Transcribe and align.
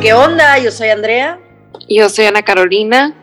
¿Qué 0.00 0.12
onda? 0.12 0.56
Yo 0.58 0.70
soy 0.70 0.90
Andrea. 0.90 1.40
Y 1.88 1.98
yo 1.98 2.08
soy 2.08 2.26
Ana 2.26 2.42
Carolina. 2.44 3.14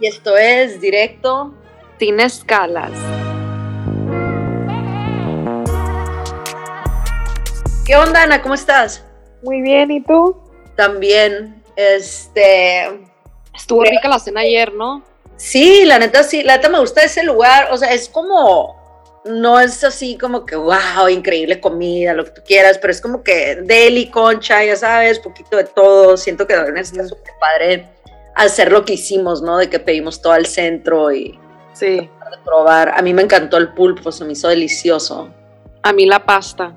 Y 0.00 0.08
esto 0.08 0.36
es 0.36 0.80
Directo 0.80 1.54
Sin 2.00 2.18
Escalas. 2.18 2.90
¿Qué 7.86 7.94
onda, 7.94 8.24
Ana? 8.24 8.42
¿Cómo 8.42 8.54
estás? 8.54 9.04
Muy 9.44 9.60
bien, 9.62 9.92
¿y 9.92 10.00
tú? 10.02 10.36
También. 10.74 11.62
Este. 11.76 12.88
Estuvo 13.54 13.84
rica 13.84 14.08
la 14.08 14.18
cena 14.18 14.40
ayer, 14.40 14.72
¿no? 14.72 15.04
Sí, 15.36 15.84
la 15.84 16.00
neta 16.00 16.24
sí, 16.24 16.42
la 16.42 16.56
neta 16.56 16.68
me 16.68 16.80
gusta 16.80 17.02
ese 17.02 17.22
lugar, 17.22 17.68
o 17.70 17.76
sea, 17.76 17.92
es 17.92 18.08
como, 18.08 18.73
no 19.24 19.58
es 19.58 19.82
así 19.84 20.18
como 20.18 20.44
que, 20.44 20.56
wow, 20.56 21.08
increíble 21.10 21.60
comida, 21.60 22.12
lo 22.12 22.24
que 22.24 22.30
tú 22.30 22.42
quieras, 22.46 22.78
pero 22.78 22.90
es 22.90 23.00
como 23.00 23.22
que 23.22 23.56
deli, 23.62 24.10
concha, 24.10 24.64
ya 24.64 24.76
sabes, 24.76 25.18
poquito 25.18 25.56
de 25.56 25.64
todo, 25.64 26.16
siento 26.16 26.46
que 26.46 26.54
está 26.76 27.06
súper 27.08 27.32
padre 27.40 27.88
hacer 28.34 28.70
lo 28.70 28.84
que 28.84 28.94
hicimos, 28.94 29.42
¿no? 29.42 29.58
De 29.58 29.70
que 29.70 29.78
pedimos 29.78 30.20
todo 30.20 30.32
al 30.32 30.46
centro 30.46 31.12
y 31.12 31.38
sí. 31.72 31.96
de 31.96 32.10
probar. 32.44 32.92
A 32.96 33.02
mí 33.02 33.14
me 33.14 33.22
encantó 33.22 33.56
el 33.56 33.72
pulpo, 33.72 34.12
se 34.12 34.24
me 34.24 34.32
hizo 34.32 34.48
delicioso. 34.48 35.30
A 35.82 35.92
mí 35.92 36.06
la 36.06 36.24
pasta. 36.24 36.74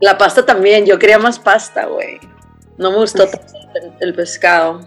La 0.00 0.16
pasta 0.16 0.46
también, 0.46 0.86
yo 0.86 0.98
quería 0.98 1.18
más 1.18 1.38
pasta, 1.38 1.86
güey. 1.86 2.18
No 2.78 2.90
me 2.90 2.98
gustó 2.98 3.26
tanto 3.26 3.52
el, 3.74 3.92
el 4.00 4.14
pescado. 4.14 4.80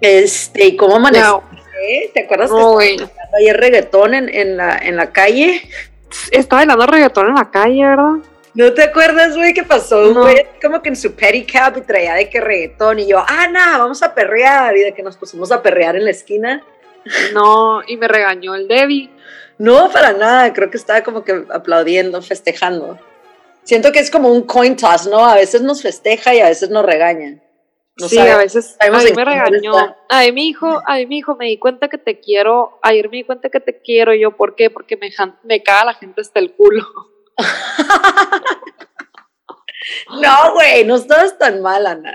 Este, 0.00 0.66
¿y 0.66 0.76
cómo 0.76 0.96
amaneció? 0.96 1.44
¿Te 2.14 2.24
acuerdas 2.24 2.50
No, 2.50 2.78
que 2.78 2.96
ayer 3.38 3.56
reggaetón 3.56 4.14
en, 4.14 4.28
en, 4.28 4.56
la, 4.56 4.78
en 4.78 4.96
la 4.96 5.12
calle? 5.12 5.62
Estaba 6.30 6.60
bailando 6.60 6.86
reggaetón 6.86 7.28
en 7.28 7.34
la 7.34 7.50
calle, 7.50 7.84
¿verdad? 7.86 8.12
¿No 8.54 8.72
te 8.74 8.82
acuerdas, 8.82 9.34
güey, 9.34 9.54
qué 9.54 9.62
pasó, 9.62 10.12
No. 10.12 10.22
güey? 10.22 10.46
Como 10.62 10.82
que 10.82 10.90
en 10.90 10.96
su 10.96 11.14
pedicab 11.14 11.78
y 11.78 11.80
traía 11.82 12.14
de 12.14 12.28
que 12.28 12.40
reggaetón 12.40 12.98
y 12.98 13.06
yo, 13.08 13.24
Ana, 13.26 13.78
vamos 13.78 14.02
a 14.02 14.14
perrear. 14.14 14.76
Y 14.76 14.80
de 14.82 14.92
que 14.94 15.02
nos 15.02 15.16
pusimos 15.16 15.50
a 15.52 15.62
perrear 15.62 15.96
en 15.96 16.04
la 16.04 16.10
esquina. 16.10 16.62
No, 17.32 17.80
y 17.86 17.96
me 17.96 18.08
regañó 18.08 18.54
el 18.54 18.68
Debbie. 18.68 19.10
No, 19.58 19.90
para 19.90 20.12
nada, 20.12 20.52
creo 20.52 20.70
que 20.70 20.76
estaba 20.76 21.02
como 21.02 21.24
que 21.24 21.44
aplaudiendo, 21.50 22.20
festejando. 22.22 22.98
Siento 23.64 23.90
que 23.92 24.00
es 24.00 24.10
como 24.10 24.28
un 24.30 24.42
coin 24.42 24.76
toss, 24.76 25.06
¿no? 25.06 25.24
A 25.24 25.36
veces 25.36 25.62
nos 25.62 25.82
festeja 25.82 26.34
y 26.34 26.40
a 26.40 26.48
veces 26.48 26.68
nos 26.70 26.84
regaña. 26.84 27.36
No 28.02 28.08
sí, 28.08 28.16
sabe- 28.16 28.32
a 28.32 28.36
veces 28.38 28.76
a 28.80 28.90
mí 28.90 29.12
me 29.16 29.24
regañó. 29.24 29.72
Ay, 30.08 30.32
mi 30.32 30.48
hijo, 30.48 30.82
ay, 30.86 31.06
mi 31.06 31.18
hijo, 31.18 31.36
me 31.36 31.46
di 31.46 31.58
cuenta 31.58 31.88
que 31.88 31.98
te 31.98 32.20
quiero. 32.20 32.78
Ayer 32.82 33.08
me 33.08 33.18
di 33.18 33.24
cuenta 33.24 33.48
que 33.48 33.60
te 33.60 33.80
quiero. 33.80 34.12
Yo, 34.12 34.36
¿por 34.36 34.56
qué? 34.56 34.70
Porque 34.70 34.96
me, 34.96 35.10
me 35.44 35.62
caga 35.62 35.86
la 35.86 35.94
gente 35.94 36.20
hasta 36.20 36.40
el 36.40 36.52
culo. 36.52 36.84
No, 40.20 40.54
güey, 40.54 40.84
no 40.84 40.96
estabas 40.96 41.36
tan 41.38 41.60
mal, 41.60 41.86
Ana. 41.86 42.12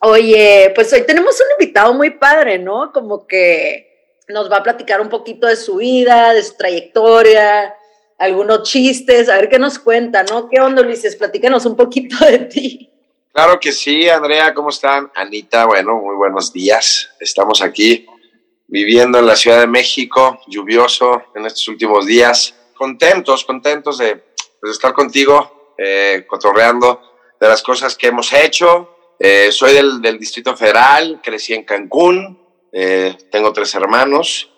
Oye, 0.00 0.72
pues 0.74 0.92
hoy 0.92 1.02
tenemos 1.06 1.40
un 1.40 1.46
invitado 1.60 1.94
muy 1.94 2.10
padre, 2.10 2.58
¿no? 2.58 2.92
Como 2.92 3.26
que 3.26 3.86
nos 4.28 4.50
va 4.50 4.58
a 4.58 4.62
platicar 4.62 5.00
un 5.00 5.08
poquito 5.08 5.46
de 5.46 5.56
su 5.56 5.76
vida, 5.76 6.32
de 6.34 6.42
su 6.42 6.56
trayectoria, 6.56 7.74
algunos 8.18 8.64
chistes, 8.68 9.28
a 9.28 9.36
ver 9.36 9.48
qué 9.48 9.58
nos 9.58 9.78
cuenta, 9.78 10.24
¿no? 10.24 10.48
¿Qué 10.48 10.60
onda, 10.60 10.82
Ulises? 10.82 11.16
Platícanos 11.16 11.66
un 11.66 11.76
poquito 11.76 12.16
de 12.24 12.38
ti. 12.40 12.85
Claro 13.36 13.60
que 13.60 13.70
sí, 13.70 14.08
Andrea, 14.08 14.54
¿cómo 14.54 14.70
están? 14.70 15.12
Anita, 15.14 15.66
bueno, 15.66 15.96
muy 15.96 16.16
buenos 16.16 16.54
días. 16.54 17.10
Estamos 17.20 17.60
aquí 17.60 18.06
viviendo 18.66 19.18
en 19.18 19.26
la 19.26 19.36
Ciudad 19.36 19.60
de 19.60 19.66
México, 19.66 20.40
lluvioso 20.46 21.22
en 21.34 21.44
estos 21.44 21.68
últimos 21.68 22.06
días. 22.06 22.58
Contentos, 22.74 23.44
contentos 23.44 23.98
de, 23.98 24.24
pues, 24.58 24.72
estar 24.72 24.94
contigo, 24.94 25.74
eh, 25.76 26.24
cotorreando 26.26 27.02
de 27.38 27.46
las 27.46 27.62
cosas 27.62 27.94
que 27.94 28.06
hemos 28.06 28.32
hecho. 28.32 28.96
Eh, 29.18 29.52
soy 29.52 29.74
del, 29.74 30.18
Distrito 30.18 30.56
Federal, 30.56 31.20
crecí 31.22 31.52
en 31.52 31.64
Cancún, 31.64 32.40
eh, 32.72 33.18
tengo 33.30 33.52
tres 33.52 33.74
hermanos 33.74 34.50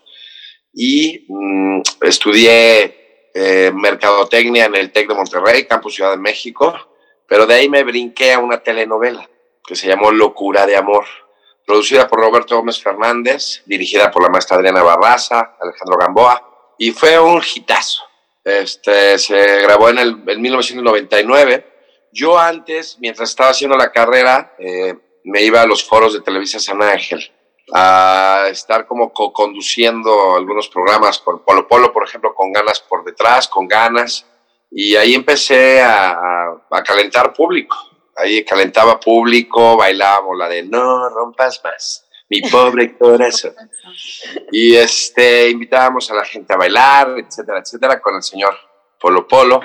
y 0.73 1.27
mm, 1.29 1.81
estudié 2.03 3.31
eh, 3.35 3.73
mercadotecnia 3.75 4.67
en 4.67 4.77
el 4.77 4.93
TEC 4.93 5.09
de 5.09 5.15
Monterrey, 5.17 5.67
Campus 5.67 5.97
Ciudad 5.97 6.13
de 6.13 6.19
México. 6.19 6.95
Pero 7.29 7.47
de 7.47 7.55
ahí 7.55 7.69
me 7.69 7.85
brinqué 7.85 8.33
a 8.33 8.39
una 8.39 8.63
telenovela 8.63 9.29
que 9.65 9.77
se 9.77 9.87
llamó 9.87 10.11
Locura 10.11 10.67
de 10.67 10.77
Amor, 10.77 11.05
producida 11.67 12.09
por 12.09 12.21
Roberto 12.21 12.57
Gómez 12.57 12.83
Fernández, 12.83 13.63
dirigida 13.67 14.11
por 14.11 14.23
la 14.23 14.31
maestra 14.31 14.57
Adriana 14.57 14.83
Barraza, 14.83 15.57
Alejandro 15.61 15.99
Gamboa, 15.99 16.75
y 16.79 16.91
fue 16.93 17.21
un 17.21 17.43
hitazo. 17.43 18.03
Este, 18.43 19.19
se 19.19 19.61
grabó 19.61 19.91
en, 19.91 19.99
el, 19.99 20.23
en 20.27 20.41
1999. 20.41 21.67
Yo 22.13 22.39
antes, 22.39 22.97
mientras 22.99 23.29
estaba 23.29 23.51
haciendo 23.51 23.77
la 23.77 23.93
carrera, 23.93 24.55
eh, 24.59 24.97
me 25.25 25.43
iba 25.43 25.61
a 25.61 25.67
los 25.67 25.85
foros 25.85 26.15
de 26.15 26.23
Televisa 26.23 26.59
San 26.59 26.83
Ángel 26.83 27.31
a 27.75 28.47
estar 28.51 28.87
como 28.87 29.13
co-conduciendo 29.13 30.37
algunos 30.37 30.69
programas 30.69 31.19
con 31.19 31.45
Polo 31.45 31.69
Polo, 31.69 31.93
por 31.93 32.05
ejemplo, 32.05 32.35
con 32.35 32.51
ganas 32.53 32.81
por 32.81 33.05
detrás, 33.05 33.49
con 33.49 33.69
ganas. 33.69 34.25
Y 34.71 34.97
ahí 34.97 35.15
empecé 35.15 35.81
a, 35.81 36.11
a- 36.13 36.63
a 36.71 36.83
calentar 36.83 37.33
público. 37.33 37.77
Ahí 38.17 38.45
calentaba 38.45 38.99
público, 38.99 39.77
bailábamos 39.77 40.37
la 40.37 40.49
de 40.49 40.65
no 40.65 41.09
rompas 41.09 41.61
más, 41.63 42.09
mi 42.29 42.41
pobre 42.43 42.97
corazón. 42.99 43.55
Y 44.51 44.75
este, 44.77 45.49
invitábamos 45.51 46.11
a 46.11 46.15
la 46.15 46.25
gente 46.25 46.53
a 46.53 46.57
bailar, 46.57 47.15
etcétera, 47.19 47.61
etcétera, 47.61 48.01
con 48.01 48.17
el 48.17 48.23
señor 48.23 48.57
Polo 49.01 49.27
Polo. 49.29 49.61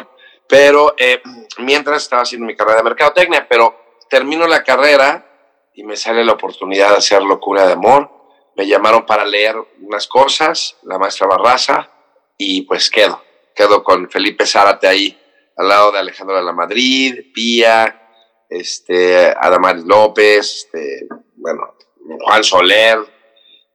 Pero 0.47 0.94
eh, 0.97 1.22
mientras 1.59 2.03
estaba 2.03 2.22
haciendo 2.22 2.46
mi 2.46 2.56
carrera 2.56 2.78
de 2.78 2.84
mercadotecnia, 2.84 3.47
pero 3.50 3.75
termino 4.09 4.46
la 4.46 4.63
carrera 4.63 5.25
y 5.74 5.84
me 5.84 5.96
sale 5.97 6.24
la 6.24 6.34
oportunidad 6.34 6.92
de 6.92 6.97
hacer 6.97 7.24
Locura 7.24 7.66
de 7.66 7.74
Amor. 7.74 8.12
Me 8.56 8.68
llamaron 8.68 9.03
para 9.06 9.25
leer 9.25 9.56
unas 9.81 10.06
cosas, 10.08 10.78
la 10.84 11.00
maestra 11.00 11.25
Barraza, 11.25 11.90
y 12.38 12.62
pues 12.63 12.92
quedo 12.92 13.19
quedo 13.56 13.84
con 13.84 14.09
Felipe 14.09 14.46
Zárate 14.46 14.88
ahí, 14.88 15.18
al 15.58 15.68
lado 15.68 15.91
de 15.91 16.00
Alejandro 16.00 16.36
de 16.36 16.44
la 16.44 16.53
Madrid, 16.53 17.31
Pía, 17.34 18.02
este, 18.50 19.34
Adamaris 19.40 19.84
López, 19.86 20.66
este, 20.66 21.08
bueno, 21.36 21.75
Juan 22.22 22.44
Soler, 22.44 23.00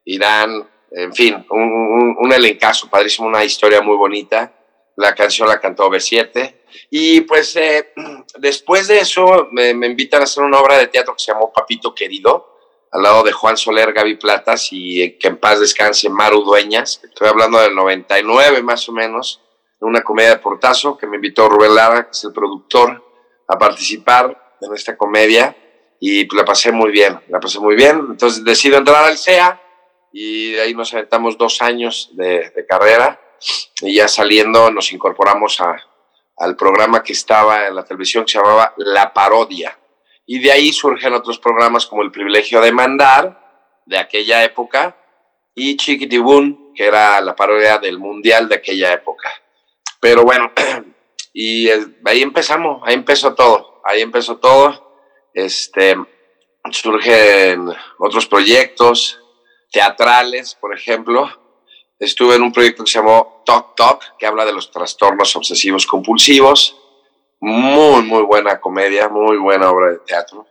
Irán, 0.05 0.67
en 0.91 1.13
fin, 1.13 1.45
un, 1.49 2.15
un, 2.19 2.33
elencazo 2.33 2.89
padrísimo, 2.89 3.27
una 3.27 3.43
historia 3.43 3.81
muy 3.81 3.95
bonita. 3.95 4.53
La 4.95 5.13
canción 5.15 5.47
la 5.47 5.59
cantó 5.59 5.89
B7. 5.89 6.55
Y 6.89 7.21
pues 7.21 7.55
eh, 7.55 7.93
después 8.39 8.87
de 8.87 8.99
eso 8.99 9.47
me, 9.51 9.73
me 9.73 9.87
invitan 9.87 10.21
a 10.21 10.23
hacer 10.23 10.43
una 10.43 10.59
obra 10.59 10.77
de 10.77 10.87
teatro 10.87 11.13
que 11.13 11.23
se 11.23 11.31
llamó 11.31 11.51
Papito 11.53 11.93
Querido, 11.93 12.57
al 12.91 13.03
lado 13.03 13.23
de 13.23 13.31
Juan 13.31 13.55
Soler, 13.55 13.93
Gaby 13.93 14.15
Platas 14.15 14.71
y 14.71 15.01
eh, 15.01 15.17
que 15.17 15.27
en 15.27 15.37
paz 15.37 15.59
descanse 15.59 16.09
Maru 16.09 16.43
Dueñas. 16.43 17.01
Estoy 17.03 17.27
hablando 17.27 17.59
del 17.59 17.75
99 17.75 18.63
más 18.63 18.89
o 18.89 18.91
menos 18.91 19.41
una 19.81 20.01
comedia 20.01 20.31
de 20.31 20.37
portazo 20.37 20.97
que 20.97 21.07
me 21.07 21.15
invitó 21.15 21.47
Rubén 21.47 21.75
Lara, 21.75 22.05
que 22.05 22.11
es 22.11 22.23
el 22.23 22.33
productor, 22.33 23.03
a 23.47 23.57
participar 23.57 24.55
en 24.61 24.73
esta 24.73 24.97
comedia 24.97 25.55
y 25.99 26.33
la 26.35 26.45
pasé 26.45 26.71
muy 26.71 26.91
bien, 26.91 27.19
la 27.29 27.39
pasé 27.39 27.59
muy 27.59 27.75
bien. 27.75 27.99
Entonces 28.11 28.43
decido 28.43 28.77
entrar 28.77 29.03
al 29.05 29.17
CEA 29.17 29.61
y 30.11 30.51
de 30.51 30.61
ahí 30.61 30.73
nos 30.73 30.93
aventamos 30.93 31.37
dos 31.37 31.61
años 31.61 32.09
de, 32.13 32.51
de 32.55 32.65
carrera 32.65 33.19
y 33.81 33.95
ya 33.95 34.07
saliendo 34.07 34.69
nos 34.71 34.91
incorporamos 34.91 35.59
a, 35.61 35.75
al 36.39 36.55
programa 36.55 37.03
que 37.03 37.13
estaba 37.13 37.67
en 37.67 37.75
la 37.75 37.83
televisión 37.83 38.25
que 38.25 38.31
se 38.31 38.37
llamaba 38.39 38.73
La 38.77 39.13
Parodia. 39.13 39.77
Y 40.25 40.39
de 40.39 40.51
ahí 40.51 40.71
surgen 40.71 41.13
otros 41.13 41.39
programas 41.39 41.85
como 41.85 42.01
El 42.01 42.11
Privilegio 42.11 42.61
de 42.61 42.71
Mandar, 42.71 43.81
de 43.85 43.97
aquella 43.97 44.43
época, 44.43 44.95
y 45.55 45.75
Chiquitibún, 45.75 46.71
que 46.75 46.85
era 46.85 47.19
la 47.21 47.35
parodia 47.35 47.79
del 47.79 47.97
Mundial 47.97 48.47
de 48.47 48.55
aquella 48.55 48.93
época. 48.93 49.29
Pero 49.99 50.23
bueno, 50.23 50.51
y 51.33 51.69
ahí 51.69 52.21
empezamos, 52.21 52.81
ahí 52.85 52.93
empezó 52.93 53.35
todo, 53.35 53.81
ahí 53.83 54.01
empezó 54.01 54.37
todo. 54.37 54.87
Este, 55.33 55.95
surgen 56.71 57.69
otros 57.97 58.25
proyectos 58.27 59.19
teatrales, 59.71 60.55
por 60.55 60.75
ejemplo. 60.75 61.29
Estuve 61.99 62.35
en 62.35 62.43
un 62.43 62.53
proyecto 62.53 62.83
que 62.83 62.91
se 62.91 62.99
llamó 62.99 63.43
Talk 63.45 63.75
Talk, 63.75 64.17
que 64.17 64.25
habla 64.25 64.45
de 64.45 64.53
los 64.53 64.71
trastornos 64.71 65.35
obsesivos 65.35 65.85
compulsivos. 65.85 66.77
Muy, 67.41 68.03
muy 68.03 68.23
buena 68.23 68.59
comedia, 68.59 69.09
muy 69.09 69.37
buena 69.37 69.69
obra 69.69 69.91
de 69.91 69.99
teatro. 69.99 70.47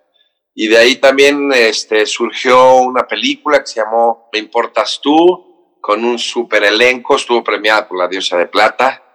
Y 0.55 0.69
de 0.69 0.77
ahí 0.77 0.97
también 0.97 1.51
este, 1.55 2.05
surgió 2.05 2.77
una 2.77 3.07
película 3.07 3.61
que 3.61 3.67
se 3.67 3.81
llamó 3.81 4.29
Me 4.33 4.41
Importas 4.41 5.01
Tú, 5.03 5.77
con 5.81 6.05
un 6.05 6.19
super 6.19 6.65
elenco, 6.65 7.17
estuvo 7.17 7.43
premiada 7.45 7.87
por 7.89 7.99
la 7.99 8.09
Diosa 8.09 8.37
de 8.37 8.47
Plata 8.47 9.08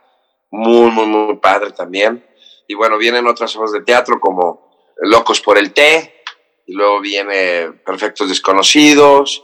muy, 0.53 0.91
muy, 0.91 1.07
muy 1.07 1.35
padre 1.37 1.71
también. 1.71 2.23
Y 2.67 2.75
bueno, 2.75 2.97
vienen 2.99 3.25
otras 3.25 3.55
obras 3.55 3.71
de 3.71 3.81
teatro 3.81 4.19
como 4.19 4.71
Locos 4.97 5.41
por 5.41 5.57
el 5.57 5.73
Té, 5.73 6.23
y 6.67 6.73
luego 6.73 7.01
viene 7.01 7.71
Perfectos 7.83 8.29
Desconocidos, 8.29 9.43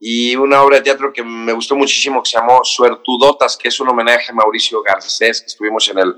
y 0.00 0.34
una 0.36 0.62
obra 0.62 0.76
de 0.76 0.82
teatro 0.82 1.12
que 1.12 1.22
me 1.22 1.52
gustó 1.52 1.76
muchísimo 1.76 2.22
que 2.22 2.30
se 2.30 2.38
llamó 2.38 2.64
Suertudotas, 2.64 3.58
que 3.58 3.68
es 3.68 3.78
un 3.78 3.90
homenaje 3.90 4.32
a 4.32 4.34
Mauricio 4.34 4.82
Garcés, 4.82 5.42
que 5.42 5.48
estuvimos 5.48 5.86
en 5.90 5.98
el 5.98 6.16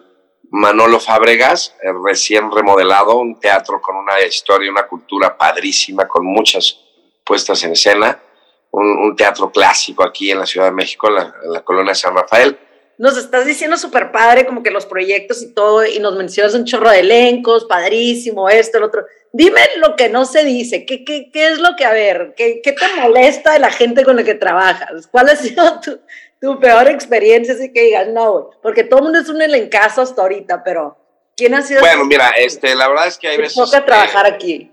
Manolo 0.51 1.01
Fábregas, 1.01 1.75
eh, 1.83 1.89
recién 2.05 2.53
remodelado, 2.53 3.17
un 3.17 3.41
teatro 3.41 3.81
con 3.81 3.97
una 3.97 4.21
historia, 4.21 4.71
una 4.71 4.87
cultura 4.87 5.37
padrísima, 5.37 6.07
con 6.07 6.25
muchas 6.25 6.79
puestas 7.25 7.65
en 7.65 7.73
escena, 7.73 8.23
un, 8.71 9.17
teatro 9.17 9.51
clásico 9.51 10.05
aquí 10.05 10.31
en 10.31 10.39
la 10.39 10.47
Ciudad 10.47 10.67
de 10.67 10.73
México, 10.73 11.09
en 11.09 11.15
la, 11.17 11.35
en 11.43 11.53
la 11.53 11.65
colonia 11.65 11.95
San 11.97 12.15
Rafael. 12.15 12.57
Nos 13.01 13.17
estás 13.17 13.47
diciendo 13.47 13.79
súper 13.79 14.13
padre, 14.13 14.45
como 14.45 14.63
que 14.63 14.71
los 14.71 14.85
proyectos 14.85 15.43
y 15.43 15.55
todo, 15.55 15.87
y 15.87 15.99
nos 15.99 16.17
mencionas 16.17 16.55
un 16.55 16.67
chorro 16.67 16.91
de 16.91 17.01
elencos, 17.01 17.65
padrísimo, 17.65 18.49
esto, 18.49 18.79
el 18.79 18.85
otro. 18.85 19.07
Dime 19.33 19.61
lo 19.79 19.97
que 19.97 20.09
no 20.09 20.25
se 20.27 20.45
dice, 20.45 20.85
¿qué, 20.85 21.05
qué, 21.05 21.31
qué 21.33 21.49
es 21.49 21.59
lo 21.59 21.77
que, 21.77 21.85
a 21.85 21.93
ver, 21.93 22.35
qué, 22.37 22.61
qué, 22.63 22.73
te 22.73 22.87
molesta 23.01 23.55
de 23.55 23.59
la 23.59 23.71
gente 23.71 24.05
con 24.05 24.17
la 24.17 24.25
que 24.25 24.35
trabajas? 24.35 25.07
¿Cuál 25.11 25.31
ha 25.31 25.37
sido 25.37 25.81
tu, 25.85 25.99
tu 26.41 26.61
peor 26.61 26.89
experiencia? 26.89 27.55
Así 27.55 27.73
que 27.73 27.85
digas, 27.85 28.09
no, 28.09 28.51
porque 28.63 28.85
todo 28.85 28.99
el 28.99 29.05
mundo 29.05 29.19
es 29.19 29.29
un 29.29 29.41
elencazo 29.41 30.03
hasta 30.03 30.23
ahorita, 30.23 30.63
pero 30.63 30.97
¿quién 31.37 31.55
ha 31.55 31.63
sido? 31.63 31.81
Bueno, 31.81 32.05
mira, 32.05 32.29
este, 32.37 32.75
la 32.75 32.87
verdad 32.87 33.09
es 33.09 33.19
que 33.19 33.29
hay 33.29 33.39
veces... 33.39 33.55
Toca 33.55 33.85
trabajar 33.85 34.27
aquí 34.27 34.71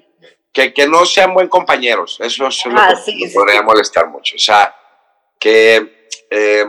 que, 0.74 0.88
no 0.88 1.06
sean 1.06 1.34
buen 1.34 1.48
compañeros. 1.48 2.18
Eso 2.22 2.48
es 2.48 2.66
lo 2.66 2.78
ah, 2.78 2.94
que 3.06 3.30
podría 3.34 3.62
molestar 3.62 4.08
mucho. 4.08 4.36
O 4.36 4.40
sea, 4.40 4.76
que 5.40 6.10
eh, 6.30 6.66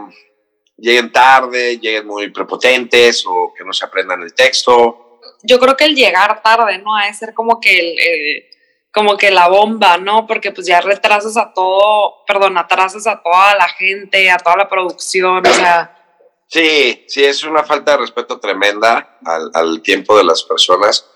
lleguen 0.78 1.12
tarde, 1.12 1.78
lleguen 1.78 2.06
muy 2.06 2.30
prepotentes 2.30 3.24
o 3.26 3.52
que 3.56 3.64
no 3.64 3.72
se 3.72 3.84
aprendan 3.84 4.22
el 4.22 4.32
texto. 4.32 5.20
Yo 5.42 5.58
creo 5.58 5.76
que 5.76 5.84
el 5.84 5.94
llegar 5.94 6.42
tarde, 6.42 6.78
¿no? 6.78 6.96
Ha 6.96 7.06
de 7.06 7.14
ser 7.14 7.34
como 7.34 7.60
que 7.60 7.78
el, 7.78 8.44
como 8.92 9.16
que 9.16 9.30
la 9.30 9.48
bomba, 9.48 9.98
¿no? 9.98 10.26
Porque 10.26 10.52
pues 10.52 10.66
ya 10.66 10.80
retrasas 10.80 11.36
a 11.36 11.52
todo, 11.52 12.24
perdón, 12.26 12.56
atrasas 12.56 13.06
a 13.06 13.22
toda 13.22 13.54
la 13.56 13.68
gente, 13.68 14.30
a 14.30 14.38
toda 14.38 14.56
la 14.56 14.68
producción, 14.68 15.46
o 15.46 15.52
sea. 15.52 15.94
Sí, 16.46 17.04
sí, 17.08 17.24
es 17.24 17.44
una 17.44 17.62
falta 17.62 17.92
de 17.92 17.98
respeto 17.98 18.40
tremenda 18.40 19.18
al, 19.24 19.50
al 19.52 19.82
tiempo 19.82 20.16
de 20.16 20.24
las 20.24 20.42
personas. 20.42 21.06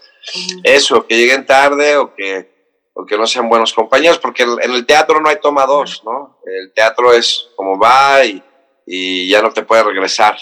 Eso, 0.63 1.07
que 1.07 1.17
lleguen 1.17 1.47
tarde 1.47 1.97
o 1.97 2.15
que 2.15 2.53
o 2.95 3.07
que 3.07 3.17
no 3.17 3.27
sean 3.27 3.49
buenos 3.49 3.73
compañeros, 3.73 4.19
porque 4.19 4.43
en 4.43 4.71
el 4.71 4.85
teatro 4.85 5.21
no 5.21 5.29
hay 5.29 5.37
toma 5.41 5.65
dos, 5.65 6.03
¿no? 6.05 6.39
El 6.45 6.73
teatro 6.73 7.13
es 7.13 7.49
como 7.57 7.79
va 7.79 8.23
y, 8.25 8.43
y 8.87 9.29
ya 9.29 9.43
no 9.43 9.53
te 9.53 9.63
puede 9.63 9.83
regresar. 9.83 10.37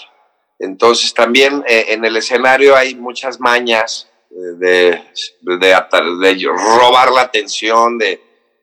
Entonces 0.59 1.13
también 1.13 1.63
eh, 1.67 1.85
en 1.89 2.05
el 2.05 2.15
escenario 2.17 2.75
hay 2.75 2.95
muchas 2.95 3.39
mañas 3.39 4.07
de, 4.29 5.01
de, 5.41 5.57
de, 5.57 6.47
robar 6.47 7.11
la 7.11 7.21
atención, 7.21 7.97
de 7.97 8.21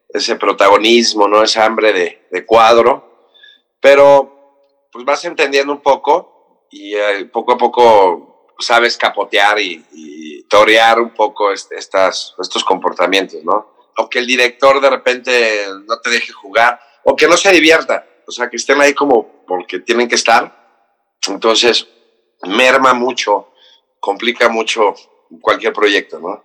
ese 0.08 0.36
protagonismo, 0.36 1.28
¿no? 1.28 1.42
Esa 1.42 1.64
hambre 1.64 1.92
de, 2.30 2.46
cuadro, 2.46 3.26
pero 3.80 4.86
pues 4.90 5.04
vas 5.04 5.25
entendiendo 5.25 5.72
un 5.72 5.82
poco 5.82 6.66
y 6.70 6.94
eh, 6.94 7.26
poco 7.32 7.52
a 7.52 7.58
poco 7.58 8.52
sabes 8.58 8.96
capotear 8.96 9.58
y, 9.60 9.84
torear 10.48 10.98
un 10.98 11.10
poco 11.10 11.52
estas, 11.52 12.34
estos 12.40 12.64
comportamientos, 12.64 13.44
¿no? 13.44 13.78
o 13.98 14.08
que 14.08 14.20
el 14.20 14.26
director 14.26 14.80
de 14.80 14.90
repente 14.90 15.66
no 15.86 16.00
te 16.00 16.10
deje 16.10 16.32
jugar, 16.32 16.80
o 17.04 17.16
que 17.16 17.26
no 17.26 17.36
se 17.36 17.50
divierta, 17.52 18.06
o 18.28 18.30
sea, 18.30 18.50
que 18.50 18.56
estén 18.56 18.80
ahí 18.80 18.92
como 18.92 19.44
porque 19.46 19.80
tienen 19.80 20.06
que 20.06 20.16
estar. 20.16 20.54
Entonces, 21.26 21.88
merma 22.42 22.92
mucho, 22.92 23.48
complica 23.98 24.48
mucho 24.50 24.94
cualquier 25.40 25.72
proyecto, 25.72 26.20
¿no? 26.20 26.44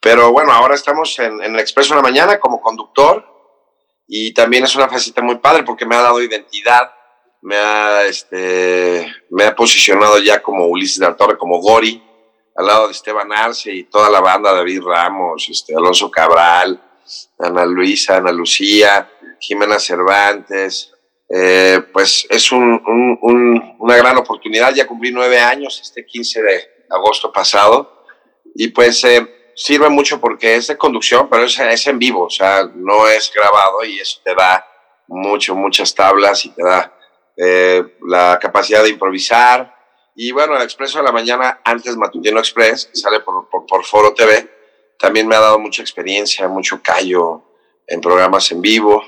Pero 0.00 0.32
bueno, 0.32 0.52
ahora 0.52 0.74
estamos 0.74 1.18
en, 1.20 1.40
el 1.40 1.58
Expreso 1.60 1.94
de 1.94 2.02
la 2.02 2.08
Mañana 2.08 2.38
como 2.38 2.60
conductor 2.60 3.24
y 4.06 4.34
también 4.34 4.64
es 4.64 4.74
una 4.74 4.88
faceta 4.88 5.22
muy 5.22 5.36
padre 5.36 5.62
porque 5.62 5.86
me 5.86 5.94
ha 5.94 6.02
dado 6.02 6.20
identidad, 6.20 6.92
me 7.42 7.56
ha, 7.56 8.04
este, 8.04 9.10
me 9.30 9.44
ha 9.44 9.54
posicionado 9.54 10.18
ya 10.18 10.42
como 10.42 10.66
Ulises 10.66 10.98
de 10.98 11.14
Torre, 11.14 11.38
como 11.38 11.60
Gori, 11.60 12.02
al 12.56 12.66
lado 12.66 12.86
de 12.86 12.92
Esteban 12.92 13.32
Arce 13.32 13.72
y 13.72 13.84
toda 13.84 14.10
la 14.10 14.20
banda, 14.20 14.52
David 14.52 14.82
Ramos, 14.82 15.48
este, 15.48 15.74
Alonso 15.74 16.10
Cabral, 16.10 16.82
Ana 17.38 17.64
Luisa, 17.64 18.16
Ana 18.16 18.32
Lucía, 18.32 19.08
Jimena 19.40 19.78
Cervantes. 19.78 20.93
Eh, 21.28 21.82
pues 21.92 22.26
es 22.28 22.52
una 22.52 23.96
gran 23.96 24.16
oportunidad. 24.16 24.74
Ya 24.74 24.86
cumplí 24.86 25.10
nueve 25.10 25.38
años 25.38 25.80
este 25.82 26.04
15 26.04 26.42
de 26.42 26.64
agosto 26.90 27.32
pasado. 27.32 28.04
Y 28.54 28.68
pues 28.68 29.02
eh, 29.04 29.52
sirve 29.54 29.88
mucho 29.88 30.20
porque 30.20 30.56
es 30.56 30.68
de 30.68 30.76
conducción, 30.76 31.28
pero 31.28 31.44
es, 31.44 31.58
es 31.58 31.86
en 31.86 31.98
vivo, 31.98 32.24
o 32.24 32.30
sea, 32.30 32.70
no 32.74 33.08
es 33.08 33.32
grabado 33.34 33.84
y 33.84 33.98
eso 33.98 34.20
te 34.22 34.34
da 34.34 34.64
mucho, 35.08 35.56
muchas 35.56 35.92
tablas 35.92 36.44
y 36.44 36.50
te 36.50 36.62
da 36.62 36.96
eh, 37.36 37.82
la 38.06 38.38
capacidad 38.40 38.84
de 38.84 38.90
improvisar, 38.90 39.74
y 40.16 40.30
bueno, 40.30 40.56
el 40.56 40.62
Expreso 40.62 40.98
de 40.98 41.04
la 41.04 41.12
Mañana, 41.12 41.60
antes 41.64 41.96
Matutino 41.96 42.38
Express, 42.38 42.86
que 42.86 42.96
sale 42.96 43.20
por, 43.20 43.48
por, 43.48 43.84
Foro 43.84 44.14
TV, 44.14 44.48
también 44.98 45.26
me 45.26 45.34
ha 45.34 45.40
dado 45.40 45.58
mucha 45.58 45.82
experiencia, 45.82 46.46
mucho 46.46 46.80
callo 46.82 47.42
en 47.86 48.00
programas 48.00 48.52
en 48.52 48.60
vivo, 48.60 49.02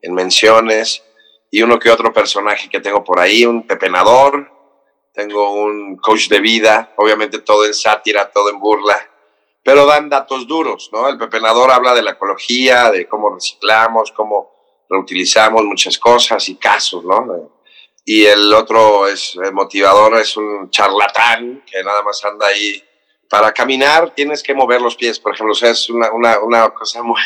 en 0.00 0.14
menciones, 0.14 1.02
y 1.52 1.62
uno 1.62 1.78
que 1.78 1.90
otro 1.90 2.12
personaje 2.12 2.68
que 2.68 2.80
tengo 2.80 3.04
por 3.04 3.20
ahí, 3.20 3.44
un 3.44 3.64
pepenador, 3.66 4.50
tengo 5.12 5.52
un 5.52 5.98
coach 5.98 6.28
de 6.28 6.40
vida, 6.40 6.92
obviamente 6.96 7.38
todo 7.40 7.66
en 7.66 7.74
sátira, 7.74 8.30
todo 8.32 8.50
en 8.50 8.58
burla, 8.58 8.96
pero 9.62 9.86
dan 9.86 10.08
datos 10.08 10.48
duros, 10.48 10.90
¿no? 10.92 11.08
El 11.08 11.18
pepenador 11.18 11.70
habla 11.70 11.94
de 11.94 12.02
la 12.02 12.12
ecología, 12.12 12.90
de 12.90 13.06
cómo 13.06 13.34
reciclamos, 13.34 14.10
cómo 14.12 14.50
reutilizamos 14.88 15.62
muchas 15.64 15.98
cosas 15.98 16.48
y 16.48 16.56
casos, 16.56 17.04
¿no? 17.04 17.52
y 18.04 18.24
el 18.24 18.52
otro 18.52 19.06
es 19.06 19.36
el 19.36 19.52
motivador, 19.52 20.18
es 20.18 20.36
un 20.36 20.70
charlatán 20.70 21.62
que 21.70 21.82
nada 21.84 22.02
más 22.02 22.24
anda 22.24 22.46
ahí. 22.46 22.82
Para 23.28 23.52
caminar 23.52 24.12
tienes 24.14 24.42
que 24.42 24.54
mover 24.54 24.80
los 24.80 24.96
pies, 24.96 25.20
por 25.20 25.34
ejemplo, 25.34 25.52
o 25.52 25.54
sea, 25.54 25.70
es 25.70 25.88
una, 25.88 26.10
una, 26.12 26.40
una 26.40 26.70
cosa 26.70 27.02
muy, 27.02 27.20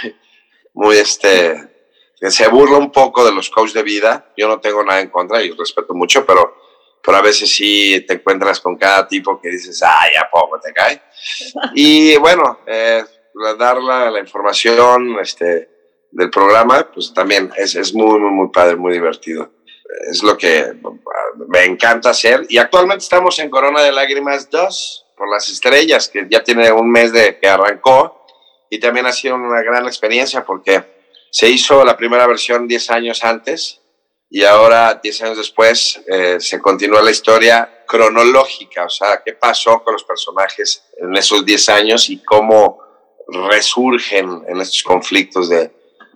muy, 0.74 0.96
este, 0.98 1.75
se 2.20 2.48
burla 2.48 2.78
un 2.78 2.90
poco 2.90 3.24
de 3.24 3.32
los 3.32 3.50
coaches 3.50 3.74
de 3.74 3.82
vida. 3.82 4.32
Yo 4.36 4.48
no 4.48 4.60
tengo 4.60 4.82
nada 4.84 5.00
en 5.00 5.10
contra 5.10 5.42
y 5.42 5.50
respeto 5.50 5.94
mucho, 5.94 6.24
pero, 6.24 6.56
pero 7.02 7.18
a 7.18 7.22
veces 7.22 7.50
sí 7.50 8.04
te 8.06 8.14
encuentras 8.14 8.60
con 8.60 8.76
cada 8.76 9.06
tipo 9.06 9.40
que 9.40 9.50
dices, 9.50 9.82
ay, 9.82 10.10
¿a 10.16 10.28
poco 10.30 10.58
te 10.60 10.72
cae? 10.72 11.02
Y 11.74 12.16
bueno, 12.16 12.60
eh, 12.66 13.04
dar 13.58 13.82
la, 13.82 14.10
la, 14.10 14.20
información 14.20 15.18
este, 15.20 15.68
del 16.10 16.30
programa, 16.30 16.90
pues 16.92 17.12
también 17.12 17.50
es, 17.56 17.74
es 17.74 17.94
muy, 17.94 18.18
muy, 18.18 18.30
muy 18.30 18.48
padre, 18.48 18.76
muy 18.76 18.92
divertido 18.92 19.50
es 20.08 20.22
lo 20.22 20.36
que 20.36 20.74
me 21.48 21.64
encanta 21.64 22.10
hacer. 22.10 22.46
Y 22.48 22.58
actualmente 22.58 23.02
estamos 23.02 23.38
en 23.38 23.50
Corona 23.50 23.82
de 23.82 23.92
Lágrimas 23.92 24.50
2 24.50 25.06
por 25.16 25.30
las 25.30 25.48
estrellas, 25.48 26.08
que 26.08 26.26
ya 26.28 26.42
tiene 26.42 26.70
un 26.72 26.90
mes 26.90 27.12
de 27.12 27.38
que 27.38 27.48
arrancó 27.48 28.26
y 28.68 28.78
también 28.78 29.06
ha 29.06 29.12
sido 29.12 29.36
una 29.36 29.62
gran 29.62 29.86
experiencia 29.86 30.44
porque 30.44 30.95
se 31.36 31.50
hizo 31.50 31.84
la 31.84 31.98
primera 31.98 32.26
versión 32.26 32.66
10 32.66 32.90
años 32.92 33.22
antes 33.22 33.82
y 34.30 34.42
ahora 34.42 34.98
10 35.02 35.20
años 35.20 35.36
después 35.36 36.00
eh, 36.06 36.38
se 36.40 36.58
continúa 36.62 37.02
la 37.02 37.10
historia 37.10 37.84
cronológica, 37.86 38.86
o 38.86 38.88
sea, 38.88 39.20
qué 39.22 39.34
pasó 39.34 39.84
con 39.84 39.92
los 39.92 40.04
personajes 40.04 40.82
en 40.96 41.14
esos 41.14 41.44
10 41.44 41.68
años 41.68 42.08
y 42.08 42.22
cómo 42.22 42.78
resurgen 43.50 44.44
en 44.48 44.62
estos 44.62 44.82
conflictos 44.82 45.50
de, 45.50 45.70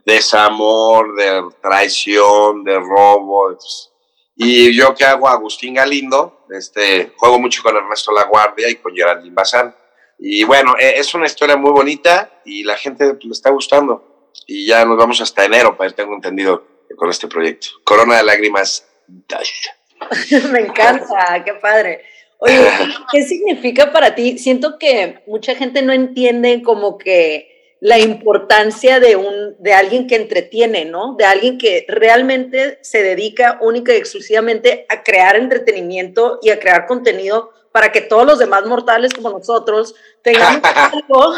desamor, 0.07 1.15
de 1.15 1.43
traición, 1.61 2.65
de 2.65 2.79
robo. 2.79 3.59
Y 4.37 4.75
yo 4.75 4.95
que 4.95 5.05
hago 5.05 5.29
Agustín 5.29 5.75
Galindo, 5.75 6.47
este, 6.49 7.13
juego 7.19 7.39
mucho 7.39 7.63
con 7.63 7.77
Ernesto 7.77 8.11
Laguardia 8.11 8.71
y 8.71 8.77
con 8.77 8.97
Geraldine 8.97 9.35
Bazán. 9.35 9.77
Y 10.19 10.45
bueno, 10.45 10.77
e, 10.79 10.99
es 10.99 11.13
una 11.13 11.27
historia 11.27 11.59
muy 11.59 11.73
bonita 11.73 12.41
y 12.47 12.65
la 12.65 12.79
gente 12.79 13.19
le 13.21 13.33
está 13.33 13.51
gustando. 13.51 14.10
Y 14.53 14.67
ya 14.67 14.85
nos 14.85 14.99
vamos 14.99 15.21
hasta 15.21 15.45
enero, 15.45 15.77
para 15.77 15.93
tengo 15.93 16.13
entendido, 16.13 16.67
con 16.97 17.09
este 17.09 17.29
proyecto. 17.29 17.69
Corona 17.85 18.17
de 18.17 18.25
Lágrimas. 18.25 18.85
Me 20.51 20.63
encanta, 20.63 21.45
qué 21.45 21.55
padre. 21.55 22.03
Oye, 22.39 22.59
¿qué 23.13 23.23
significa 23.23 23.93
para 23.93 24.17
ti? 24.17 24.39
Siento 24.39 24.77
que 24.77 25.23
mucha 25.29 25.55
gente 25.55 25.83
no 25.83 25.93
entiende 25.93 26.63
como 26.65 26.99
que 26.99 27.77
la 27.79 28.01
importancia 28.01 28.99
de, 28.99 29.15
un, 29.15 29.55
de 29.61 29.73
alguien 29.73 30.09
que 30.09 30.17
entretiene, 30.17 30.85
¿no? 30.85 31.15
De 31.15 31.27
alguien 31.27 31.57
que 31.57 31.85
realmente 31.87 32.81
se 32.83 33.05
dedica 33.05 33.57
única 33.63 33.95
y 33.95 33.99
exclusivamente 33.99 34.85
a 34.89 35.05
crear 35.05 35.37
entretenimiento 35.37 36.41
y 36.43 36.51
a 36.51 36.59
crear 36.59 36.87
contenido 36.89 37.53
para 37.73 37.93
que 37.93 38.01
todos 38.01 38.27
los 38.27 38.39
demás 38.39 38.67
mortales 38.67 39.13
como 39.13 39.31
nosotros 39.31 39.95
tengamos 40.23 40.61
algo, 40.75 41.33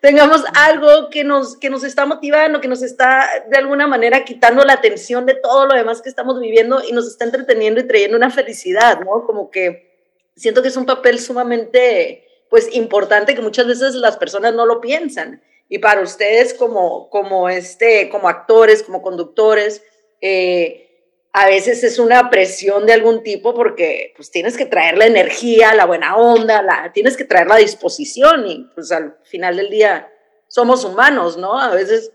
tengamos 0.00 0.44
algo 0.54 1.10
que 1.10 1.24
nos, 1.24 1.56
que 1.56 1.70
nos 1.70 1.84
está 1.84 2.04
motivando, 2.04 2.60
que 2.60 2.68
nos 2.68 2.82
está 2.82 3.28
de 3.48 3.58
alguna 3.58 3.86
manera 3.86 4.24
quitando 4.24 4.64
la 4.64 4.74
atención 4.74 5.26
de 5.26 5.34
todo 5.34 5.66
lo 5.66 5.74
demás 5.74 6.02
que 6.02 6.08
estamos 6.08 6.40
viviendo 6.40 6.82
y 6.86 6.92
nos 6.92 7.06
está 7.06 7.24
entreteniendo 7.24 7.80
y 7.80 7.86
trayendo 7.86 8.16
una 8.16 8.30
felicidad, 8.30 9.00
¿no? 9.00 9.24
Como 9.24 9.50
que 9.50 9.88
siento 10.36 10.62
que 10.62 10.68
es 10.68 10.76
un 10.76 10.86
papel 10.86 11.18
sumamente, 11.20 12.24
pues, 12.48 12.74
importante 12.74 13.34
que 13.34 13.42
muchas 13.42 13.66
veces 13.66 13.94
las 13.94 14.16
personas 14.16 14.54
no 14.54 14.66
lo 14.66 14.80
piensan. 14.80 15.42
Y 15.68 15.78
para 15.78 16.00
ustedes 16.00 16.54
como, 16.54 17.10
como, 17.10 17.48
este, 17.48 18.08
como 18.08 18.28
actores, 18.28 18.82
como 18.82 19.02
conductores, 19.02 19.82
eh, 20.20 20.87
a 21.32 21.46
veces 21.46 21.84
es 21.84 21.98
una 21.98 22.30
presión 22.30 22.86
de 22.86 22.94
algún 22.94 23.22
tipo 23.22 23.54
porque 23.54 24.12
pues 24.16 24.30
tienes 24.30 24.56
que 24.56 24.66
traer 24.66 24.96
la 24.96 25.06
energía, 25.06 25.74
la 25.74 25.86
buena 25.86 26.16
onda, 26.16 26.62
la, 26.62 26.92
tienes 26.92 27.16
que 27.16 27.24
traer 27.24 27.46
la 27.46 27.56
disposición 27.56 28.46
y 28.46 28.66
pues 28.74 28.90
al 28.92 29.16
final 29.24 29.56
del 29.56 29.70
día 29.70 30.10
somos 30.48 30.84
humanos, 30.84 31.36
¿no? 31.36 31.58
A 31.58 31.74
veces 31.74 32.12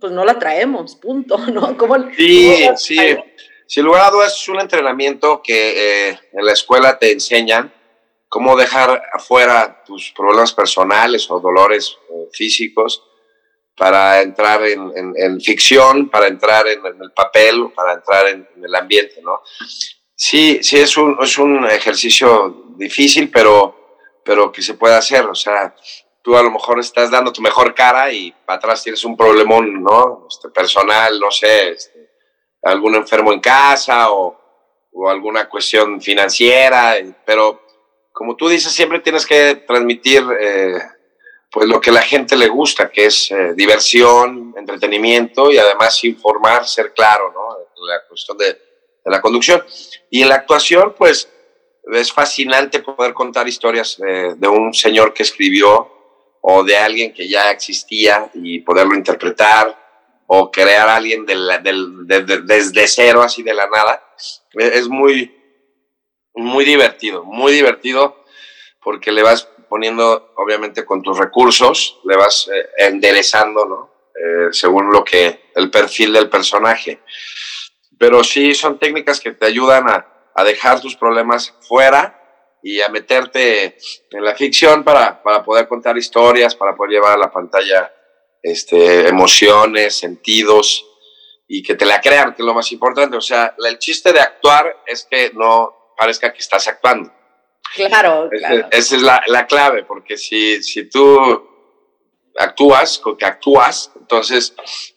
pues 0.00 0.12
no 0.12 0.24
la 0.24 0.38
traemos, 0.38 0.96
punto, 0.96 1.38
¿no? 1.52 1.76
sí, 2.16 2.68
sí. 2.76 3.16
Sin 3.68 3.84
lugar 3.84 4.04
a 4.04 4.10
dudas 4.10 4.40
es 4.40 4.48
un 4.48 4.60
entrenamiento 4.60 5.42
que 5.42 6.10
eh, 6.10 6.20
en 6.32 6.44
la 6.44 6.52
escuela 6.52 6.98
te 6.98 7.10
enseñan 7.10 7.72
cómo 8.28 8.56
dejar 8.56 9.02
afuera 9.12 9.82
tus 9.84 10.12
problemas 10.12 10.52
personales 10.52 11.28
o 11.30 11.40
dolores 11.40 11.96
eh, 12.10 12.28
físicos 12.32 13.02
para 13.76 14.22
entrar 14.22 14.62
en, 14.64 15.40
ficción, 15.40 16.08
para 16.08 16.28
entrar 16.28 16.66
en, 16.66 16.80
el 16.84 17.12
papel, 17.12 17.70
para 17.74 17.94
entrar 17.94 18.26
en, 18.28 18.48
el 18.62 18.74
ambiente, 18.74 19.20
¿no? 19.22 19.42
Sí, 20.14 20.60
sí, 20.62 20.78
es 20.78 20.96
un, 20.96 21.18
es 21.20 21.36
un 21.36 21.64
ejercicio 21.66 22.64
difícil, 22.76 23.30
pero, 23.30 24.20
pero 24.24 24.50
que 24.50 24.62
se 24.62 24.74
puede 24.74 24.94
hacer, 24.94 25.26
o 25.26 25.34
sea, 25.34 25.74
tú 26.22 26.36
a 26.36 26.42
lo 26.42 26.50
mejor 26.50 26.80
estás 26.80 27.10
dando 27.10 27.32
tu 27.32 27.42
mejor 27.42 27.74
cara 27.74 28.10
y 28.10 28.32
para 28.46 28.56
atrás 28.56 28.82
tienes 28.82 29.04
un 29.04 29.16
problemón, 29.16 29.82
¿no? 29.82 30.26
Este, 30.28 30.48
personal, 30.48 31.20
no 31.20 31.30
sé, 31.30 31.72
este, 31.72 32.10
algún 32.62 32.94
enfermo 32.94 33.32
en 33.32 33.40
casa 33.40 34.10
o, 34.10 34.40
o 34.90 35.10
alguna 35.10 35.48
cuestión 35.50 36.00
financiera, 36.00 36.96
pero 37.26 37.62
como 38.10 38.34
tú 38.34 38.48
dices, 38.48 38.72
siempre 38.72 39.00
tienes 39.00 39.26
que 39.26 39.56
transmitir 39.66 40.24
eh, 40.40 40.78
pues 41.50 41.68
lo 41.68 41.80
que 41.80 41.90
a 41.90 41.94
la 41.94 42.02
gente 42.02 42.36
le 42.36 42.48
gusta, 42.48 42.90
que 42.90 43.06
es 43.06 43.30
eh, 43.30 43.54
diversión, 43.54 44.54
entretenimiento 44.56 45.50
y 45.50 45.58
además 45.58 46.02
informar, 46.04 46.66
ser 46.66 46.92
claro, 46.92 47.32
¿no? 47.32 47.86
La 47.86 48.02
cuestión 48.08 48.36
de, 48.38 48.60
la 49.04 49.20
conducción. 49.20 49.64
Y 50.10 50.22
en 50.22 50.28
la 50.28 50.36
actuación, 50.36 50.94
pues 50.98 51.32
es 51.92 52.12
fascinante 52.12 52.80
poder 52.80 53.14
contar 53.14 53.46
historias 53.46 53.98
eh, 54.06 54.34
de 54.36 54.48
un 54.48 54.74
señor 54.74 55.14
que 55.14 55.22
escribió 55.22 55.92
o 56.40 56.64
de 56.64 56.76
alguien 56.76 57.12
que 57.12 57.28
ya 57.28 57.50
existía 57.50 58.30
y 58.34 58.60
poderlo 58.60 58.94
interpretar 58.94 59.76
o 60.26 60.50
crear 60.50 60.88
a 60.88 60.96
alguien 60.96 61.24
desde 61.24 62.88
cero, 62.88 63.22
así 63.22 63.42
de 63.42 63.54
la 63.54 63.68
nada. 63.68 64.02
Es 64.54 64.88
muy, 64.88 65.32
muy 66.34 66.64
divertido, 66.64 67.24
muy 67.24 67.52
divertido 67.52 68.24
porque 68.80 69.12
le 69.12 69.22
vas 69.22 69.48
poniendo, 69.68 70.32
obviamente, 70.36 70.84
con 70.84 71.02
tus 71.02 71.18
recursos, 71.18 72.00
le 72.04 72.16
vas 72.16 72.48
eh, 72.54 72.68
enderezando, 72.78 73.64
¿no? 73.66 73.90
Eh, 74.14 74.48
según 74.52 74.90
lo 74.90 75.04
que, 75.04 75.50
el 75.54 75.70
perfil 75.70 76.12
del 76.12 76.28
personaje. 76.28 77.00
Pero 77.98 78.24
sí 78.24 78.54
son 78.54 78.78
técnicas 78.78 79.20
que 79.20 79.32
te 79.32 79.46
ayudan 79.46 79.88
a, 79.88 80.06
a 80.34 80.44
dejar 80.44 80.80
tus 80.80 80.96
problemas 80.96 81.54
fuera 81.60 82.22
y 82.62 82.80
a 82.80 82.88
meterte 82.88 83.76
en 84.10 84.24
la 84.24 84.34
ficción 84.34 84.82
para, 84.84 85.22
para, 85.22 85.44
poder 85.44 85.68
contar 85.68 85.96
historias, 85.96 86.54
para 86.54 86.74
poder 86.74 86.92
llevar 86.92 87.12
a 87.12 87.18
la 87.18 87.30
pantalla 87.30 87.92
este, 88.42 89.06
emociones, 89.08 89.98
sentidos 89.98 90.84
y 91.48 91.62
que 91.62 91.74
te 91.74 91.86
la 91.86 92.00
crean, 92.00 92.34
que 92.34 92.42
es 92.42 92.46
lo 92.46 92.54
más 92.54 92.72
importante. 92.72 93.16
O 93.16 93.20
sea, 93.20 93.54
el 93.64 93.78
chiste 93.78 94.12
de 94.12 94.20
actuar 94.20 94.82
es 94.86 95.06
que 95.08 95.30
no 95.34 95.92
parezca 95.96 96.32
que 96.32 96.40
estás 96.40 96.66
actuando. 96.68 97.12
Claro, 97.74 98.28
claro. 98.30 98.68
Esa 98.70 98.96
es 98.96 99.02
la, 99.02 99.22
la, 99.26 99.46
clave, 99.46 99.84
porque 99.84 100.16
si, 100.16 100.62
si 100.62 100.88
tú 100.88 101.18
actúas, 102.38 103.00
que 103.18 103.24
actúas, 103.24 103.92
entonces 103.98 104.54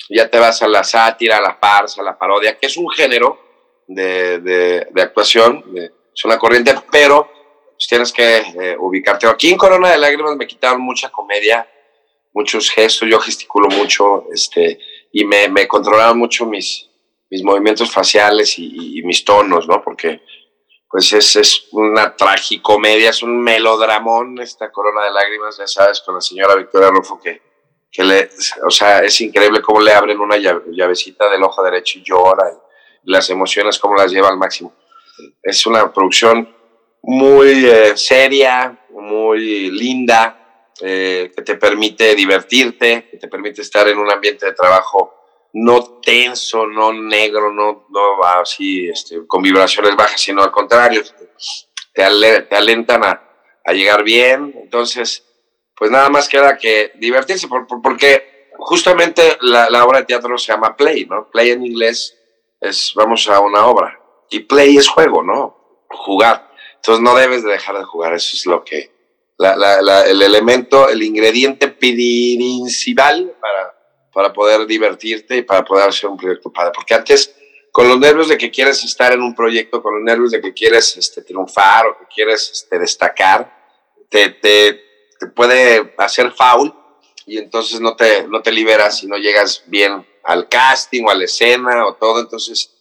ya 0.10 0.30
te 0.30 0.40
vas 0.40 0.62
a 0.62 0.68
la 0.68 0.84
sátira, 0.84 1.38
a 1.38 1.42
la 1.42 1.56
farsa, 1.56 2.02
a 2.02 2.06
la 2.06 2.18
parodia, 2.18 2.58
que 2.58 2.68
es 2.68 2.78
un 2.78 2.90
género 2.90 3.40
de, 3.88 4.40
de, 4.40 4.88
de 4.92 5.02
actuación, 5.02 5.64
es 5.76 6.26
una 6.26 6.38
corriente, 6.38 6.74
pero 6.92 7.30
pues 7.72 7.88
tienes 7.88 8.12
que 8.12 8.38
eh, 8.38 8.76
ubicarte. 8.78 9.26
Aquí 9.28 9.50
en 9.50 9.58
Corona 9.58 9.90
de 9.90 9.98
Lágrimas 9.98 10.36
me 10.36 10.48
quitaron 10.48 10.82
mucha 10.82 11.10
comedia, 11.10 11.68
muchos 12.34 12.70
gestos, 12.70 13.08
yo 13.10 13.20
gesticulo 13.20 13.68
mucho, 13.70 14.26
este, 14.34 14.80
y 15.12 15.24
me, 15.26 15.48
me 15.48 15.68
controlaron 15.68 16.18
mucho 16.18 16.46
mis, 16.46 16.90
mis 17.30 17.44
movimientos 17.44 17.90
faciales 17.90 18.60
y, 18.60 19.00
y 19.00 19.04
mis 19.04 19.24
tonos, 19.24 19.68
¿no? 19.68 19.82
Porque 19.82 20.22
pues 20.90 21.14
es, 21.14 21.36
es 21.36 21.68
una 21.72 22.16
tragicomedia, 22.16 23.12
es 23.12 23.22
un 23.22 23.40
melodramón 23.42 24.40
esta 24.42 24.72
corona 24.72 25.06
de 25.06 25.12
lágrimas, 25.12 25.58
ya 25.58 25.68
sabes, 25.68 26.02
con 26.02 26.16
la 26.16 26.22
señora 26.22 26.56
Victoria 26.56 26.90
Rufo, 26.90 27.20
que, 27.20 27.42
que 27.92 28.04
le, 28.04 28.30
o 28.66 28.72
sea, 28.72 29.00
es 29.00 29.22
increíble 29.22 29.62
cómo 29.62 29.82
le 29.82 29.94
abren 29.94 30.20
una 30.20 30.38
llavecita 30.38 31.30
del 31.30 31.44
ojo 31.44 31.62
derecho 31.64 32.00
y 32.00 32.04
llora, 32.04 32.52
y 33.04 33.12
las 33.12 33.30
emociones 33.30 33.78
cómo 33.78 33.96
las 33.96 34.12
lleva 34.12 34.30
al 34.30 34.38
máximo. 34.38 34.74
Es 35.44 35.66
una 35.68 35.94
producción 35.94 36.56
muy 37.04 37.66
eh, 37.70 37.96
seria, 37.96 38.86
muy 38.90 39.70
linda, 39.70 40.72
eh, 40.82 41.32
que 41.36 41.42
te 41.44 41.56
permite 41.56 42.16
divertirte, 42.16 43.10
que 43.12 43.18
te 43.18 43.28
permite 43.28 43.62
estar 43.62 43.88
en 43.88 43.98
un 44.00 44.12
ambiente 44.12 44.48
de 44.48 44.54
trabajo 44.54 45.19
no 45.54 46.00
tenso, 46.02 46.68
no 46.68 46.94
negro, 46.94 47.52
no, 47.52 47.88
no 47.90 48.24
así 48.24 48.88
este, 48.88 49.26
con 49.26 49.42
vibraciones 49.42 49.96
bajas, 49.96 50.22
sino 50.22 50.44
al 50.44 50.52
contrario, 50.52 51.02
te, 51.94 52.42
te 52.42 52.56
alentan 52.56 53.04
a, 53.04 53.22
a, 53.66 53.74
llegar 53.74 54.04
bien. 54.04 54.54
Entonces, 54.62 55.26
pues 55.76 55.90
nada 55.92 56.10
más 56.10 56.30
queda 56.30 56.58
que 56.58 56.92
divertirse, 56.96 57.48
por, 57.48 57.66
porque 57.82 58.50
justamente 58.58 59.38
la, 59.42 59.70
la, 59.70 59.86
obra 59.86 60.00
de 60.00 60.06
teatro 60.06 60.38
se 60.38 60.52
llama 60.52 60.76
play, 60.76 61.06
¿no? 61.06 61.30
Play 61.32 61.52
en 61.52 61.66
inglés 61.66 62.16
es 62.60 62.94
vamos 62.96 63.28
a 63.30 63.40
una 63.40 63.66
obra 63.66 64.00
y 64.30 64.40
play 64.40 64.78
es 64.78 64.88
juego, 64.88 65.24
¿no? 65.24 65.86
Jugar. 65.90 66.52
Entonces 66.76 67.02
no 67.02 67.16
debes 67.16 67.44
de 67.44 67.52
dejar 67.52 67.78
de 67.78 67.84
jugar, 67.84 68.14
eso 68.14 68.36
es 68.36 68.46
lo 68.46 68.64
que, 68.64 68.92
la, 69.38 69.56
la, 69.56 70.06
el 70.06 70.22
elemento, 70.22 70.90
el 70.90 71.02
ingrediente 71.02 71.70
principal 71.70 73.36
para 73.40 73.79
para 74.14 74.34
poder 74.34 74.66
divertirte 74.66 75.38
y 75.38 75.42
para 75.44 75.64
poder 75.64 75.90
hacer 75.90 76.10
un 76.10 76.18
proyecto 76.18 76.52
padre. 76.52 76.72
Porque 76.74 76.94
antes, 76.94 77.36
con 77.72 77.88
los 77.88 78.00
nervios 78.00 78.30
de 78.30 78.38
que 78.38 78.52
quieres 78.52 78.84
estar 78.84 79.12
en 79.12 79.22
un 79.22 79.36
proyecto, 79.36 79.82
con 79.82 79.96
los 79.96 80.04
nervios 80.04 80.32
de 80.32 80.42
que 80.42 80.54
quieres 80.54 80.98
este, 80.98 81.22
triunfar 81.22 81.88
o 81.88 81.98
que 82.00 82.06
quieres 82.14 82.50
este, 82.52 82.80
destacar, 82.80 83.58
te, 84.10 84.30
te, 84.30 84.82
te, 85.20 85.28
puede 85.28 85.94
hacer 85.98 86.32
foul 86.32 86.74
y 87.26 87.38
entonces 87.38 87.80
no 87.80 87.96
te, 87.96 88.28
no 88.28 88.42
te 88.42 88.52
liberas 88.52 89.04
y 89.04 89.08
no 89.08 89.18
llegas 89.18 89.64
bien 89.68 90.06
al 90.24 90.50
casting 90.50 91.04
o 91.06 91.12
a 91.12 91.16
la 91.16 91.26
escena 91.26 91.86
o 91.86 91.96
todo, 91.96 92.20
entonces 92.20 92.76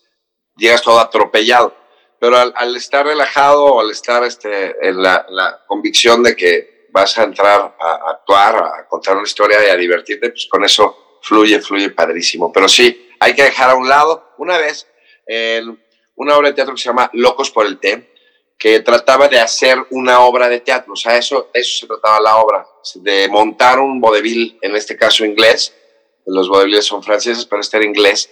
llegas 0.56 0.82
todo 0.82 0.98
atropellado. 0.98 1.76
Pero 2.20 2.36
al, 2.36 2.74
estar 2.74 3.06
relajado 3.06 3.64
o 3.64 3.80
al 3.80 3.90
estar 3.90 4.24
este, 4.24 4.74
en 4.82 5.00
la, 5.00 5.24
la, 5.28 5.64
convicción 5.68 6.20
de 6.22 6.34
que 6.34 6.88
vas 6.90 7.16
a 7.16 7.22
entrar 7.22 7.74
a, 7.78 7.86
a 7.86 8.10
actuar, 8.10 8.56
a 8.56 8.88
contar 8.88 9.16
una 9.16 9.26
historia 9.26 9.64
y 9.64 9.70
a 9.70 9.76
divertirte, 9.76 10.30
pues 10.30 10.48
con 10.50 10.64
eso 10.64 11.07
fluye, 11.22 11.60
fluye 11.60 11.90
padrísimo. 11.90 12.52
Pero 12.52 12.68
sí, 12.68 13.08
hay 13.20 13.34
que 13.34 13.44
dejar 13.44 13.70
a 13.70 13.74
un 13.74 13.88
lado. 13.88 14.34
Una 14.38 14.58
vez, 14.58 14.86
en 15.26 15.78
una 16.16 16.36
obra 16.36 16.48
de 16.48 16.54
teatro 16.54 16.74
que 16.74 16.80
se 16.80 16.88
llama 16.88 17.10
Locos 17.12 17.50
por 17.50 17.66
el 17.66 17.78
Té, 17.78 18.12
que 18.58 18.80
trataba 18.80 19.28
de 19.28 19.38
hacer 19.38 19.78
una 19.90 20.20
obra 20.20 20.48
de 20.48 20.60
teatro. 20.60 20.92
O 20.92 20.96
sea, 20.96 21.16
eso, 21.16 21.50
eso 21.54 21.80
se 21.80 21.86
trataba 21.86 22.20
la 22.20 22.36
obra, 22.38 22.66
de 22.96 23.28
montar 23.28 23.78
un 23.78 24.00
vodevil, 24.00 24.58
en 24.60 24.74
este 24.74 24.96
caso 24.96 25.24
inglés. 25.24 25.74
Los 26.26 26.48
vodeviles 26.48 26.84
son 26.84 27.02
franceses, 27.02 27.46
pero 27.46 27.60
este 27.60 27.76
era 27.76 27.86
inglés. 27.86 28.30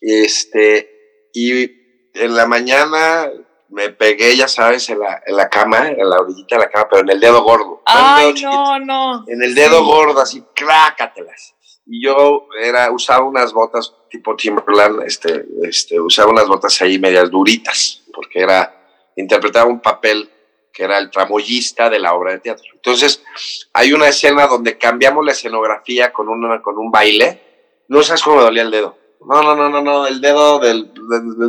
Este, 0.00 1.30
y 1.32 1.64
en 2.14 2.36
la 2.36 2.46
mañana 2.46 3.30
me 3.68 3.90
pegué, 3.90 4.36
ya 4.36 4.46
sabes, 4.46 4.88
en 4.90 5.00
la, 5.00 5.22
en 5.26 5.36
la 5.36 5.48
cama, 5.48 5.88
en 5.88 6.08
la 6.08 6.18
orillita 6.18 6.56
de 6.56 6.62
la 6.62 6.70
cama, 6.70 6.88
pero 6.90 7.02
en 7.02 7.10
el 7.10 7.20
dedo 7.20 7.42
gordo. 7.42 7.82
Ay, 7.86 8.34
no, 8.42 8.78
no. 8.78 9.24
En 9.26 9.42
el 9.42 9.54
dedo 9.54 9.84
gordo, 9.84 10.20
así, 10.20 10.44
crácatelas 10.54 11.55
y 11.86 12.04
yo 12.04 12.48
era, 12.60 12.90
usaba 12.90 13.24
unas 13.24 13.52
botas 13.52 13.94
tipo 14.10 14.34
Timberland, 14.34 15.02
este, 15.02 15.44
este, 15.62 16.00
usaba 16.00 16.30
unas 16.30 16.48
botas 16.48 16.80
ahí 16.82 16.98
medias 16.98 17.30
duritas, 17.30 18.02
porque 18.12 18.40
era, 18.40 18.74
interpretaba 19.14 19.66
un 19.66 19.80
papel 19.80 20.30
que 20.72 20.84
era 20.84 20.98
el 20.98 21.10
tramoyista 21.10 21.88
de 21.88 21.98
la 21.98 22.14
obra 22.14 22.32
de 22.32 22.40
teatro. 22.40 22.66
Entonces, 22.74 23.22
hay 23.72 23.92
una 23.92 24.08
escena 24.08 24.46
donde 24.46 24.76
cambiamos 24.76 25.24
la 25.24 25.32
escenografía 25.32 26.12
con, 26.12 26.28
una, 26.28 26.60
con 26.60 26.76
un 26.76 26.90
baile. 26.90 27.40
No 27.88 28.02
sabes 28.02 28.22
cómo 28.22 28.36
me 28.36 28.42
dolía 28.42 28.62
el 28.62 28.70
dedo. 28.70 28.98
No, 29.26 29.42
no, 29.42 29.56
no, 29.56 29.70
no, 29.70 29.80
no, 29.80 30.06
el 30.06 30.20
dedo 30.20 30.58
del, 30.58 30.92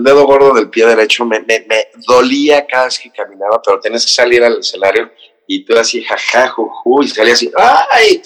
dedo 0.01 0.25
gordo 0.25 0.53
del 0.53 0.69
pie 0.69 0.85
derecho 0.85 1.25
me, 1.25 1.41
me, 1.41 1.65
dolía 2.07 2.65
cada 2.65 2.85
vez 2.85 2.97
que 2.97 3.11
caminaba, 3.11 3.61
pero 3.61 3.79
tenías 3.79 4.05
que 4.05 4.11
salir 4.11 4.43
al 4.43 4.59
escenario 4.59 5.11
y 5.45 5.65
tú 5.65 5.77
así, 5.77 6.03
jaja, 6.03 6.47
juju, 6.49 7.03
y 7.03 7.07
salía 7.09 7.33
así, 7.33 7.51
¡ay! 7.55 8.21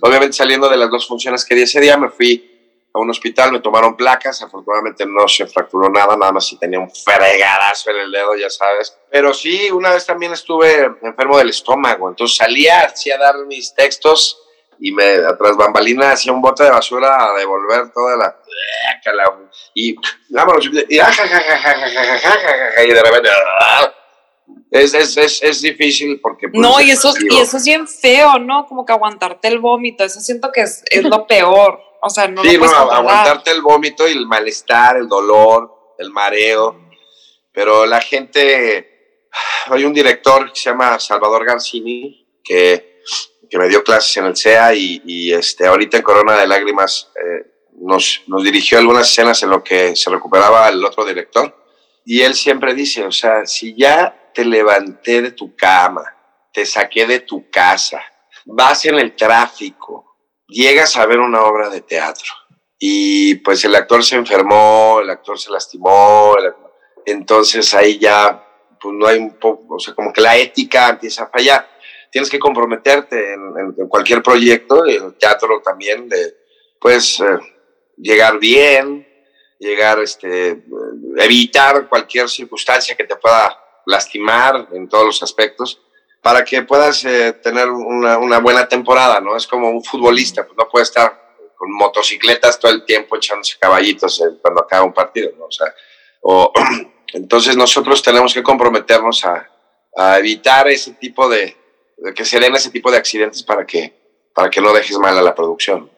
Obviamente 0.00 0.34
saliendo 0.34 0.68
de 0.68 0.76
las 0.76 0.90
dos 0.90 1.06
funciones 1.06 1.44
que 1.44 1.54
di 1.54 1.62
ese 1.62 1.80
día, 1.80 1.96
me 1.96 2.08
fui 2.08 2.88
a 2.92 2.98
un 2.98 3.10
hospital, 3.10 3.52
me 3.52 3.60
tomaron 3.60 3.96
placas, 3.96 4.42
afortunadamente 4.42 5.04
no 5.06 5.28
se 5.28 5.46
fracturó 5.46 5.88
nada, 5.88 6.16
nada 6.16 6.32
más 6.32 6.46
si 6.46 6.58
tenía 6.58 6.78
un 6.78 6.90
fregadazo 6.90 7.90
en 7.90 7.98
el 7.98 8.12
dedo, 8.12 8.36
ya 8.36 8.50
sabes. 8.50 8.96
Pero 9.10 9.34
sí, 9.34 9.70
una 9.70 9.90
vez 9.90 10.06
también 10.06 10.32
estuve 10.32 10.90
enfermo 11.02 11.38
del 11.38 11.50
estómago, 11.50 12.08
entonces 12.08 12.36
salía 12.36 12.80
así 12.82 13.10
a 13.10 13.18
dar 13.18 13.36
mis 13.46 13.74
textos 13.74 14.40
y 14.80 14.92
me 14.92 15.16
atrás 15.16 15.56
bambalina 15.56 16.12
hacía 16.12 16.32
un 16.32 16.40
bote 16.40 16.62
de 16.62 16.70
basura 16.70 17.30
a 17.30 17.34
devolver 17.34 17.90
toda 17.92 18.16
la 18.16 18.36
y, 19.74 19.96
y 22.84 22.92
de 22.92 23.02
repente 23.02 23.28
es, 24.70 24.94
es, 24.94 25.16
es, 25.16 25.42
es 25.42 25.62
difícil 25.62 26.20
porque... 26.20 26.48
Pues, 26.48 26.60
no, 26.60 26.80
y 26.80 26.90
eso, 26.90 27.12
y 27.30 27.38
eso 27.38 27.56
es 27.56 27.64
bien 27.64 27.88
feo, 27.88 28.38
¿no? 28.38 28.66
Como 28.66 28.84
que 28.84 28.92
aguantarte 28.92 29.48
el 29.48 29.58
vómito, 29.58 30.04
eso 30.04 30.20
siento 30.20 30.50
que 30.52 30.62
es, 30.62 30.82
es 30.90 31.04
lo 31.04 31.26
peor. 31.26 31.80
O 32.02 32.10
sea, 32.10 32.28
no 32.28 32.42
sí, 32.42 32.56
no, 32.56 32.66
aguantarte 32.66 33.50
el 33.50 33.62
vómito 33.62 34.06
y 34.08 34.12
el 34.12 34.26
malestar, 34.26 34.96
el 34.96 35.08
dolor, 35.08 35.94
el 35.98 36.10
mareo. 36.10 36.88
Pero 37.52 37.86
la 37.86 38.00
gente, 38.00 39.28
hay 39.66 39.84
un 39.84 39.94
director 39.94 40.52
que 40.52 40.60
se 40.60 40.70
llama 40.70 40.98
Salvador 41.00 41.44
Garcini, 41.44 42.26
que, 42.44 43.00
que 43.50 43.58
me 43.58 43.68
dio 43.68 43.82
clases 43.82 44.16
en 44.18 44.26
el 44.26 44.36
CEA 44.36 44.74
y, 44.74 45.02
y 45.04 45.32
este, 45.32 45.66
ahorita 45.66 45.96
en 45.96 46.02
Corona 46.02 46.36
de 46.36 46.46
Lágrimas 46.46 47.10
eh, 47.16 47.50
nos, 47.80 48.22
nos 48.26 48.44
dirigió 48.44 48.78
algunas 48.78 49.10
escenas 49.10 49.42
en 49.42 49.50
lo 49.50 49.64
que 49.64 49.96
se 49.96 50.10
recuperaba 50.10 50.68
el 50.68 50.84
otro 50.84 51.04
director. 51.04 51.54
Y 52.04 52.22
él 52.22 52.34
siempre 52.34 52.74
dice, 52.74 53.04
o 53.04 53.12
sea, 53.12 53.44
si 53.44 53.74
ya 53.76 54.17
te 54.32 54.44
levanté 54.44 55.22
de 55.22 55.32
tu 55.32 55.54
cama, 55.54 56.04
te 56.52 56.64
saqué 56.64 57.06
de 57.06 57.20
tu 57.20 57.50
casa, 57.50 58.02
vas 58.44 58.84
en 58.86 58.96
el 58.98 59.14
tráfico, 59.14 60.16
llegas 60.46 60.96
a 60.96 61.06
ver 61.06 61.20
una 61.20 61.42
obra 61.42 61.68
de 61.68 61.82
teatro 61.82 62.32
y 62.78 63.36
pues 63.36 63.64
el 63.64 63.74
actor 63.74 64.04
se 64.04 64.16
enfermó, 64.16 65.00
el 65.02 65.10
actor 65.10 65.38
se 65.38 65.50
lastimó, 65.50 66.36
entonces 67.04 67.74
ahí 67.74 67.98
ya 67.98 68.44
pues 68.80 68.94
no 68.94 69.06
hay 69.06 69.18
un 69.18 69.34
poco, 69.38 69.74
o 69.74 69.78
sea, 69.78 69.94
como 69.94 70.12
que 70.12 70.20
la 70.20 70.36
ética 70.36 70.88
empieza 70.88 71.24
a 71.24 71.30
fallar. 71.30 71.68
Tienes 72.10 72.30
que 72.30 72.38
comprometerte 72.38 73.34
en, 73.34 73.88
cualquier 73.88 74.22
proyecto, 74.22 74.84
el 74.84 75.14
teatro 75.14 75.60
también, 75.62 76.08
de 76.08 76.36
pues 76.80 77.20
eh, 77.20 77.38
llegar 77.96 78.38
bien, 78.38 79.06
llegar, 79.58 79.98
este, 80.00 80.62
evitar 81.16 81.88
cualquier 81.88 82.28
circunstancia 82.28 82.96
que 82.96 83.04
te 83.04 83.16
pueda 83.16 83.58
lastimar 83.88 84.68
en 84.72 84.88
todos 84.88 85.06
los 85.06 85.22
aspectos, 85.22 85.80
para 86.22 86.44
que 86.44 86.62
puedas 86.62 87.04
eh, 87.04 87.32
tener 87.42 87.70
una, 87.70 88.18
una, 88.18 88.38
buena 88.38 88.68
temporada, 88.68 89.20
¿no? 89.20 89.34
Es 89.34 89.46
como 89.46 89.70
un 89.70 89.82
futbolista, 89.82 90.44
pues 90.44 90.56
no 90.58 90.68
puede 90.68 90.82
estar 90.82 91.36
con 91.56 91.72
motocicletas 91.72 92.58
todo 92.60 92.70
el 92.70 92.84
tiempo 92.84 93.16
echándose 93.16 93.56
caballitos 93.58 94.20
eh, 94.20 94.36
cuando 94.42 94.62
acaba 94.62 94.84
un 94.84 94.92
partido, 94.92 95.32
¿no? 95.38 95.46
O 95.46 95.50
sea, 95.50 95.74
o, 96.20 96.52
entonces 97.14 97.56
nosotros 97.56 98.02
tenemos 98.02 98.34
que 98.34 98.42
comprometernos 98.42 99.24
a, 99.24 99.48
a 99.96 100.18
evitar 100.18 100.68
ese 100.68 100.92
tipo 100.92 101.28
de, 101.28 101.56
de, 101.96 102.12
que 102.12 102.26
se 102.26 102.38
den 102.38 102.54
ese 102.54 102.70
tipo 102.70 102.90
de 102.90 102.98
accidentes 102.98 103.42
para 103.42 103.64
que, 103.64 103.94
para 104.34 104.50
que 104.50 104.60
no 104.60 104.74
dejes 104.74 104.98
mal 104.98 105.16
a 105.16 105.22
la 105.22 105.34
producción. 105.34 105.90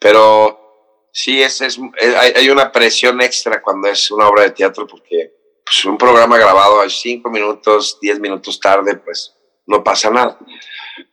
Pero 0.00 1.06
sí, 1.12 1.40
es, 1.40 1.60
es, 1.60 1.78
hay, 2.00 2.32
hay 2.34 2.50
una 2.50 2.72
presión 2.72 3.20
extra 3.20 3.62
cuando 3.62 3.86
es 3.88 4.10
una 4.10 4.26
obra 4.26 4.42
de 4.42 4.50
teatro 4.50 4.88
porque 4.88 5.37
pues, 5.68 5.84
un 5.84 5.98
programa 5.98 6.38
grabado 6.38 6.80
a 6.80 6.88
cinco 6.88 7.30
minutos, 7.30 7.98
diez 8.00 8.18
minutos 8.18 8.58
tarde, 8.58 8.96
pues 8.96 9.34
no 9.66 9.84
pasa 9.84 10.10
nada. 10.10 10.38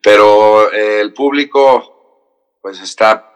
Pero 0.01 0.71
eh, 0.71 1.01
el 1.01 1.13
público, 1.13 2.57
pues 2.61 2.79
está, 2.81 3.31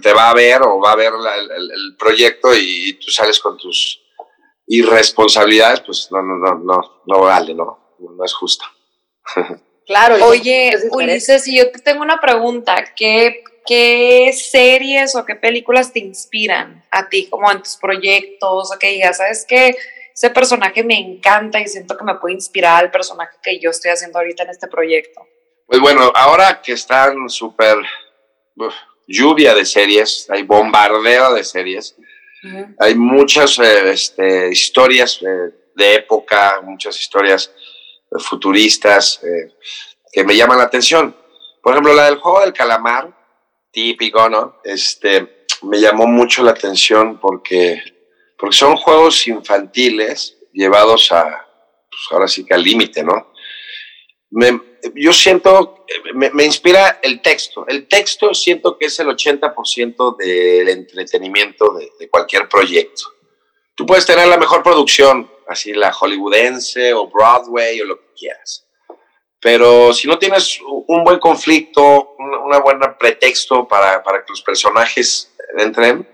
te 0.00 0.12
va 0.12 0.30
a 0.30 0.34
ver 0.34 0.62
o 0.62 0.78
va 0.78 0.92
a 0.92 0.96
ver 0.96 1.12
el, 1.12 1.96
proyecto 1.98 2.54
y, 2.54 2.94
tú 2.94 3.10
sales 3.10 3.40
con 3.40 3.58
tus 3.58 4.00
irresponsabilidades, 4.68 5.80
pues 5.80 6.08
no, 6.12 6.22
no, 6.22 6.36
no, 6.36 6.54
no, 6.58 7.02
no 7.06 7.20
vale, 7.20 7.54
¿no? 7.54 7.96
No 7.98 8.24
es 8.24 8.32
justo. 8.34 8.64
Claro. 9.86 10.16
Oye, 10.26 10.72
Ulises, 10.90 11.46
y 11.46 11.58
yo 11.58 11.70
te 11.70 11.78
tengo 11.78 12.02
una 12.02 12.20
pregunta. 12.20 12.92
¿Qué, 12.96 13.44
¿Qué 13.64 14.32
series 14.32 15.14
o 15.14 15.24
qué 15.24 15.36
películas 15.36 15.92
te 15.92 16.00
inspiran 16.00 16.84
a 16.90 17.08
ti, 17.08 17.28
como 17.28 17.48
en 17.52 17.62
tus 17.62 17.76
proyectos? 17.76 18.72
O 18.74 18.78
que 18.80 18.88
digas, 18.88 19.18
¿sabes 19.18 19.46
qué? 19.48 19.76
Ese 20.16 20.30
personaje 20.30 20.82
me 20.82 20.98
encanta 20.98 21.60
y 21.60 21.68
siento 21.68 21.94
que 21.94 22.02
me 22.02 22.14
puede 22.14 22.34
inspirar 22.34 22.84
al 22.84 22.90
personaje 22.90 23.36
que 23.42 23.60
yo 23.60 23.68
estoy 23.68 23.90
haciendo 23.90 24.18
ahorita 24.18 24.44
en 24.44 24.50
este 24.50 24.66
proyecto. 24.66 25.20
Pues 25.66 25.78
bueno, 25.78 26.10
ahora 26.14 26.62
que 26.62 26.72
están 26.72 27.28
súper 27.28 27.76
lluvia 29.06 29.54
de 29.54 29.66
series, 29.66 30.26
hay 30.30 30.42
bombardeo 30.42 31.34
de 31.34 31.44
series, 31.44 31.96
hay 32.78 32.94
muchas 32.94 33.58
eh, 33.58 33.90
este, 33.90 34.50
historias 34.50 35.20
eh, 35.20 35.52
de 35.74 35.94
época, 35.96 36.62
muchas 36.62 36.98
historias 36.98 37.52
eh, 38.10 38.18
futuristas 38.18 39.20
que 40.12 40.24
me 40.24 40.34
llaman 40.34 40.58
la 40.58 40.64
atención. 40.64 41.14
Por 41.62 41.72
ejemplo, 41.72 41.92
la 41.92 42.06
del 42.06 42.16
juego 42.16 42.40
del 42.40 42.54
calamar, 42.54 43.12
típico, 43.70 44.30
¿no? 44.30 44.60
Este, 44.64 45.44
me 45.62 45.78
llamó 45.78 46.06
mucho 46.06 46.42
la 46.42 46.52
atención 46.52 47.18
porque 47.18 47.95
porque 48.38 48.56
son 48.56 48.76
juegos 48.76 49.26
infantiles 49.26 50.38
llevados 50.52 51.10
a, 51.12 51.46
pues 51.90 52.02
ahora 52.10 52.28
sí 52.28 52.44
que 52.44 52.54
al 52.54 52.62
límite, 52.62 53.02
¿no? 53.02 53.32
yo 54.94 55.12
siento, 55.12 55.86
me, 56.14 56.30
me, 56.30 56.44
inspira 56.44 57.00
el 57.02 57.22
texto. 57.22 57.64
El 57.68 57.88
texto 57.88 58.34
siento 58.34 58.76
que 58.76 58.86
es 58.86 58.98
el 58.98 59.08
80% 59.08 60.16
del 60.16 60.68
entretenimiento 60.68 61.72
de, 61.72 61.90
de, 61.98 62.08
cualquier 62.08 62.48
proyecto. 62.48 63.04
Tú 63.74 63.86
puedes 63.86 64.04
tener 64.04 64.26
la 64.26 64.36
mejor 64.36 64.62
producción, 64.62 65.30
así 65.46 65.72
la 65.72 65.92
hollywoodense 65.92 66.92
o 66.94 67.08
Broadway 67.08 67.80
o 67.80 67.84
lo 67.84 68.00
que 68.00 68.06
quieras. 68.16 68.66
Pero 69.40 69.92
si 69.92 70.08
no 70.08 70.18
tienes 70.18 70.58
un 70.60 71.04
buen 71.04 71.18
conflicto, 71.18 72.16
una 72.18 72.58
buena 72.58 72.96
pretexto 72.96 73.68
para, 73.68 74.02
para 74.02 74.24
que 74.24 74.32
los 74.32 74.42
personajes 74.42 75.34
entren, 75.56 76.08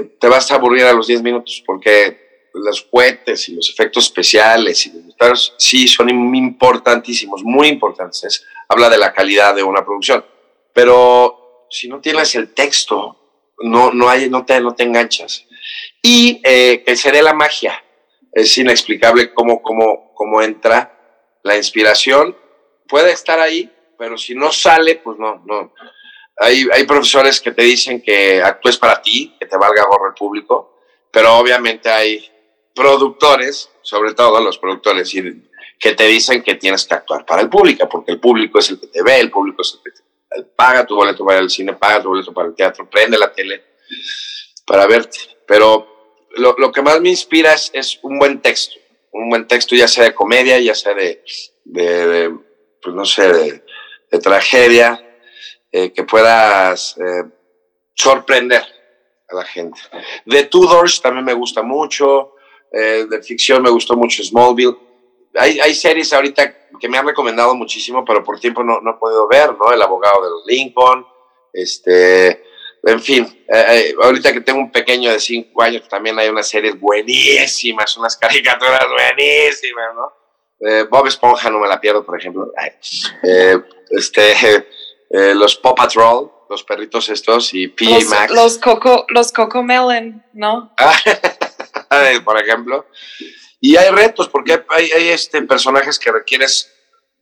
te 0.00 0.28
vas 0.28 0.50
a 0.50 0.54
aburrir 0.54 0.84
a 0.84 0.92
los 0.92 1.06
10 1.06 1.22
minutos 1.22 1.62
porque 1.66 2.48
los 2.54 2.82
cohetes 2.82 3.48
y 3.48 3.54
los 3.54 3.68
efectos 3.70 4.04
especiales 4.04 4.86
y 4.86 4.92
los 5.18 5.54
sí 5.58 5.88
son 5.88 6.08
importantísimos, 6.10 7.42
muy 7.44 7.68
importantes. 7.68 8.44
Habla 8.68 8.90
de 8.90 8.98
la 8.98 9.12
calidad 9.12 9.54
de 9.54 9.62
una 9.62 9.84
producción. 9.84 10.24
Pero 10.72 11.66
si 11.70 11.88
no 11.88 12.00
tienes 12.00 12.34
el 12.34 12.52
texto, 12.54 13.16
no, 13.58 13.92
no, 13.92 14.08
hay, 14.08 14.28
no, 14.28 14.44
te, 14.44 14.60
no 14.60 14.74
te 14.74 14.84
enganchas. 14.84 15.46
Y 16.02 16.40
eh, 16.44 16.82
que 16.84 16.96
se 16.96 17.12
dé 17.12 17.22
la 17.22 17.34
magia. 17.34 17.82
Es 18.32 18.56
inexplicable 18.56 19.32
cómo, 19.34 19.62
cómo, 19.62 20.12
cómo 20.14 20.42
entra 20.42 21.38
la 21.42 21.56
inspiración. 21.56 22.36
Puede 22.88 23.12
estar 23.12 23.38
ahí, 23.40 23.70
pero 23.98 24.16
si 24.16 24.34
no 24.34 24.50
sale, 24.52 24.96
pues 24.96 25.18
no, 25.18 25.42
hay, 26.36 26.66
hay 26.72 26.84
profesores 26.84 27.40
que 27.40 27.52
te 27.52 27.62
dicen 27.62 28.02
que 28.02 28.42
actúes 28.42 28.78
para 28.78 29.00
ti, 29.00 29.34
que 29.38 29.46
te 29.46 29.56
valga 29.56 29.84
gorro 29.84 30.08
el 30.08 30.14
público, 30.14 30.80
pero 31.10 31.36
obviamente 31.36 31.90
hay 31.90 32.28
productores, 32.74 33.68
sobre 33.82 34.14
todo 34.14 34.40
los 34.40 34.58
productores, 34.58 35.12
que 35.78 35.94
te 35.94 36.06
dicen 36.06 36.42
que 36.42 36.54
tienes 36.54 36.86
que 36.86 36.94
actuar 36.94 37.26
para 37.26 37.42
el 37.42 37.50
público, 37.50 37.88
porque 37.88 38.12
el 38.12 38.20
público 38.20 38.58
es 38.58 38.70
el 38.70 38.80
que 38.80 38.86
te 38.86 39.02
ve, 39.02 39.20
el 39.20 39.30
público 39.30 39.62
es 39.62 39.74
el 39.74 39.82
que 39.82 39.90
te, 39.90 40.44
paga 40.56 40.86
tu 40.86 40.94
boleto 40.94 41.24
para 41.24 41.40
el 41.40 41.50
cine, 41.50 41.74
paga 41.74 42.02
tu 42.02 42.08
boleto 42.08 42.32
para 42.32 42.48
el 42.48 42.54
teatro, 42.54 42.88
prende 42.88 43.18
la 43.18 43.32
tele 43.32 43.62
para 44.64 44.86
verte. 44.86 45.18
Pero 45.46 46.16
lo, 46.36 46.54
lo 46.56 46.72
que 46.72 46.80
más 46.80 47.00
me 47.00 47.10
inspira 47.10 47.52
es, 47.52 47.70
es, 47.74 47.98
un 48.02 48.18
buen 48.18 48.40
texto, 48.40 48.76
un 49.10 49.28
buen 49.28 49.46
texto 49.46 49.74
ya 49.74 49.88
sea 49.88 50.04
de 50.04 50.14
comedia, 50.14 50.58
ya 50.58 50.74
sea 50.74 50.94
de, 50.94 51.22
de, 51.64 52.06
de 52.06 52.38
pues 52.80 52.96
no 52.96 53.04
sé, 53.04 53.30
de, 53.30 53.64
de 54.10 54.18
tragedia, 54.18 55.11
eh, 55.74 55.90
que 55.90 56.04
puedas 56.04 56.98
eh, 56.98 57.24
sorprender 57.94 58.62
a 59.30 59.34
la 59.34 59.44
gente. 59.44 59.80
De 60.26 60.44
Tudors 60.44 61.00
también 61.00 61.24
me 61.24 61.32
gusta 61.32 61.62
mucho, 61.62 62.34
eh, 62.70 63.06
de 63.08 63.22
ficción 63.22 63.62
me 63.62 63.70
gustó 63.70 63.96
mucho 63.96 64.22
Smallville. 64.22 64.76
Hay, 65.34 65.58
hay, 65.60 65.74
series 65.74 66.12
ahorita 66.12 66.68
que 66.78 66.90
me 66.90 66.98
han 66.98 67.06
recomendado 67.06 67.54
muchísimo, 67.54 68.04
pero 68.04 68.22
por 68.22 68.38
tiempo 68.38 68.62
no, 68.62 68.82
no 68.82 68.90
he 68.90 68.98
podido 68.98 69.26
ver, 69.28 69.56
¿no? 69.56 69.72
El 69.72 69.80
abogado 69.80 70.22
de 70.22 70.52
Lincoln, 70.52 71.06
este, 71.54 72.44
en 72.82 73.00
fin, 73.00 73.44
ahorita 74.02 74.30
que 74.34 74.42
tengo 74.42 74.60
un 74.60 74.70
pequeño 74.70 75.10
de 75.10 75.20
cinco 75.20 75.62
años, 75.62 75.88
también 75.88 76.18
hay 76.18 76.28
unas 76.28 76.50
series 76.50 76.78
buenísimas, 76.78 77.96
unas 77.96 78.14
caricaturas 78.18 78.86
buenísimas, 78.90 79.94
¿no? 79.94 80.12
Bob 80.90 81.06
Esponja 81.06 81.48
no 81.48 81.60
me 81.60 81.68
la 81.68 81.80
pierdo, 81.80 82.04
por 82.04 82.18
ejemplo. 82.18 82.52
este, 83.90 84.34
eh, 85.12 85.34
los 85.34 85.56
Paw 85.56 85.74
Patrol, 85.74 86.32
los 86.48 86.64
perritos 86.64 87.10
estos, 87.10 87.52
y 87.52 87.68
PJ 87.68 88.08
Max. 88.08 88.32
Los 88.32 88.56
Coco, 88.56 89.04
los 89.08 89.30
Coco 89.30 89.62
Melon, 89.62 90.24
¿no? 90.32 90.74
por 92.24 92.40
ejemplo. 92.40 92.86
Y 93.60 93.76
hay 93.76 93.90
retos, 93.90 94.28
porque 94.28 94.64
hay, 94.68 94.90
hay, 94.90 95.08
este, 95.08 95.42
personajes 95.42 95.98
que 95.98 96.10
requieres 96.10 96.72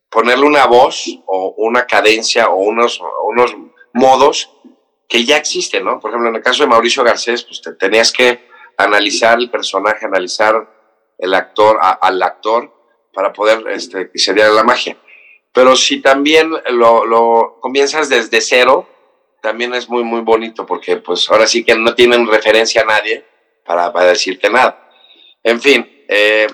ponerle 0.08 0.46
una 0.46 0.66
voz 0.66 1.04
o 1.26 1.54
una 1.58 1.86
cadencia 1.86 2.48
o 2.48 2.56
unos, 2.56 3.00
unos 3.24 3.56
modos 3.92 4.50
que 5.08 5.24
ya 5.24 5.36
existen, 5.36 5.84
¿no? 5.84 5.98
Por 5.98 6.10
ejemplo, 6.10 6.30
en 6.30 6.36
el 6.36 6.42
caso 6.42 6.62
de 6.62 6.68
Mauricio 6.68 7.02
Garcés, 7.02 7.42
pues 7.42 7.60
te 7.60 7.72
tenías 7.74 8.12
que 8.12 8.48
analizar 8.76 9.38
el 9.38 9.50
personaje, 9.50 10.06
analizar 10.06 10.68
el 11.18 11.34
actor, 11.34 11.78
al 11.80 12.22
actor, 12.22 12.72
para 13.12 13.32
poder 13.32 13.66
este, 13.68 14.10
que 14.10 14.18
se 14.18 14.32
diera 14.32 14.50
la 14.50 14.62
magia. 14.62 14.96
Pero 15.52 15.76
si 15.76 16.00
también 16.00 16.50
lo, 16.70 17.04
lo 17.04 17.58
comienzas 17.60 18.08
desde 18.08 18.40
cero, 18.40 18.88
también 19.40 19.74
es 19.74 19.88
muy, 19.88 20.04
muy 20.04 20.20
bonito 20.20 20.66
porque 20.66 20.98
pues 20.98 21.28
ahora 21.30 21.46
sí 21.46 21.64
que 21.64 21.74
no 21.74 21.94
tienen 21.94 22.26
referencia 22.26 22.82
a 22.82 22.84
nadie 22.84 23.24
para, 23.64 23.92
para 23.92 24.06
decirte 24.06 24.50
nada. 24.50 24.88
En 25.42 25.60
fin, 25.60 26.04
eh, 26.08 26.46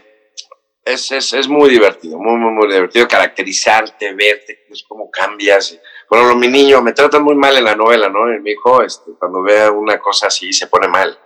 es, 0.84 1.10
es, 1.10 1.32
es, 1.32 1.48
muy 1.48 1.68
divertido, 1.68 2.18
muy, 2.18 2.36
muy, 2.36 2.52
muy 2.52 2.68
divertido 2.68 3.08
caracterizarte, 3.08 4.12
verte, 4.14 4.64
pues 4.68 4.84
cómo 4.86 5.10
cambias. 5.10 5.78
Bueno, 6.08 6.36
mi 6.36 6.46
niño 6.46 6.80
me 6.80 6.92
tratan 6.92 7.24
muy 7.24 7.34
mal 7.34 7.56
en 7.56 7.64
la 7.64 7.74
novela, 7.74 8.08
¿no? 8.08 8.26
mi 8.40 8.52
hijo, 8.52 8.82
este, 8.82 9.10
cuando 9.18 9.42
ve 9.42 9.68
una 9.68 9.98
cosa 9.98 10.28
así, 10.28 10.52
se 10.52 10.68
pone 10.68 10.86
mal. 10.86 11.18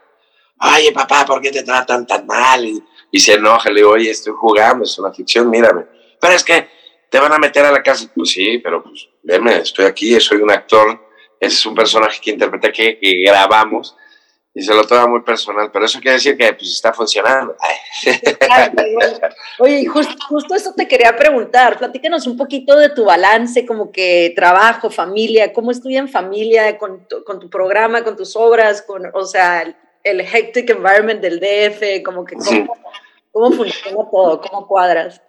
Oye, 0.63 0.93
papá, 0.93 1.27
¿por 1.27 1.41
qué 1.43 1.51
te 1.51 1.63
tratan 1.63 2.07
tan 2.07 2.27
mal? 2.27 2.65
Y, 2.65 2.83
y 3.11 3.21
se 3.21 3.35
enoja, 3.35 3.69
le 3.69 3.77
digo, 3.77 3.91
oye, 3.91 4.11
estoy 4.11 4.33
jugando, 4.35 4.85
es 4.85 4.99
una 4.99 5.13
ficción, 5.13 5.51
mírame. 5.51 5.85
Pero 6.19 6.35
es 6.35 6.45
que 6.45 6.80
te 7.11 7.19
van 7.19 7.33
a 7.33 7.39
meter 7.39 7.65
a 7.67 7.73
la 7.73 7.83
cárcel. 7.83 8.11
Pues 8.15 8.31
sí, 8.31 8.59
pero 8.59 8.83
pues, 8.83 9.09
veme, 9.23 9.59
estoy 9.59 9.85
aquí, 9.85 10.19
soy 10.21 10.39
un 10.39 10.51
actor, 10.51 10.99
ese 11.39 11.57
es 11.57 11.67
un 11.67 11.75
personaje 11.75 12.21
que 12.23 12.31
interpreté, 12.31 12.73
que, 12.73 12.99
que 12.99 13.23
grabamos, 13.23 13.97
y 14.53 14.63
se 14.63 14.75
lo 14.75 14.85
toma 14.85 15.07
muy 15.07 15.21
personal, 15.21 15.71
pero 15.73 15.85
eso 15.85 16.01
quiere 16.01 16.15
decir 16.15 16.37
que 16.37 16.53
pues, 16.55 16.71
está 16.71 16.93
funcionando. 16.93 17.55
Oye, 19.61 19.87
justo, 19.87 20.15
justo 20.29 20.55
eso 20.55 20.73
te 20.77 20.89
quería 20.89 21.15
preguntar, 21.17 21.79
platícanos 21.79 22.27
un 22.27 22.37
poquito 22.37 22.77
de 22.77 22.91
tu 22.91 23.05
balance, 23.05 23.65
como 23.65 23.93
que 23.93 24.33
trabajo, 24.35 24.91
familia, 24.91 25.53
cómo 25.53 25.71
estudia 25.71 26.01
en 26.01 26.09
familia, 26.09 26.79
con 26.79 27.07
tu, 27.07 27.23
con 27.25 27.39
tu 27.39 27.49
programa, 27.49 28.03
con 28.03 28.17
tus 28.17 28.35
obras, 28.35 28.83
con, 28.83 29.11
o 29.15 29.25
sea, 29.25 29.63
el 30.03 30.21
hectic 30.21 30.71
environment 30.71 31.21
del 31.21 31.39
DF, 31.39 32.03
como 32.05 32.25
que 32.25 32.37
cómo, 32.37 32.77
cómo 33.31 33.53
funciona 33.53 33.99
todo, 34.11 34.41
cómo 34.41 34.67
cuadras. 34.67 35.23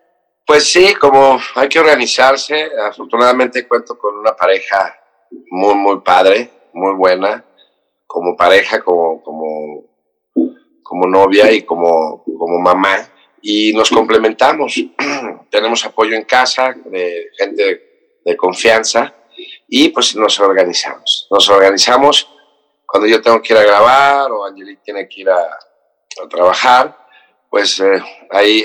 Pues 0.51 0.69
sí, 0.69 0.93
como 0.95 1.39
hay 1.55 1.69
que 1.69 1.79
organizarse, 1.79 2.71
afortunadamente 2.85 3.65
cuento 3.65 3.97
con 3.97 4.17
una 4.17 4.35
pareja 4.35 4.99
muy, 5.49 5.75
muy 5.75 6.01
padre, 6.01 6.49
muy 6.73 6.93
buena, 6.93 7.45
como 8.05 8.35
pareja, 8.35 8.83
como, 8.83 9.23
como, 9.23 9.85
como 10.83 11.07
novia 11.07 11.49
y 11.53 11.61
como, 11.61 12.25
como 12.25 12.59
mamá, 12.59 12.97
y 13.41 13.71
nos 13.71 13.91
complementamos. 13.91 14.75
Tenemos 15.49 15.85
apoyo 15.85 16.17
en 16.17 16.25
casa 16.25 16.75
de 16.83 17.29
gente 17.37 18.19
de 18.25 18.35
confianza 18.35 19.15
y 19.69 19.87
pues 19.87 20.17
nos 20.17 20.37
organizamos. 20.41 21.29
Nos 21.31 21.47
organizamos 21.47 22.27
cuando 22.85 23.07
yo 23.07 23.21
tengo 23.21 23.41
que 23.41 23.53
ir 23.53 23.59
a 23.59 23.63
grabar 23.63 24.29
o 24.33 24.45
Angelique 24.45 24.81
tiene 24.83 25.07
que 25.07 25.21
ir 25.21 25.29
a, 25.29 25.47
trabajar, 26.29 27.00
pues 27.51 27.81
eh, 27.81 28.01
ahí 28.29 28.63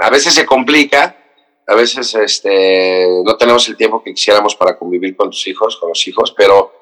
a 0.00 0.10
veces 0.10 0.32
se 0.32 0.46
complica, 0.46 1.16
a 1.66 1.74
veces 1.74 2.14
este, 2.14 3.04
no 3.24 3.36
tenemos 3.36 3.68
el 3.68 3.76
tiempo 3.76 4.00
que 4.00 4.14
quisiéramos 4.14 4.54
para 4.54 4.78
convivir 4.78 5.16
con 5.16 5.28
tus 5.28 5.44
hijos, 5.48 5.76
con 5.76 5.88
los 5.88 6.06
hijos, 6.06 6.32
pero, 6.36 6.72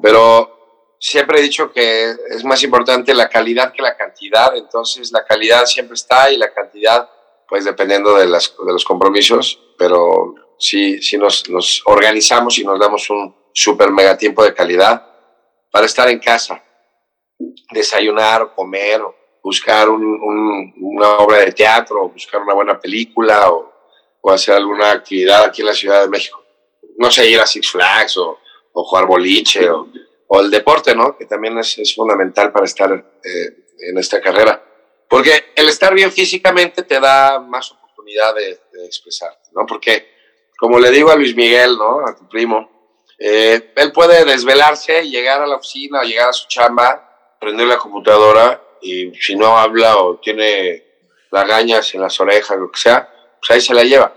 pero 0.00 0.94
siempre 1.00 1.40
he 1.40 1.42
dicho 1.42 1.72
que 1.72 2.14
es 2.30 2.44
más 2.44 2.62
importante 2.62 3.12
la 3.12 3.28
calidad 3.28 3.72
que 3.72 3.82
la 3.82 3.96
cantidad, 3.96 4.56
entonces 4.56 5.10
la 5.10 5.24
calidad 5.24 5.66
siempre 5.66 5.94
está 5.94 6.30
y 6.30 6.36
la 6.36 6.54
cantidad, 6.54 7.10
pues 7.48 7.64
dependiendo 7.64 8.14
de, 8.16 8.28
las, 8.28 8.54
de 8.56 8.72
los 8.72 8.84
compromisos, 8.84 9.60
pero 9.76 10.32
si 10.60 11.02
sí 11.02 11.18
nos, 11.18 11.50
nos, 11.50 11.82
organizamos 11.86 12.56
y 12.60 12.64
nos 12.64 12.78
damos 12.78 13.10
un 13.10 13.34
súper 13.52 13.90
mega 13.90 14.16
tiempo 14.16 14.44
de 14.44 14.54
calidad 14.54 15.04
para 15.72 15.86
estar 15.86 16.08
en 16.08 16.20
casa, 16.20 16.62
desayunar, 17.72 18.54
comer, 18.54 19.02
buscar 19.44 19.90
una 19.90 21.16
obra 21.18 21.40
de 21.40 21.52
teatro, 21.52 22.08
buscar 22.08 22.40
una 22.40 22.54
buena 22.54 22.80
película 22.80 23.50
o, 23.50 23.70
o, 24.22 24.30
hacer 24.30 24.54
alguna 24.54 24.90
actividad 24.90 25.44
aquí 25.44 25.60
en 25.60 25.66
la 25.66 25.74
Ciudad 25.74 26.00
de 26.00 26.08
México. 26.08 26.42
No 26.96 27.10
sé, 27.10 27.28
ir 27.28 27.38
a 27.38 27.46
Six 27.46 27.70
Flags 27.70 28.16
o, 28.16 28.38
o 28.72 28.84
jugar 28.84 29.06
boliche 29.06 29.68
o 29.68 29.86
el 30.40 30.50
deporte, 30.50 30.94
¿no? 30.94 31.16
Que 31.18 31.26
también 31.26 31.58
es, 31.58 31.94
fundamental 31.94 32.52
para 32.52 32.64
estar 32.64 32.90
eh, 32.92 33.64
en 33.80 33.98
esta 33.98 34.18
carrera. 34.18 34.64
Porque 35.08 35.52
el 35.54 35.68
estar 35.68 35.92
bien 35.92 36.10
físicamente 36.10 36.82
te 36.82 36.98
da 36.98 37.38
más 37.38 37.70
oportunidad 37.70 38.34
de, 38.34 38.58
expresarte, 38.86 39.50
¿no? 39.52 39.66
Porque, 39.66 40.08
como 40.58 40.78
le 40.78 40.90
digo 40.90 41.10
a 41.10 41.16
Luis 41.16 41.36
Miguel, 41.36 41.76
¿no? 41.76 42.00
A 42.00 42.16
tu 42.16 42.26
primo, 42.30 42.70
eh, 43.18 43.72
él 43.76 43.92
puede 43.92 44.24
desvelarse, 44.24 45.06
llegar 45.08 45.42
a 45.42 45.46
la 45.46 45.56
oficina 45.56 46.00
o 46.00 46.04
llegar 46.04 46.30
a 46.30 46.32
su 46.32 46.48
chamba, 46.48 47.36
prender 47.38 47.66
la 47.66 47.76
computadora 47.76 48.60
y 48.84 49.14
si 49.14 49.34
no 49.34 49.56
habla 49.58 49.96
o 49.96 50.18
tiene 50.18 50.84
lagañas 51.30 51.94
en 51.94 52.02
las 52.02 52.20
orejas, 52.20 52.58
lo 52.58 52.70
que 52.70 52.78
sea, 52.78 53.08
pues 53.40 53.50
ahí 53.50 53.60
se 53.60 53.74
la 53.74 53.82
lleva. 53.82 54.14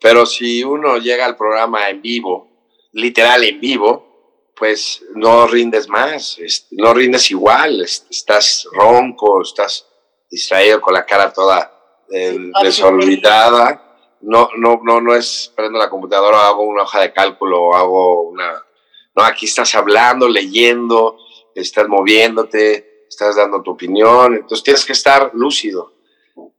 Pero 0.00 0.24
si 0.24 0.62
uno 0.62 0.98
llega 0.98 1.26
al 1.26 1.36
programa 1.36 1.90
en 1.90 2.00
vivo, 2.00 2.48
literal 2.92 3.44
en 3.44 3.60
vivo, 3.60 4.52
pues 4.56 5.04
no 5.14 5.46
rindes 5.46 5.88
más, 5.88 6.38
no 6.70 6.94
rindes 6.94 7.30
igual, 7.30 7.82
estás 7.82 8.66
ronco, 8.72 9.42
estás 9.42 9.86
distraído 10.30 10.80
con 10.80 10.94
la 10.94 11.04
cara 11.04 11.32
toda 11.32 11.72
eh, 12.10 12.38
desorbitada. 12.62 13.82
No, 14.22 14.48
no, 14.56 14.80
no, 14.82 15.00
no 15.00 15.14
es 15.14 15.52
prendo 15.54 15.78
la 15.78 15.90
computadora, 15.90 16.46
hago 16.46 16.62
una 16.62 16.82
hoja 16.82 17.00
de 17.00 17.12
cálculo, 17.12 17.74
hago 17.74 18.22
una. 18.22 18.64
No, 19.14 19.22
aquí 19.22 19.44
estás 19.44 19.74
hablando, 19.74 20.28
leyendo, 20.28 21.18
estás 21.54 21.86
moviéndote, 21.86 22.85
estás 23.08 23.36
dando 23.36 23.62
tu 23.62 23.72
opinión, 23.72 24.34
entonces 24.34 24.62
tienes 24.62 24.84
que 24.84 24.92
estar 24.92 25.30
lúcido. 25.34 25.92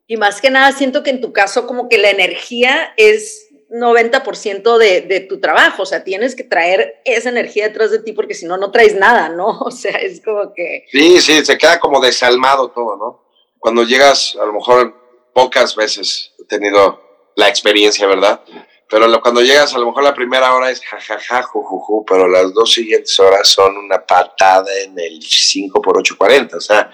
Y 0.07 0.17
más 0.17 0.39
que 0.39 0.49
nada, 0.49 0.71
siento 0.71 1.03
que 1.03 1.09
en 1.09 1.21
tu 1.21 1.33
caso, 1.33 1.67
como 1.67 1.89
que 1.89 1.97
la 1.97 2.09
energía 2.09 2.93
es 2.95 3.47
90% 3.69 4.77
de, 4.77 5.01
de, 5.01 5.19
tu 5.19 5.41
trabajo, 5.41 5.83
o 5.83 5.85
sea, 5.85 6.03
tienes 6.03 6.35
que 6.35 6.45
traer 6.45 7.01
esa 7.03 7.29
energía 7.29 7.67
detrás 7.67 7.91
de 7.91 7.99
ti 7.99 8.13
porque 8.13 8.33
si 8.33 8.45
no, 8.45 8.57
no 8.57 8.71
traes 8.71 8.95
nada, 8.95 9.29
¿no? 9.29 9.59
O 9.59 9.71
sea, 9.71 9.97
es 9.97 10.21
como 10.23 10.53
que... 10.53 10.85
Sí, 10.91 11.19
sí, 11.19 11.45
se 11.45 11.57
queda 11.57 11.79
como 11.79 11.99
desalmado 11.99 12.69
todo, 12.69 12.95
¿no? 12.95 13.23
Cuando 13.59 13.83
llegas, 13.83 14.37
a 14.41 14.45
lo 14.45 14.53
mejor 14.53 14.95
pocas 15.33 15.75
veces 15.75 16.33
he 16.39 16.45
tenido 16.45 17.01
la 17.35 17.49
experiencia, 17.49 18.07
¿verdad? 18.07 18.41
Pero 18.89 19.21
cuando 19.21 19.41
llegas, 19.41 19.75
a 19.75 19.79
lo 19.79 19.87
mejor 19.87 20.03
la 20.03 20.13
primera 20.13 20.53
hora 20.55 20.71
es 20.71 20.81
jajaja, 20.81 21.43
jujuju, 21.43 22.05
pero 22.05 22.27
las 22.27 22.53
dos 22.53 22.71
siguientes 22.71 23.19
horas 23.19 23.47
son 23.47 23.77
una 23.77 24.05
patada 24.05 24.71
en 24.83 24.97
el 24.97 25.21
5 25.21 25.81
por 25.81 25.97
840, 25.97 26.57
o 26.57 26.61
sea, 26.61 26.91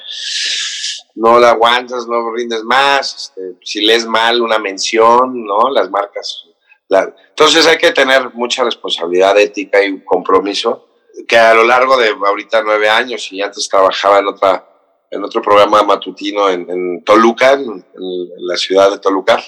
no 1.16 1.40
la 1.40 1.52
aguantas, 1.52 2.08
no 2.08 2.32
rindes 2.32 2.64
más, 2.64 3.32
este, 3.36 3.58
si 3.64 3.82
lees 3.82 4.08
mal 4.08 4.42
una 4.42 4.58
mención, 4.58 5.46
¿no? 5.46 5.70
Las 5.70 5.90
marcas 5.92 6.46
entonces 7.30 7.66
hay 7.68 7.78
que 7.78 7.92
tener 7.92 8.34
mucha 8.34 8.64
responsabilidad 8.64 9.38
ética 9.38 9.84
y 9.84 10.04
compromiso, 10.04 10.88
que 11.28 11.38
a 11.38 11.54
lo 11.54 11.64
largo 11.64 11.98
de 11.98 12.10
ahorita 12.10 12.62
nueve 12.64 12.90
años 12.90 13.32
y 13.32 13.42
antes 13.42 13.68
trabajaba 13.70 14.20
en, 14.20 14.28
otra, 14.28 14.68
en 15.10 15.24
otro 15.24 15.42
programa 15.42 15.84
matutino 15.84 16.50
en, 16.50 17.04
Toluca, 17.04 17.54
en, 17.54 17.86
la 18.38 18.58
ciudad 18.58 18.92
de 18.92 19.00
Toluca, 19.00 19.42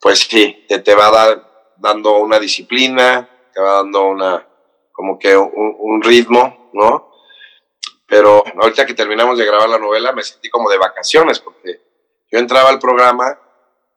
pues 0.00 0.20
sí, 0.20 0.64
te, 0.68 0.78
te 0.78 0.94
va 0.94 1.10
dar, 1.10 1.47
dando 1.78 2.18
una 2.18 2.38
disciplina, 2.38 3.28
te 3.52 3.60
va 3.60 3.76
dando 3.76 4.06
una, 4.06 4.46
como 4.92 5.18
que 5.18 5.36
un, 5.36 5.76
un 5.78 6.02
ritmo, 6.02 6.70
¿no? 6.72 7.12
Pero 8.06 8.42
ahorita 8.60 8.86
que 8.86 8.94
terminamos 8.94 9.38
de 9.38 9.44
grabar 9.44 9.68
la 9.68 9.78
novela 9.78 10.12
me 10.12 10.22
sentí 10.22 10.48
como 10.48 10.70
de 10.70 10.78
vacaciones, 10.78 11.40
porque 11.40 11.80
yo 12.30 12.38
entraba 12.38 12.70
al 12.70 12.78
programa 12.78 13.38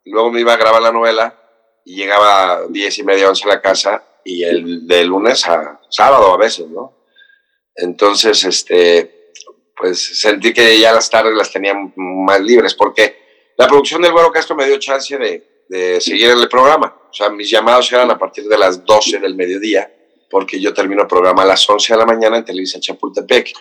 y 0.03 0.11
luego 0.11 0.31
me 0.31 0.41
iba 0.41 0.53
a 0.53 0.57
grabar 0.57 0.81
la 0.81 0.91
novela 0.91 1.37
y 1.85 1.95
llegaba 1.95 2.51
a 2.51 2.67
diez 2.67 2.97
y 2.99 3.03
media, 3.03 3.29
once 3.29 3.45
a 3.45 3.53
la 3.53 3.61
casa 3.61 4.03
y 4.23 4.43
el 4.43 4.87
de 4.87 5.03
lunes 5.05 5.47
a 5.47 5.79
sábado 5.89 6.33
a 6.33 6.37
veces, 6.37 6.67
¿no? 6.67 6.97
Entonces, 7.75 8.43
este, 8.43 9.31
pues 9.75 10.19
sentí 10.19 10.53
que 10.53 10.79
ya 10.79 10.93
las 10.93 11.09
tardes 11.09 11.33
las 11.33 11.51
tenía 11.51 11.73
más 11.95 12.39
libres 12.41 12.75
porque 12.75 13.53
la 13.57 13.67
producción 13.67 14.01
del 14.01 14.11
Güero 14.11 14.31
Castro 14.31 14.55
me 14.55 14.65
dio 14.65 14.77
chance 14.77 15.17
de, 15.17 15.50
de 15.71 16.01
seguir 16.01 16.31
el 16.31 16.49
programa. 16.49 16.93
O 17.09 17.13
sea, 17.13 17.29
mis 17.29 17.49
llamados 17.49 17.89
eran 17.93 18.11
a 18.11 18.17
partir 18.17 18.43
de 18.43 18.57
las 18.57 18.83
12 18.83 19.19
del 19.19 19.35
mediodía 19.35 19.89
porque 20.29 20.59
yo 20.59 20.73
termino 20.73 21.03
el 21.03 21.07
programa 21.07 21.43
a 21.43 21.45
las 21.45 21.69
11 21.69 21.93
de 21.93 21.99
la 21.99 22.05
mañana 22.05 22.37
en 22.37 22.45
Televisa 22.45 22.79
Chapultepec 22.79 23.53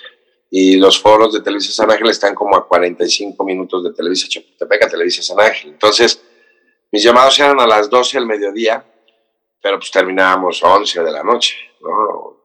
y 0.51 0.77
los 0.77 1.01
foros 1.01 1.33
de 1.33 1.41
Televisa 1.41 1.71
San 1.71 1.91
Ángel 1.91 2.11
están 2.11 2.35
como 2.35 2.57
a 2.57 2.67
45 2.67 3.45
minutos 3.45 3.85
de 3.85 3.93
Televisa 3.93 4.27
Chapultepec 4.29 4.85
a 4.85 4.89
Televisa 4.89 5.23
San 5.23 5.39
Ángel. 5.41 5.71
Entonces, 5.71 6.21
mis 6.91 7.05
llamados 7.05 7.39
eran 7.39 7.61
a 7.61 7.67
las 7.67 7.89
12 7.89 8.19
del 8.19 8.27
mediodía, 8.27 8.85
pero 9.63 9.79
pues 9.79 9.93
terminábamos 9.93 10.61
11 10.63 11.05
de 11.05 11.13
la 11.13 11.23
noche, 11.23 11.57
¿no? 11.81 12.41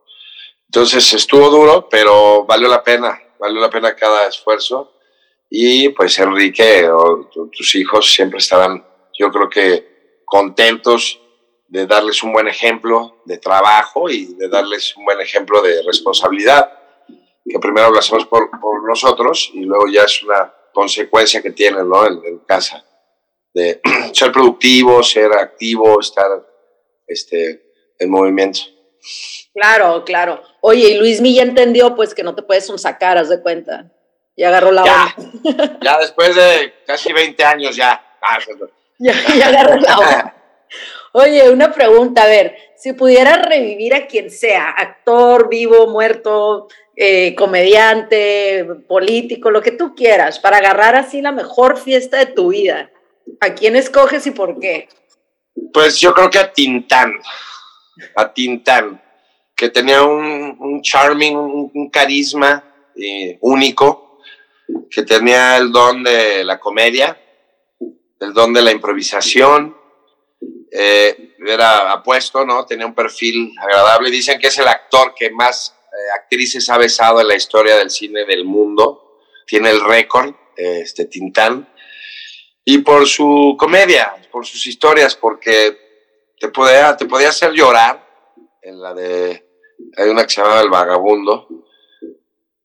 Entonces 0.67 1.12
estuvo 1.13 1.49
duro, 1.49 1.88
pero 1.89 2.45
valió 2.45 2.67
la 2.67 2.84
pena, 2.84 3.19
valió 3.39 3.60
la 3.60 3.69
pena 3.69 3.95
cada 3.95 4.28
esfuerzo. 4.28 4.91
Y 5.49 5.89
pues 5.89 6.19
Enrique 6.19 6.88
o 6.89 7.30
tus 7.51 7.75
hijos 7.75 8.12
siempre 8.13 8.39
estarán, 8.39 8.86
yo 9.17 9.32
creo 9.32 9.49
que 9.49 10.21
contentos 10.25 11.21
de 11.67 11.88
darles 11.88 12.21
un 12.23 12.34
buen 12.34 12.47
ejemplo 12.47 13.21
de 13.25 13.38
trabajo 13.38 14.10
y 14.10 14.36
de 14.36 14.47
darles 14.47 14.95
un 14.97 15.06
buen 15.06 15.19
ejemplo 15.19 15.62
de 15.62 15.82
responsabilidad, 15.84 16.71
que 17.43 17.60
primero 17.60 17.91
lo 17.91 17.99
hacemos 17.99 18.25
por, 18.25 18.49
por 18.60 18.88
nosotros 18.88 19.51
y 19.54 19.62
luego 19.62 19.88
ya 19.88 20.04
es 20.04 20.23
una 20.23 20.54
consecuencia 20.73 21.41
que 21.41 21.51
tienen 21.51 21.88
¿no? 21.88 22.06
en, 22.06 22.21
en 22.25 22.39
casa 22.39 22.84
de 23.54 23.82
ser 24.13 24.32
productivo, 24.32 25.01
ser 25.01 25.32
activo, 25.34 25.99
estar 25.99 26.28
este, 27.08 27.63
en 27.97 28.10
movimiento. 28.10 28.60
Claro, 29.54 30.04
claro. 30.04 30.41
Oye, 30.62 30.89
y 30.89 30.97
Luis 30.97 31.21
ya 31.21 31.43
entendió 31.43 31.95
pues 31.95 32.13
que 32.13 32.23
no 32.23 32.36
te 32.36 32.43
puedes 32.43 32.67
sacar, 32.78 33.17
haz 33.17 33.30
de 33.30 33.41
cuenta. 33.41 33.91
Y 34.36 34.43
agarró 34.43 34.71
la 34.71 34.84
ya, 34.84 35.15
Ya 35.82 35.97
después 35.99 36.36
de 36.36 36.73
casi 36.86 37.13
20 37.13 37.43
años 37.43 37.75
ya. 37.75 38.01
Ya, 39.00 39.14
ya 39.38 39.52
la 39.52 39.66
onda. 39.66 40.36
Oye, 41.18 41.50
una 41.50 41.72
pregunta, 41.72 42.24
a 42.24 42.28
ver, 42.28 42.58
si 42.76 42.94
pudieras 42.94 43.42
revivir 43.46 43.96
a 43.96 44.06
quien 44.06 44.30
sea, 44.30 44.70
actor, 44.70 45.48
vivo, 45.50 45.88
muerto, 45.88 46.68
eh, 46.98 47.36
comediante, 47.36 48.66
político, 48.88 49.50
lo 49.50 49.62
que 49.62 49.72
tú 49.72 49.96
quieras, 49.96 50.40
para 50.40 50.58
agarrar 50.58 50.96
así 50.96 51.22
la 51.22 51.32
mejor 51.32 51.78
fiesta 51.78 52.18
de 52.18 52.26
tu 52.26 52.50
vida, 52.50 52.92
¿a 53.40 53.54
quién 53.54 53.78
escoges 53.78 54.28
y 54.28 54.32
por 54.32 54.60
qué? 54.60 54.90
Pues 55.74 56.00
yo 56.00 56.14
creo 56.14 56.30
que 56.30 56.40
a 56.40 56.52
Tintán, 56.52 57.14
a 58.16 58.34
Tintán, 58.34 59.02
que 59.56 59.70
tenía 59.70 60.04
un, 60.04 60.82
charming, 60.82 61.38
un, 61.38 61.90
carisma 61.90 62.64
eh, 62.96 63.38
único, 63.40 64.20
que 64.90 65.04
tenía 65.04 65.56
el 65.58 65.72
don 65.72 66.04
de 66.04 66.44
la 66.44 66.60
comedia, 66.60 67.18
el 68.19 68.34
don 68.34 68.54
de 68.54 68.62
la 68.62 68.71
improvisación, 68.71 69.75
eh, 70.71 71.36
era 71.45 71.91
apuesto, 71.91 72.45
¿no? 72.45 72.65
Tenía 72.65 72.86
un 72.86 72.95
perfil 72.95 73.54
agradable. 73.60 74.10
Dicen 74.10 74.39
que 74.39 74.47
es 74.47 74.58
el 74.58 74.67
actor 74.67 75.13
que 75.15 75.30
más 75.32 75.75
eh, 75.86 76.12
actrices 76.15 76.69
ha 76.69 76.78
besado 76.78 77.21
en 77.21 77.28
la 77.28 77.36
historia 77.36 77.78
del 77.78 77.89
cine 77.89 78.25
del 78.25 78.45
mundo. 78.45 79.21
Tiene 79.45 79.69
el 79.69 79.82
récord, 79.82 80.34
este 80.58 81.06
Tintán. 81.06 81.69
Y 82.63 82.80
por 82.80 83.08
su 83.08 83.56
comedia, 83.58 84.15
por 84.32 84.45
sus 84.45 84.65
historias, 84.65 85.15
porque 85.15 85.78
te 86.39 86.49
podía, 86.49 86.97
te 86.97 87.06
podía 87.06 87.30
hacer 87.30 87.51
llorar. 87.51 88.04
En 88.62 88.82
la 88.82 88.93
de. 88.93 89.47
Hay 89.97 90.10
una 90.10 90.23
que 90.23 90.34
se 90.34 90.41
llama 90.41 90.60
El 90.60 90.69
Vagabundo. 90.69 91.47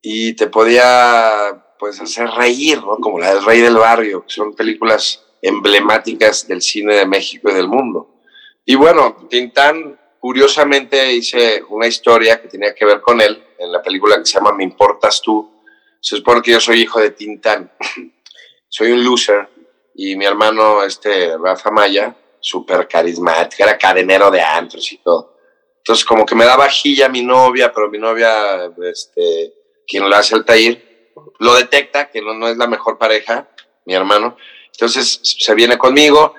Y 0.00 0.34
te 0.34 0.46
podía 0.46 1.66
pues 1.78 2.00
hacer 2.00 2.28
reír, 2.30 2.78
¿no? 2.78 2.96
Como 2.96 3.18
la 3.18 3.34
del 3.34 3.44
Rey 3.44 3.60
del 3.60 3.76
Barrio, 3.76 4.24
que 4.24 4.32
son 4.32 4.54
películas 4.54 5.26
emblemáticas 5.42 6.46
del 6.46 6.62
cine 6.62 6.94
de 6.94 7.06
México 7.06 7.50
y 7.50 7.54
del 7.54 7.68
mundo. 7.68 8.22
Y 8.64 8.74
bueno, 8.74 9.16
Tintán, 9.28 9.98
curiosamente 10.18 11.12
hice 11.12 11.62
una 11.68 11.86
historia 11.86 12.40
que 12.40 12.48
tenía 12.48 12.74
que 12.74 12.84
ver 12.84 13.00
con 13.00 13.20
él 13.20 13.42
en 13.58 13.72
la 13.72 13.82
película 13.82 14.18
que 14.18 14.26
se 14.26 14.34
llama 14.34 14.52
Me 14.52 14.64
Importas 14.64 15.20
Tú. 15.20 15.62
Se 16.00 16.16
supone 16.16 16.42
que 16.42 16.52
yo 16.52 16.60
soy 16.60 16.82
hijo 16.82 17.00
de 17.00 17.10
Tintán. 17.10 17.72
soy 18.68 18.92
un 18.92 19.04
loser 19.04 19.48
y 19.94 20.16
mi 20.16 20.24
hermano, 20.24 20.82
este 20.82 21.36
Rafa 21.36 21.70
Maya, 21.70 22.14
súper 22.40 22.88
carismático, 22.88 23.62
era 23.62 23.76
cadenero 23.76 24.30
de 24.30 24.40
antros 24.40 24.90
y 24.92 24.98
todo. 24.98 25.36
Entonces, 25.78 26.04
como 26.04 26.24
que 26.24 26.34
me 26.34 26.44
da 26.44 26.56
vajilla 26.56 27.08
mi 27.08 27.22
novia, 27.22 27.72
pero 27.72 27.90
mi 27.90 27.98
novia, 27.98 28.70
este, 28.84 29.52
quien 29.86 30.08
lo 30.08 30.14
hace 30.14 30.36
el 30.36 30.44
taller, 30.44 31.12
lo 31.38 31.54
detecta 31.54 32.10
que 32.10 32.22
no, 32.22 32.34
no 32.34 32.48
es 32.48 32.56
la 32.56 32.66
mejor 32.66 32.98
pareja, 32.98 33.48
mi 33.84 33.94
hermano, 33.94 34.36
entonces 34.72 35.20
se 35.22 35.54
viene 35.54 35.76
conmigo 35.78 36.34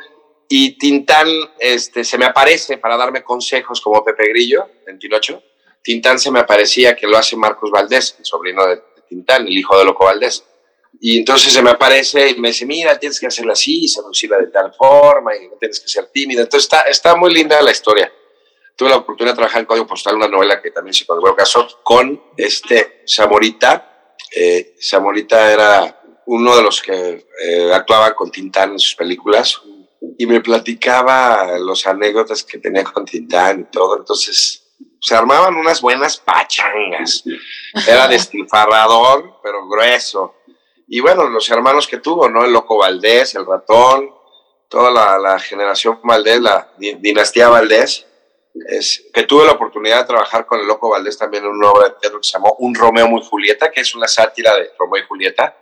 y 0.53 0.77
Tintán 0.77 1.27
este, 1.59 2.03
se 2.03 2.17
me 2.17 2.25
aparece 2.25 2.77
para 2.77 2.97
darme 2.97 3.23
consejos 3.23 3.79
como 3.79 4.03
Pepe 4.03 4.27
Grillo 4.29 4.67
en 4.85 4.99
Tinocho. 4.99 5.41
Tintán 5.81 6.19
se 6.19 6.29
me 6.29 6.39
aparecía 6.39 6.95
que 6.95 7.07
lo 7.07 7.17
hace 7.17 7.37
Marcos 7.37 7.71
Valdés, 7.71 8.15
el 8.19 8.25
sobrino 8.25 8.67
de, 8.67 8.81
Tintán, 9.07 9.47
el 9.47 9.57
hijo 9.57 9.77
de 9.77 9.85
Loco 9.85 10.05
Valdés. 10.05 10.43
Y 10.99 11.17
entonces 11.17 11.53
se 11.53 11.61
me 11.61 11.69
aparece 11.69 12.31
y 12.31 12.35
me 12.35 12.49
dice, 12.49 12.65
mira, 12.65 12.99
tienes 12.99 13.19
que 13.19 13.27
hacerla 13.27 13.53
así, 13.53 13.87
seducirla 13.87 14.39
de 14.39 14.47
tal 14.47 14.73
forma 14.73 15.35
y 15.35 15.47
no 15.47 15.55
tienes 15.55 15.79
que 15.79 15.87
ser 15.87 16.07
tímida. 16.07 16.41
Entonces 16.41 16.65
está, 16.65 16.81
está 16.81 17.15
muy 17.15 17.33
linda 17.33 17.61
la 17.61 17.71
historia. 17.71 18.11
Tuve 18.75 18.89
la 18.89 18.97
oportunidad 18.97 19.33
de 19.33 19.37
trabajar 19.37 19.61
en 19.61 19.65
Código 19.67 19.87
Postal, 19.87 20.15
una 20.15 20.27
novela 20.27 20.61
que 20.61 20.71
también 20.71 20.93
se 20.93 21.05
el 21.09 21.35
caso, 21.35 21.79
con 21.83 22.21
este 22.35 23.03
Zamorita. 23.07 24.15
Eh, 24.35 24.75
Zamorita 24.81 25.51
era 25.53 26.00
uno 26.25 26.55
de 26.55 26.63
los 26.63 26.81
que 26.81 27.25
eh, 27.43 27.71
actuaba 27.73 28.13
con 28.13 28.31
Tintán 28.31 28.71
en 28.71 28.79
sus 28.79 28.95
películas 28.95 29.61
y 30.17 30.25
me 30.25 30.41
platicaba 30.41 31.57
los 31.59 31.85
anécdotas 31.85 32.43
que 32.43 32.57
tenía 32.57 32.83
con 32.83 33.05
Tintán 33.05 33.61
y 33.61 33.71
todo. 33.71 33.97
Entonces 33.97 34.63
se 34.99 35.15
armaban 35.15 35.55
unas 35.55 35.81
buenas 35.81 36.17
pachangas. 36.17 37.23
Era 37.87 38.07
despilfarrador, 38.07 39.39
pero 39.41 39.67
grueso. 39.67 40.35
Y 40.87 40.99
bueno, 40.99 41.27
los 41.27 41.49
hermanos 41.49 41.87
que 41.87 41.97
tuvo, 41.97 42.29
¿no? 42.29 42.43
El 42.43 42.53
Loco 42.53 42.77
Valdés, 42.77 43.35
el 43.35 43.45
Ratón, 43.45 44.13
toda 44.67 45.19
la, 45.19 45.39
generación 45.39 45.99
Valdés, 46.03 46.41
la 46.41 46.71
dinastía 46.77 47.49
Valdés. 47.49 48.05
Que 49.13 49.23
tuve 49.23 49.45
la 49.45 49.53
oportunidad 49.53 49.99
de 49.99 50.07
trabajar 50.07 50.45
con 50.45 50.59
el 50.59 50.67
Loco 50.67 50.89
Valdés 50.89 51.17
también 51.17 51.45
en 51.45 51.51
una 51.51 51.71
obra 51.71 51.89
de 51.89 51.95
teatro 52.01 52.19
que 52.19 52.27
se 52.27 52.33
llamó 52.33 52.55
Un 52.59 52.75
Romeo 52.75 53.07
muy 53.07 53.23
Julieta, 53.23 53.71
que 53.71 53.81
es 53.81 53.95
una 53.95 54.07
sátira 54.07 54.53
de 54.55 54.71
Romeo 54.77 55.03
y 55.03 55.07
Julieta 55.07 55.55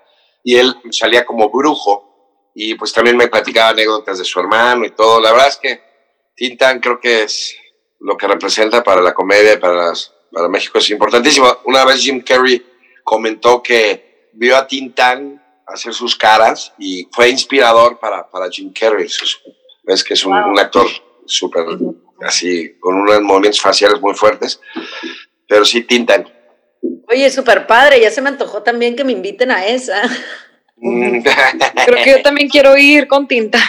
y 0.44 0.56
él 0.56 0.76
salía 0.92 1.26
como 1.26 1.50
brujo 1.50 2.52
y 2.54 2.76
pues 2.76 2.92
también 2.94 3.18
me 3.18 3.28
platicaba 3.28 3.70
anécdotas 3.70 4.18
de 4.18 4.26
su 4.26 4.40
hermano 4.40 4.86
y 4.86 4.92
todo. 4.92 5.20
La 5.20 5.32
verdad 5.32 5.48
es 5.50 5.58
que 5.58 5.82
Tintan 6.36 6.80
creo 6.80 7.00
que 7.00 7.24
es 7.24 7.56
lo 8.00 8.18
que 8.18 8.28
representa 8.28 8.84
para 8.84 9.02
la 9.02 9.14
comedia 9.14 9.54
y 9.54 9.58
para, 9.58 9.94
para 10.32 10.48
México 10.48 10.78
es 10.78 10.90
importantísimo. 10.90 11.48
Una 11.66 11.86
vez 11.86 12.02
Jim 12.02 12.22
Carrey 12.22 12.66
comentó 13.04 13.62
que 13.62 14.30
vio 14.34 14.56
a 14.58 14.68
Tintan 14.68 15.42
hacer 15.68 15.94
sus 15.94 16.16
caras 16.16 16.74
y 16.78 17.08
fue 17.12 17.30
inspirador 17.30 18.00
para, 18.00 18.30
para 18.30 18.50
Jim 18.50 18.74
Carrey. 18.74 19.08
Ves 19.84 20.04
que 20.04 20.14
es 20.14 20.26
un, 20.26 20.34
un 20.34 20.60
actor 20.60 20.88
súper 21.26 21.66
así, 22.22 22.78
con 22.80 22.96
unos 22.96 23.22
movimientos 23.22 23.62
faciales 23.62 24.02
muy 24.02 24.14
fuertes. 24.14 24.60
Pero 25.48 25.66
sí, 25.66 25.84
Tintan. 25.84 26.28
Oye, 27.10 27.30
súper 27.32 27.66
padre, 27.66 28.00
ya 28.00 28.12
se 28.12 28.22
me 28.22 28.30
antojó 28.30 28.62
también 28.62 28.96
que 28.96 29.04
me 29.04 29.14
inviten 29.14 29.52
a 29.52 29.66
esa. 29.66 30.02
Mm. 30.76 31.24
Creo 31.86 32.04
que 32.04 32.12
yo 32.12 32.22
también 32.22 32.48
quiero 32.48 32.78
ir 32.78 33.08
con 33.08 33.28
Tinta. 33.28 33.60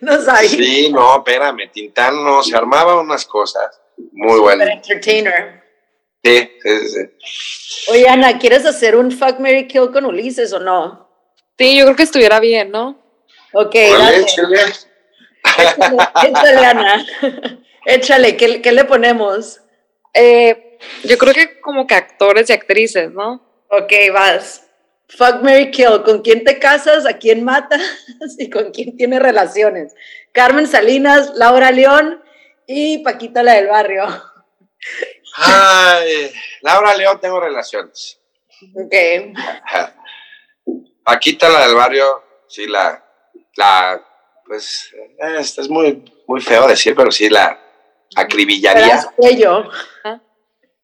No 0.00 0.20
sabía. 0.20 0.48
Sí, 0.48 0.90
no, 0.92 1.18
espérame, 1.18 1.70
Tintán 1.72 2.22
no, 2.24 2.42
se 2.42 2.56
armaba 2.56 3.00
unas 3.00 3.24
cosas 3.24 3.80
muy 4.12 4.38
buenas. 4.40 4.68
entertainer. 4.68 5.62
Sí, 6.22 6.50
sí, 6.62 6.88
sí. 6.88 7.90
Oye, 7.92 8.08
Ana, 8.08 8.38
¿quieres 8.38 8.66
hacer 8.66 8.96
un 8.96 9.10
Fuck 9.10 9.38
Mary 9.38 9.66
Kill 9.66 9.90
con 9.90 10.04
Ulises 10.04 10.52
o 10.52 10.60
no? 10.60 11.08
Sí, 11.58 11.78
yo 11.78 11.84
creo 11.84 11.96
que 11.96 12.02
estuviera 12.02 12.40
bien, 12.40 12.70
¿no? 12.70 13.00
Ok, 13.52 13.74
dale. 13.74 14.20
Échale, 14.20 14.56
échale, 16.24 16.66
Ana. 16.66 17.06
Échale, 17.86 18.36
¿qué, 18.36 18.60
qué 18.60 18.72
le 18.72 18.84
ponemos? 18.84 19.60
Eh, 20.12 20.69
yo 21.04 21.18
creo 21.18 21.34
que 21.34 21.60
como 21.60 21.86
que 21.86 21.94
actores 21.94 22.50
y 22.50 22.52
actrices, 22.52 23.12
¿no? 23.12 23.42
Ok, 23.68 23.92
vas. 24.12 24.66
Fuck 25.08 25.42
Mary 25.42 25.70
Kill, 25.70 26.02
¿con 26.04 26.22
quién 26.22 26.44
te 26.44 26.58
casas? 26.58 27.04
¿A 27.04 27.14
quién 27.14 27.44
matas? 27.44 27.82
¿Y 28.38 28.48
con 28.48 28.70
quién 28.70 28.96
tienes 28.96 29.20
relaciones? 29.20 29.94
Carmen 30.32 30.66
Salinas, 30.66 31.32
Laura 31.34 31.70
León 31.70 32.22
y 32.66 32.98
Paquita 32.98 33.42
la 33.42 33.54
del 33.54 33.66
barrio. 33.66 34.04
Ay, 35.36 36.30
Laura 36.62 36.94
León 36.96 37.18
tengo 37.20 37.40
relaciones. 37.40 38.20
Ok. 38.74 38.94
Paquita 41.04 41.48
la 41.48 41.66
del 41.66 41.74
barrio, 41.74 42.22
sí, 42.46 42.66
la, 42.66 43.04
la, 43.56 44.00
pues, 44.46 44.94
esto 45.38 45.62
es 45.62 45.68
muy, 45.68 46.04
muy 46.26 46.40
feo 46.40 46.68
decir, 46.68 46.94
pero 46.94 47.10
sí 47.10 47.28
la 47.28 47.58
acribillaría. 48.14 49.02
Yo 49.36 49.70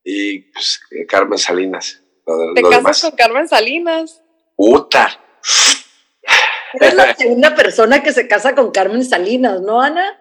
y 0.08 0.38
pues, 0.52 0.80
eh, 0.92 1.04
Carmen 1.04 1.36
Salinas. 1.36 2.00
¿Te 2.54 2.62
casas 2.62 3.02
con 3.02 3.10
Carmen 3.16 3.48
Salinas? 3.48 4.22
¡Puta! 4.54 5.20
Eres 6.74 6.94
la 6.94 7.12
segunda 7.18 7.56
persona 7.56 8.04
que 8.04 8.12
se 8.12 8.28
casa 8.28 8.54
con 8.54 8.70
Carmen 8.70 9.04
Salinas, 9.04 9.60
¿no, 9.62 9.80
Ana? 9.82 10.16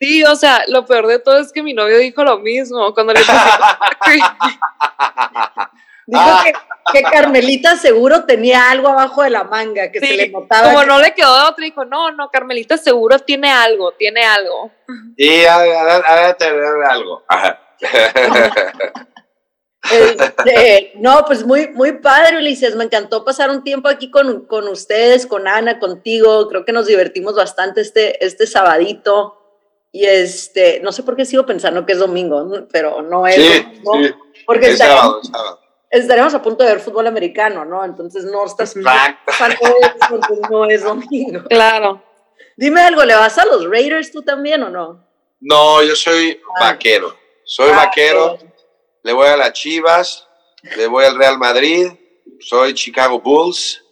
Sí, 0.00 0.22
o 0.22 0.36
sea, 0.36 0.62
lo 0.68 0.86
peor 0.86 1.08
de 1.08 1.18
todo 1.18 1.40
es 1.40 1.52
que 1.52 1.64
mi 1.64 1.74
novio 1.74 1.98
dijo 1.98 2.22
lo 2.22 2.38
mismo 2.38 2.94
cuando 2.94 3.12
le 3.12 3.20
Dijo 6.06 6.24
que, 6.92 7.02
Carmelita 7.02 7.76
seguro 7.76 8.24
tenía 8.24 8.70
algo 8.70 8.88
abajo 8.88 9.22
de 9.24 9.30
la 9.30 9.44
manga, 9.44 9.90
que 9.92 10.00
se 10.00 10.16
le 10.16 10.28
notaba. 10.28 10.72
Como 10.72 10.84
no 10.84 11.00
le 11.00 11.14
quedó 11.14 11.36
de 11.36 11.48
otra, 11.48 11.64
dijo, 11.64 11.84
no, 11.84 12.12
no, 12.12 12.30
Carmelita 12.30 12.78
seguro 12.78 13.18
tiene 13.18 13.50
algo, 13.50 13.92
tiene 13.92 14.24
algo. 14.24 14.70
Sí, 15.16 15.44
ha 15.46 16.26
de 16.26 16.34
tener 16.34 16.64
algo. 16.88 17.24
Ajá. 17.28 17.69
Este, 19.90 20.92
no, 20.96 21.24
pues 21.24 21.44
muy, 21.44 21.68
muy 21.68 21.92
padre, 21.92 22.36
Ulises. 22.36 22.76
Me 22.76 22.84
encantó 22.84 23.24
pasar 23.24 23.50
un 23.50 23.64
tiempo 23.64 23.88
aquí 23.88 24.10
con, 24.10 24.46
con, 24.46 24.68
ustedes, 24.68 25.26
con 25.26 25.48
Ana, 25.48 25.78
contigo. 25.78 26.48
Creo 26.48 26.64
que 26.64 26.72
nos 26.72 26.86
divertimos 26.86 27.34
bastante 27.34 27.80
este, 27.80 28.24
este 28.24 28.46
sabadito. 28.46 29.36
Y 29.92 30.04
este, 30.04 30.80
no 30.80 30.92
sé 30.92 31.02
por 31.02 31.16
qué 31.16 31.24
sigo 31.24 31.46
pensando 31.46 31.84
que 31.84 31.94
es 31.94 31.98
domingo, 31.98 32.66
pero 32.70 33.02
no 33.02 33.26
es 33.26 33.64
domingo. 33.82 34.16
Porque 34.46 34.68
estaremos, 34.68 35.30
estaremos, 35.90 36.34
a 36.34 36.42
punto 36.42 36.62
de 36.62 36.70
ver 36.70 36.80
fútbol 36.80 37.08
americano, 37.08 37.64
¿no? 37.64 37.84
Entonces 37.84 38.24
no 38.24 38.46
estás 38.46 38.76
no 38.76 40.66
es 40.66 40.84
domingo. 40.84 41.42
Claro. 41.48 42.04
Dime 42.56 42.82
algo, 42.82 43.04
¿le 43.04 43.14
vas 43.14 43.36
a 43.38 43.46
los 43.46 43.68
Raiders 43.68 44.12
tú 44.12 44.22
también 44.22 44.62
o 44.62 44.70
no? 44.70 45.04
No, 45.40 45.82
yo 45.82 45.96
soy 45.96 46.40
ah. 46.56 46.66
vaquero. 46.66 47.19
Soy 47.50 47.72
vaquero. 47.72 48.38
le 49.02 49.12
voy 49.12 49.26
a 49.26 49.36
las 49.36 49.52
Chivas, 49.54 50.28
le 50.76 50.86
voy 50.86 51.04
al 51.04 51.18
Real 51.18 51.36
Madrid, 51.36 51.88
soy 52.38 52.74
Chicago 52.74 53.20
Bulls. 53.20 53.82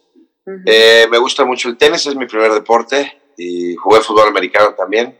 Eh, 0.65 1.05
me 1.11 1.17
gusta 1.17 1.43
mucho 1.43 1.67
el 1.67 1.77
tenis, 1.77 2.05
es 2.05 2.15
mi 2.15 2.25
primer 2.25 2.53
deporte 2.53 3.21
y 3.37 3.75
jugué 3.75 3.99
fútbol 3.99 4.29
americano 4.29 4.73
también. 4.75 5.19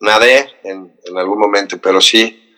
Nadé 0.00 0.52
en, 0.64 0.94
en 1.02 1.16
algún 1.16 1.38
momento, 1.38 1.78
pero 1.78 1.98
sí, 2.02 2.54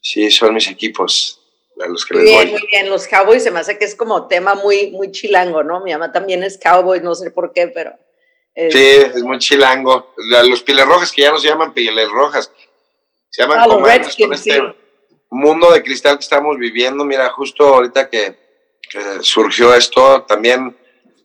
sí, 0.00 0.30
son 0.30 0.54
mis 0.54 0.66
equipos 0.68 1.38
a 1.78 1.86
los 1.86 2.06
que 2.06 2.14
les 2.14 2.24
bien, 2.24 2.50
Muy 2.52 2.66
bien, 2.70 2.88
los 2.88 3.06
Cowboys 3.06 3.42
se 3.42 3.50
me 3.50 3.60
hace 3.60 3.76
que 3.76 3.84
es 3.84 3.94
como 3.94 4.26
tema 4.26 4.54
muy, 4.54 4.90
muy 4.92 5.12
chilango, 5.12 5.62
¿no? 5.62 5.82
Mi 5.82 5.92
mamá 5.92 6.12
también 6.12 6.42
es 6.44 6.58
Cowboy, 6.58 7.02
no 7.02 7.14
sé 7.14 7.30
por 7.30 7.52
qué, 7.52 7.68
pero... 7.68 7.92
Sí, 8.54 8.70
es 8.78 9.22
muy 9.22 9.38
chilango. 9.38 10.14
Los 10.48 10.62
Pieles 10.62 10.86
Rojas, 10.86 11.12
que 11.12 11.22
ya 11.22 11.30
no 11.30 11.38
se 11.38 11.48
llaman 11.48 11.74
Pieles 11.74 12.08
Rojas, 12.08 12.50
se 13.32 13.42
llaman 13.42 13.60
ah, 13.60 13.66
con 13.66 13.90
este 14.32 14.60
mundo 15.30 15.72
de 15.72 15.82
cristal 15.82 16.18
que 16.18 16.22
estamos 16.22 16.58
viviendo. 16.58 17.02
Mira, 17.02 17.30
justo 17.30 17.66
ahorita 17.66 18.10
que, 18.10 18.36
surgió 19.22 19.74
esto, 19.74 20.22
también 20.24 20.76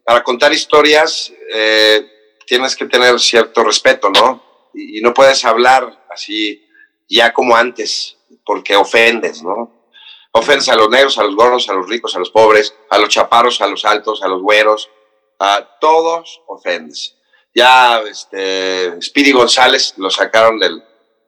para 0.05 0.23
contar 0.23 0.53
historias 0.53 1.33
eh, 1.53 2.09
tienes 2.45 2.77
que 2.77 2.85
tener 2.85 3.19
cierto 3.19 3.61
respeto, 3.61 4.09
¿no? 4.09 4.69
Y, 4.73 4.99
y 4.99 5.01
no 5.01 5.13
puedes 5.13 5.43
hablar 5.43 6.05
así 6.09 6.65
ya 7.09 7.33
como 7.33 7.57
antes, 7.57 8.17
porque 8.45 8.77
ofendes, 8.77 9.43
¿no? 9.43 9.91
Ofensa 10.31 10.73
a 10.73 10.75
los 10.77 10.89
negros, 10.89 11.17
a 11.17 11.23
los 11.23 11.35
gordos, 11.35 11.67
a 11.67 11.73
los 11.73 11.89
ricos, 11.89 12.15
a 12.15 12.19
los 12.19 12.29
pobres, 12.29 12.73
a 12.89 12.97
los 12.97 13.09
chaparros, 13.09 13.59
a 13.59 13.67
los 13.67 13.83
altos, 13.83 14.23
a 14.23 14.29
los 14.29 14.41
güeros, 14.41 14.89
a 15.39 15.77
todos 15.81 16.41
ofendes. 16.47 17.17
Ya 17.53 17.99
este, 18.09 19.01
Speedy 19.01 19.33
González 19.33 19.93
lo 19.97 20.09
sacaron 20.09 20.57
de 20.57 20.86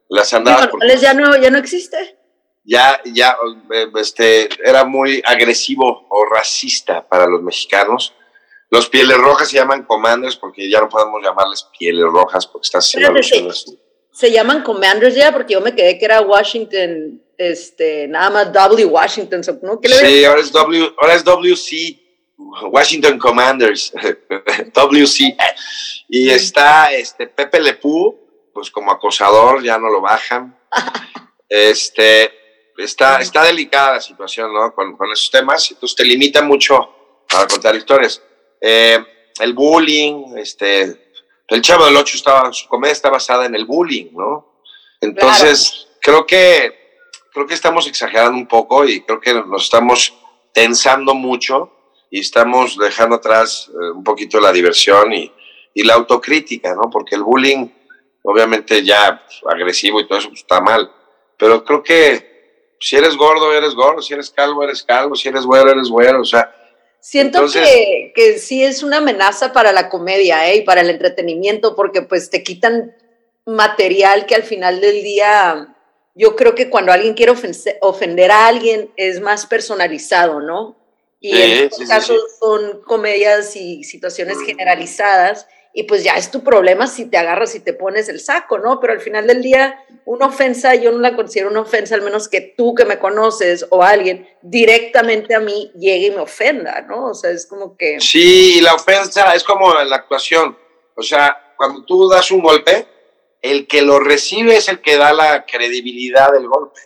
las 0.09 0.33
andadas. 0.33 0.69
Ya 0.99 1.13
no, 1.13 1.37
ya 1.37 1.49
no 1.49 1.57
existe. 1.57 2.17
Ya, 2.65 3.01
ya 3.05 3.37
eh, 3.71 3.87
este, 3.95 4.49
era 4.63 4.83
muy 4.83 5.23
agresivo 5.25 6.05
o 6.09 6.25
racista 6.25 7.07
para 7.07 7.25
los 7.25 7.41
mexicanos. 7.41 8.13
Los 8.69 8.89
pieles 8.89 9.17
rojas 9.17 9.49
se 9.49 9.55
llaman 9.55 9.83
commanders 9.83 10.35
porque 10.35 10.69
ya 10.69 10.79
no 10.79 10.89
podemos 10.89 11.21
llamarles 11.23 11.65
pieles 11.77 12.03
rojas 12.03 12.45
porque 12.45 12.65
estás 12.65 12.85
haciendo 12.85 13.19
Se 14.11 14.31
llaman 14.31 14.61
commanders 14.63 15.15
ya 15.15 15.31
porque 15.31 15.53
yo 15.53 15.61
me 15.61 15.73
quedé 15.73 15.97
que 15.97 16.05
era 16.05 16.21
Washington 16.21 17.21
este, 17.39 18.05
nada 18.09 18.29
más 18.29 18.53
W 18.53 18.85
Washington, 18.85 19.41
¿no? 19.63 19.79
sí, 19.81 20.25
ahora 20.25 20.41
es, 20.41 20.51
w, 20.51 20.93
ahora 21.01 21.15
es 21.15 21.23
WC, 21.23 21.97
Washington 22.69 23.17
Commanders, 23.17 23.93
WC. 24.73 25.37
Y 26.09 26.29
está 26.29 26.91
este, 26.91 27.27
Pepe 27.27 27.61
Lepú, 27.61 28.19
pues 28.53 28.71
como 28.71 28.91
acosador, 28.91 29.63
ya 29.63 29.77
no 29.77 29.89
lo 29.89 30.01
bajan. 30.01 30.57
este, 31.49 32.31
está, 32.77 33.21
está 33.21 33.43
delicada 33.43 33.93
la 33.93 34.01
situación, 34.01 34.53
¿no? 34.53 34.73
Con, 34.73 34.95
con 34.95 35.11
esos 35.11 35.29
temas, 35.31 35.69
entonces 35.71 35.95
te 35.95 36.05
limita 36.05 36.41
mucho 36.41 37.23
para 37.29 37.47
contar 37.47 37.75
historias. 37.75 38.21
Eh, 38.61 39.03
el 39.39 39.53
bullying, 39.53 40.37
este, 40.37 41.13
el 41.47 41.61
Chavo 41.61 41.85
del 41.85 41.97
Ocho 41.97 42.17
estaba, 42.17 42.51
su 42.53 42.67
comedia 42.67 42.93
está 42.93 43.09
basada 43.09 43.45
en 43.45 43.55
el 43.55 43.65
bullying, 43.65 44.11
¿no? 44.13 44.63
Entonces, 45.01 45.87
creo 46.01 46.25
que 46.25 46.77
creo 47.31 47.47
que 47.47 47.53
estamos 47.53 47.87
exagerando 47.87 48.37
un 48.37 48.47
poco 48.47 48.85
y 48.85 49.01
creo 49.01 49.19
que 49.19 49.33
nos 49.33 49.63
estamos 49.63 50.13
tensando 50.53 51.13
mucho 51.13 51.71
y 52.11 52.19
estamos 52.19 52.77
dejando 52.77 53.15
atrás 53.15 53.69
eh, 53.69 53.91
un 53.91 54.03
poquito 54.03 54.39
la 54.39 54.51
diversión 54.51 55.13
y, 55.13 55.31
y, 55.73 55.83
la 55.83 55.93
autocrítica, 55.93 56.73
¿no? 56.73 56.89
Porque 56.89 57.15
el 57.15 57.23
bullying, 57.23 57.67
obviamente 58.23 58.83
ya 58.83 59.23
agresivo 59.45 59.99
y 59.99 60.07
todo 60.07 60.19
eso 60.19 60.29
pues, 60.29 60.41
está 60.41 60.61
mal, 60.61 60.91
pero 61.37 61.63
creo 61.63 61.83
que 61.83 62.29
si 62.79 62.95
eres 62.95 63.15
gordo, 63.15 63.53
eres 63.53 63.73
gordo, 63.75 64.01
si 64.01 64.13
eres 64.13 64.29
calvo, 64.29 64.63
eres 64.63 64.83
calvo, 64.83 65.15
si 65.15 65.27
eres 65.27 65.45
güero, 65.45 65.71
eres 65.71 65.89
güero, 65.89 66.21
o 66.21 66.25
sea... 66.25 66.55
Siento 67.01 67.45
que, 67.47 68.11
que 68.13 68.39
sí 68.39 68.61
es 68.61 68.83
una 68.83 68.97
amenaza 68.97 69.53
para 69.53 69.71
la 69.71 69.87
comedia 69.87 70.49
¿eh? 70.49 70.57
y 70.57 70.61
para 70.63 70.81
el 70.81 70.89
entretenimiento, 70.89 71.73
porque 71.73 72.01
pues 72.01 72.29
te 72.29 72.43
quitan 72.43 72.93
material 73.45 74.25
que 74.25 74.35
al 74.35 74.43
final 74.43 74.81
del 74.81 75.01
día 75.01 75.75
yo 76.13 76.35
creo 76.35 76.55
que 76.55 76.69
cuando 76.69 76.91
alguien 76.91 77.13
quiere 77.13 77.33
ofender 77.81 78.31
a 78.31 78.47
alguien 78.47 78.91
es 78.97 79.21
más 79.21 79.45
personalizado, 79.45 80.41
¿no? 80.41 80.75
Y 81.21 81.37
en 81.37 81.65
estos 81.65 81.87
casos 81.87 82.21
son 82.39 82.81
comedias 82.81 83.55
y 83.55 83.83
situaciones 83.83 84.37
generalizadas 84.45 85.47
y 85.73 85.83
pues 85.83 86.03
ya 86.03 86.13
es 86.13 86.31
tu 86.31 86.43
problema 86.43 86.87
si 86.87 87.05
te 87.05 87.17
agarras 87.17 87.53
y 87.55 87.59
te 87.59 87.73
pones 87.73 88.09
el 88.09 88.19
saco, 88.19 88.57
¿no? 88.57 88.79
Pero 88.79 88.93
al 88.93 89.01
final 89.01 89.27
del 89.27 89.41
día, 89.41 89.85
una 90.05 90.25
ofensa, 90.25 90.73
yo 90.75 90.91
no 90.91 90.99
la 90.99 91.15
considero 91.15 91.49
una 91.49 91.61
ofensa, 91.61 91.95
al 91.95 92.01
menos 92.01 92.27
que 92.27 92.41
tú 92.41 92.73
que 92.73 92.85
me 92.85 92.97
conoces 92.97 93.65
o 93.69 93.83
alguien 93.83 94.27
directamente 94.41 95.35
a 95.35 95.39
mí 95.39 95.71
llegue 95.75 96.07
y 96.07 96.11
me 96.11 96.21
ofenda, 96.21 96.81
¿no? 96.81 97.07
O 97.07 97.13
sea, 97.13 97.29
es 97.31 97.45
como 97.45 97.77
que... 97.77 97.99
Sí, 98.01 98.61
la 98.61 98.73
ofensa 98.73 99.33
es 99.35 99.43
como 99.43 99.73
la 99.73 99.95
actuación. 99.95 100.57
O 100.95 101.03
sea, 101.03 101.53
cuando 101.55 101.85
tú 101.85 102.09
das 102.09 102.31
un 102.31 102.41
golpe, 102.41 102.87
el 103.41 103.67
que 103.67 103.81
lo 103.81 103.99
recibe 103.99 104.57
es 104.57 104.67
el 104.69 104.81
que 104.81 104.97
da 104.97 105.13
la 105.13 105.45
credibilidad 105.45 106.31
del 106.31 106.47
golpe. 106.47 106.81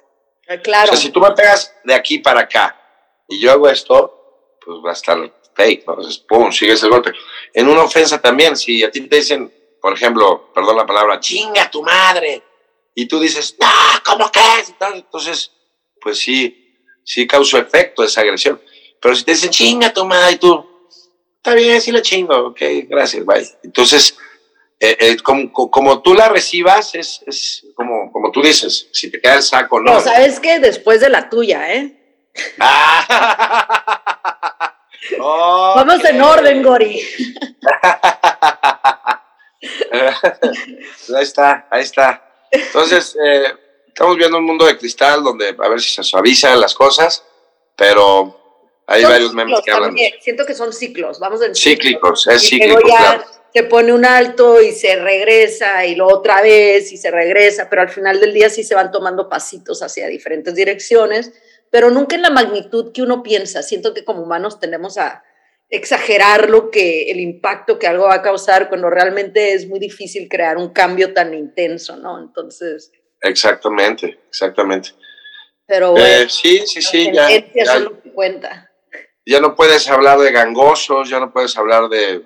Ah, 0.47 0.57
claro. 0.57 0.91
O 0.91 0.95
sea, 0.95 0.97
si 0.97 1.09
tú 1.09 1.21
me 1.21 1.31
pegas 1.31 1.73
de 1.83 1.93
aquí 1.93 2.19
para 2.19 2.41
acá 2.41 2.79
y 3.27 3.39
yo 3.39 3.51
hago 3.51 3.69
esto, 3.69 4.57
pues 4.63 4.77
va 4.85 4.89
a 4.89 4.93
estar 4.93 5.17
fake, 5.55 5.87
¿no? 5.87 5.93
Entonces, 5.93 6.17
pum, 6.19 6.51
sigues 6.51 6.83
el 6.83 6.89
golpe. 6.89 7.11
En 7.53 7.67
una 7.67 7.83
ofensa 7.83 8.19
también, 8.19 8.57
si 8.57 8.83
a 8.83 8.89
ti 8.89 9.01
te 9.01 9.17
dicen, 9.17 9.51
por 9.81 9.93
ejemplo, 9.93 10.51
perdón 10.53 10.77
la 10.77 10.85
palabra, 10.85 11.19
chinga 11.19 11.69
tu 11.69 11.83
madre, 11.83 12.41
y 12.95 13.07
tú 13.07 13.19
dices, 13.19 13.55
no, 13.59 13.67
¿cómo 14.03 14.31
que 14.31 14.39
Entonces, 14.93 15.51
pues 16.01 16.19
sí, 16.19 16.77
sí 17.03 17.27
causó 17.27 17.57
efecto 17.57 18.03
esa 18.03 18.21
agresión. 18.21 18.61
Pero 18.99 19.15
si 19.15 19.23
te 19.23 19.31
dicen, 19.31 19.49
chinga 19.49 19.93
tu 19.93 20.05
madre, 20.05 20.33
y 20.33 20.37
tú, 20.37 20.65
está 21.37 21.53
bien, 21.53 21.81
sí 21.81 21.91
la 21.91 22.01
chingo, 22.01 22.47
ok, 22.47 22.61
gracias, 22.87 23.25
bye. 23.25 23.47
Entonces, 23.63 24.17
eh, 24.79 24.97
eh, 24.99 25.17
como, 25.21 26.01
tú 26.01 26.13
la 26.13 26.29
recibas, 26.29 26.95
es, 26.95 27.21
es, 27.25 27.65
como, 27.75 28.11
como 28.11 28.31
tú 28.31 28.41
dices, 28.41 28.87
si 28.91 29.11
te 29.11 29.21
queda 29.21 29.35
el 29.35 29.43
saco, 29.43 29.79
¿no? 29.79 29.93
No, 29.93 30.01
sabes 30.01 30.39
que 30.39 30.59
después 30.59 31.01
de 31.01 31.09
la 31.09 31.29
tuya, 31.29 31.73
¿eh? 31.73 31.99
Vamos 35.19 36.03
en 36.05 36.21
orden, 36.21 36.63
Gori. 36.63 37.01
ahí 41.15 41.23
está, 41.23 41.67
ahí 41.69 41.83
está. 41.83 42.47
Entonces, 42.51 43.17
eh, 43.23 43.53
estamos 43.87 44.17
viendo 44.17 44.37
un 44.37 44.45
mundo 44.45 44.65
de 44.65 44.77
cristal 44.77 45.23
donde 45.23 45.55
a 45.57 45.69
ver 45.69 45.81
si 45.81 45.89
se 45.89 46.03
suavizan 46.03 46.59
las 46.59 46.73
cosas, 46.73 47.23
pero 47.75 48.71
hay 48.87 49.03
varios 49.03 49.33
memes 49.33 49.59
que 49.63 49.71
hablan. 49.71 49.95
Siento 50.21 50.45
que 50.45 50.53
son 50.53 50.73
ciclos, 50.73 51.19
vamos 51.19 51.41
en 51.41 51.55
cíclicos. 51.55 52.27
es 52.27 52.41
cíclico, 52.41 52.81
se 53.53 53.63
pone 53.63 53.93
un 53.93 54.03
alto 54.03 54.61
y 54.61 54.71
se 54.71 54.95
regresa 54.95 55.85
y 55.85 55.95
lo 55.95 56.07
otra 56.07 56.41
vez 56.41 56.91
y 56.91 56.97
se 56.97 57.11
regresa, 57.11 57.69
pero 57.69 57.83
al 57.83 57.89
final 57.89 58.19
del 58.19 58.33
día 58.33 58.49
sí 58.49 58.63
se 58.63 58.73
van 58.73 58.91
tomando 58.91 59.29
pasitos 59.29 59.83
hacia 59.83 60.07
diferentes 60.07 60.55
direcciones, 60.55 61.31
pero 61.73 61.89
nunca 61.89 62.15
en 62.15 62.21
la 62.21 62.29
magnitud 62.29 62.91
que 62.93 63.01
uno 63.01 63.23
piensa. 63.23 63.63
Siento 63.63 63.95
que 63.95 64.05
como 64.05 64.21
humanos 64.21 64.59
tendemos 64.59 64.99
a 64.99 65.23
exagerar 65.69 66.51
lo 66.51 66.69
que 66.69 67.09
el 67.09 67.19
impacto 67.19 67.79
que 67.79 67.87
algo 67.87 68.03
va 68.03 68.13
a 68.13 68.21
causar 68.21 68.69
cuando 68.69 68.91
realmente 68.91 69.53
es 69.53 69.67
muy 69.67 69.79
difícil 69.79 70.29
crear 70.29 70.57
un 70.57 70.69
cambio 70.71 71.15
tan 71.15 71.33
intenso, 71.33 71.95
¿no? 71.95 72.19
Entonces. 72.19 72.91
Exactamente, 73.21 74.19
exactamente. 74.27 74.91
Pero 75.65 75.93
bueno, 75.93 76.05
eh, 76.05 76.29
sí, 76.29 76.61
sí, 76.67 76.79
sí, 76.79 77.09
ya, 77.11 77.27
ya, 77.27 77.89
cuenta. 78.13 78.69
ya 79.25 79.39
no 79.39 79.55
puedes 79.55 79.89
hablar 79.89 80.19
de 80.19 80.31
gangosos, 80.31 81.09
ya 81.09 81.19
no 81.19 81.33
puedes 81.33 81.57
hablar 81.57 81.89
de 81.89 82.21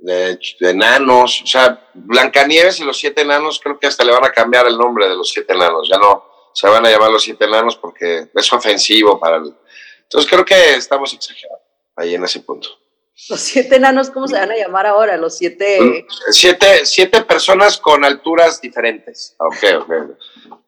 de, 0.00 0.38
enanos, 0.60 1.42
o 1.42 1.46
sea, 1.46 1.88
Blancanieves 1.94 2.80
y 2.80 2.84
los 2.84 2.98
siete 2.98 3.22
enanos, 3.22 3.60
creo 3.62 3.78
que 3.78 3.86
hasta 3.86 4.04
le 4.04 4.12
van 4.12 4.24
a 4.24 4.32
cambiar 4.32 4.66
el 4.66 4.78
nombre 4.78 5.08
de 5.08 5.14
los 5.14 5.30
siete 5.30 5.52
enanos, 5.52 5.88
ya 5.88 5.98
no 5.98 6.29
se 6.52 6.68
van 6.68 6.84
a 6.84 6.90
llamar 6.90 7.10
los 7.10 7.22
siete 7.22 7.44
enanos 7.44 7.76
porque 7.76 8.28
es 8.34 8.52
ofensivo 8.52 9.18
para 9.18 9.36
el... 9.36 9.54
Entonces 10.02 10.30
creo 10.30 10.44
que 10.44 10.74
estamos 10.74 11.12
exagerando 11.12 11.64
ahí 11.96 12.14
en 12.14 12.24
ese 12.24 12.40
punto. 12.40 12.68
Los 13.28 13.40
siete 13.40 13.76
enanos, 13.76 14.10
¿cómo 14.10 14.26
se 14.26 14.34
van 14.34 14.50
a 14.50 14.56
llamar 14.56 14.86
ahora? 14.86 15.16
Los 15.16 15.36
siete... 15.36 15.80
Mm, 15.80 16.06
siete, 16.30 16.86
siete 16.86 17.22
personas 17.22 17.78
con 17.78 18.04
alturas 18.04 18.60
diferentes. 18.60 19.36
Ok, 19.38 19.82
ok. 19.82 19.92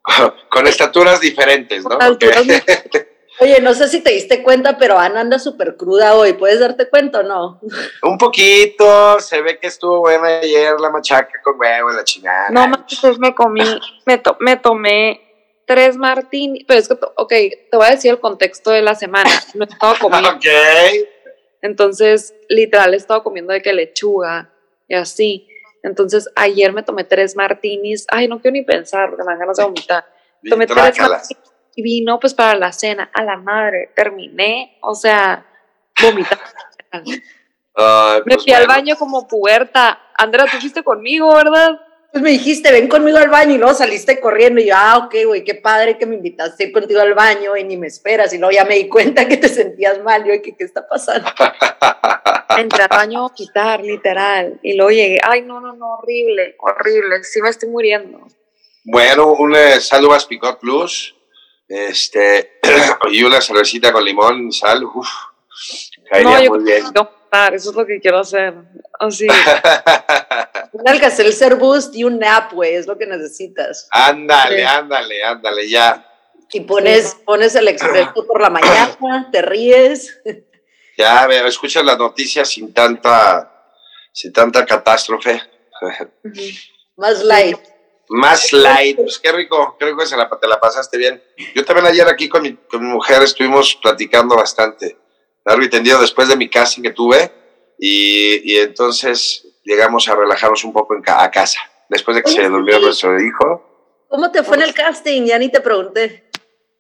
Con 0.51 0.67
estaturas 0.67 1.21
diferentes, 1.21 1.85
¿no? 1.85 1.97
Oye, 3.41 3.61
no 3.61 3.73
sé 3.73 3.89
si 3.89 4.03
te 4.03 4.13
diste 4.13 4.43
cuenta, 4.43 4.77
pero 4.79 4.99
Ana 4.99 5.21
anda 5.21 5.39
súper 5.39 5.77
cruda 5.77 6.15
hoy. 6.15 6.35
¿Puedes 6.35 6.61
darte 6.61 6.89
cuenta 6.89 7.21
o 7.21 7.23
no? 7.23 7.61
Un 8.03 8.19
poquito. 8.19 9.19
Se 9.21 9.41
ve 9.41 9.59
que 9.59 9.69
estuvo 9.69 10.01
buena 10.01 10.39
ayer 10.39 10.79
la 10.79 10.91
machaca 10.91 11.41
con 11.43 11.59
huevo 11.59 11.91
en 11.91 11.97
la 11.97 12.05
chingada. 12.05 12.51
No, 12.51 12.71
pues 13.01 13.19
me 13.19 13.35
comí, 13.35 13.63
me, 14.07 14.23
me 14.41 14.57
tomé 14.57 15.32
tres 15.73 15.97
martini. 15.97 16.65
Pero 16.65 16.81
es 16.81 16.89
que, 16.89 16.95
ok, 17.17 17.29
te 17.29 17.77
voy 17.77 17.87
a 17.87 17.91
decir 17.91 18.11
el 18.11 18.21
contexto 18.21 18.71
de 18.71 18.83
la 18.83 18.95
semana. 18.95 19.31
No 19.55 19.65
he 19.65 19.69
estado 19.69 19.95
comiendo. 20.01 20.31
ok. 20.31 20.47
Entonces, 21.63 22.35
literal, 22.49 22.93
he 22.93 22.97
estado 22.97 23.23
comiendo 23.23 23.53
de 23.53 23.63
que 23.63 23.73
lechuga 23.73 24.51
y 24.89 24.95
así. 24.95 25.49
Entonces, 25.83 26.29
ayer 26.35 26.73
me 26.73 26.83
tomé 26.83 27.05
tres 27.05 27.37
martinis. 27.37 28.07
Ay, 28.11 28.29
no 28.29 28.41
quiero 28.41 28.53
ni 28.53 28.63
pensar, 28.63 29.09
porque 29.09 29.25
me 29.25 29.31
dan 29.31 29.39
ganas 29.39 29.57
de 29.57 29.65
vomitar. 29.65 30.05
Tomé 30.49 30.67
tres 30.67 30.99
martinis 30.99 31.29
y 31.75 31.83
vino 31.83 32.21
pues 32.21 32.35
para 32.35 32.59
la 32.59 32.73
cena. 32.73 33.11
A 33.15 33.23
la 33.23 33.37
madre, 33.37 33.91
terminé, 33.95 34.77
o 34.83 34.95
sea, 34.95 35.47
vomitar. 36.03 36.39
me 36.93 38.23
pues 38.25 38.43
fui 38.43 38.53
al 38.53 38.67
baño 38.67 38.97
como 38.97 39.27
puerta. 39.27 40.01
Andrea, 40.17 40.47
tú 40.51 40.59
fuiste 40.59 40.83
conmigo, 40.83 41.35
¿verdad? 41.35 41.81
Pues 42.13 42.23
me 42.23 42.31
dijiste, 42.31 42.71
ven 42.71 42.89
conmigo 42.89 43.17
al 43.17 43.31
baño 43.31 43.55
y 43.55 43.59
luego 43.59 43.73
saliste 43.73 44.21
corriendo 44.21 44.61
y 44.61 44.67
yo, 44.67 44.75
ah, 44.77 44.99
ok, 44.99 45.15
güey, 45.25 45.45
qué 45.45 45.55
padre 45.55 45.97
que 45.97 46.05
me 46.05 46.17
invitaste 46.17 46.71
contigo 46.71 47.01
al 47.01 47.15
baño 47.15 47.57
y 47.57 47.65
ni 47.65 47.79
me 47.79 47.87
esperas. 47.87 48.35
Y 48.35 48.39
luego 48.39 48.53
ya 48.53 48.67
me 48.67 48.75
di 48.75 48.87
cuenta 48.87 49.27
que 49.27 49.39
te 49.39 49.49
sentías 49.49 49.99
mal. 50.03 50.23
Yo, 50.23 50.33
¿qué, 50.43 50.55
qué 50.55 50.65
está 50.65 50.87
pasando? 50.87 51.27
Entré 52.59 52.83
al 52.83 52.89
baño 52.91 53.25
a 53.25 53.35
quitar, 53.35 53.81
literal. 53.81 54.61
Y 54.63 54.75
luego 54.75 54.91
llegué, 54.91 55.21
ay, 55.23 55.41
no, 55.41 55.59
no, 55.59 55.73
no, 55.73 55.95
horrible, 55.95 56.55
horrible. 56.59 57.25
Sí 57.25 57.41
me 57.41 57.49
estoy 57.49 57.71
muriendo. 57.71 58.29
Bueno, 58.85 59.33
un 59.33 59.57
Salvas 59.81 60.27
Picot 60.27 60.61
Plus 60.61 61.15
este, 61.67 62.61
y 63.11 63.23
una 63.23 63.41
cervecita 63.41 63.91
con 63.91 64.05
limón 64.05 64.49
y 64.49 64.53
sal. 64.53 64.85
Uf, 64.85 65.09
caería 66.11 66.51
muy 66.51 66.63
bien 66.63 66.85
eso 67.55 67.71
es 67.71 67.77
lo 67.77 67.87
que 67.87 68.01
quiero 68.01 68.19
hacer. 68.19 68.55
Así. 68.99 69.27
un 70.73 70.89
Alka-Seltzer 70.89 71.57
Boost 71.57 71.95
y 71.95 72.05
un 72.05 72.19
nap, 72.19 72.53
güey, 72.53 72.75
es 72.75 72.87
lo 72.87 72.97
que 72.97 73.07
necesitas. 73.07 73.89
Ándale, 73.91 74.65
ándale, 74.65 75.23
ándale, 75.23 75.69
ya. 75.69 76.09
Y 76.51 76.61
pones, 76.61 77.17
pones 77.25 77.55
el 77.55 77.69
expreso 77.69 78.27
por 78.27 78.41
la 78.41 78.51
mañana, 78.51 79.29
te 79.31 79.43
ríes. 79.43 80.21
Ya, 80.99 81.27
escuchas 81.47 81.85
las 81.85 81.99
noticias 81.99 82.49
sin 82.49 82.73
tanta, 82.73 83.51
sin 84.13 84.33
tanta 84.33 84.65
catástrofe. 84.67 85.41
Más 86.97 87.23
light. 87.23 87.59
Más 88.09 88.53
light, 88.53 88.97
pues 88.97 89.19
qué 89.19 89.33
rico, 89.33 89.77
creo 89.79 89.97
que 89.97 90.05
se 90.05 90.17
la, 90.17 90.29
te 90.29 90.47
la 90.47 90.61
pasaste 90.61 90.99
bien. 90.99 91.23
Yo 91.55 91.65
también 91.65 91.87
ayer 91.87 92.07
aquí 92.07 92.29
con 92.29 92.43
mi, 92.43 92.55
con 92.55 92.83
mi 92.83 92.93
mujer 92.93 93.23
estuvimos 93.23 93.75
platicando 93.77 94.37
bastante 94.37 94.99
largo 95.45 95.63
y 95.63 95.71
tendido 95.71 96.01
después 96.01 96.29
de 96.29 96.37
mi 96.37 96.49
casting 96.49 96.83
que 96.83 96.93
tuve 96.93 97.33
y, 97.79 98.53
y 98.53 98.59
entonces 98.59 99.47
llegamos 99.65 100.09
a 100.09 100.15
relajarnos 100.15 100.65
un 100.65 100.73
poco 100.73 100.95
en 100.95 101.03
a 101.07 101.31
casa, 101.31 101.61
después 101.89 102.17
de 102.17 102.23
que 102.23 102.31
se 102.31 102.49
durmió 102.49 102.79
nuestro 102.79 103.21
hijo. 103.21 104.07
¿Cómo 104.09 104.31
te 104.31 104.43
fue 104.43 104.57
en 104.57 104.63
el 104.63 104.75
casting? 104.75 105.25
Ya 105.25 105.39
ni 105.39 105.49
te 105.49 105.61
pregunté. 105.61 106.31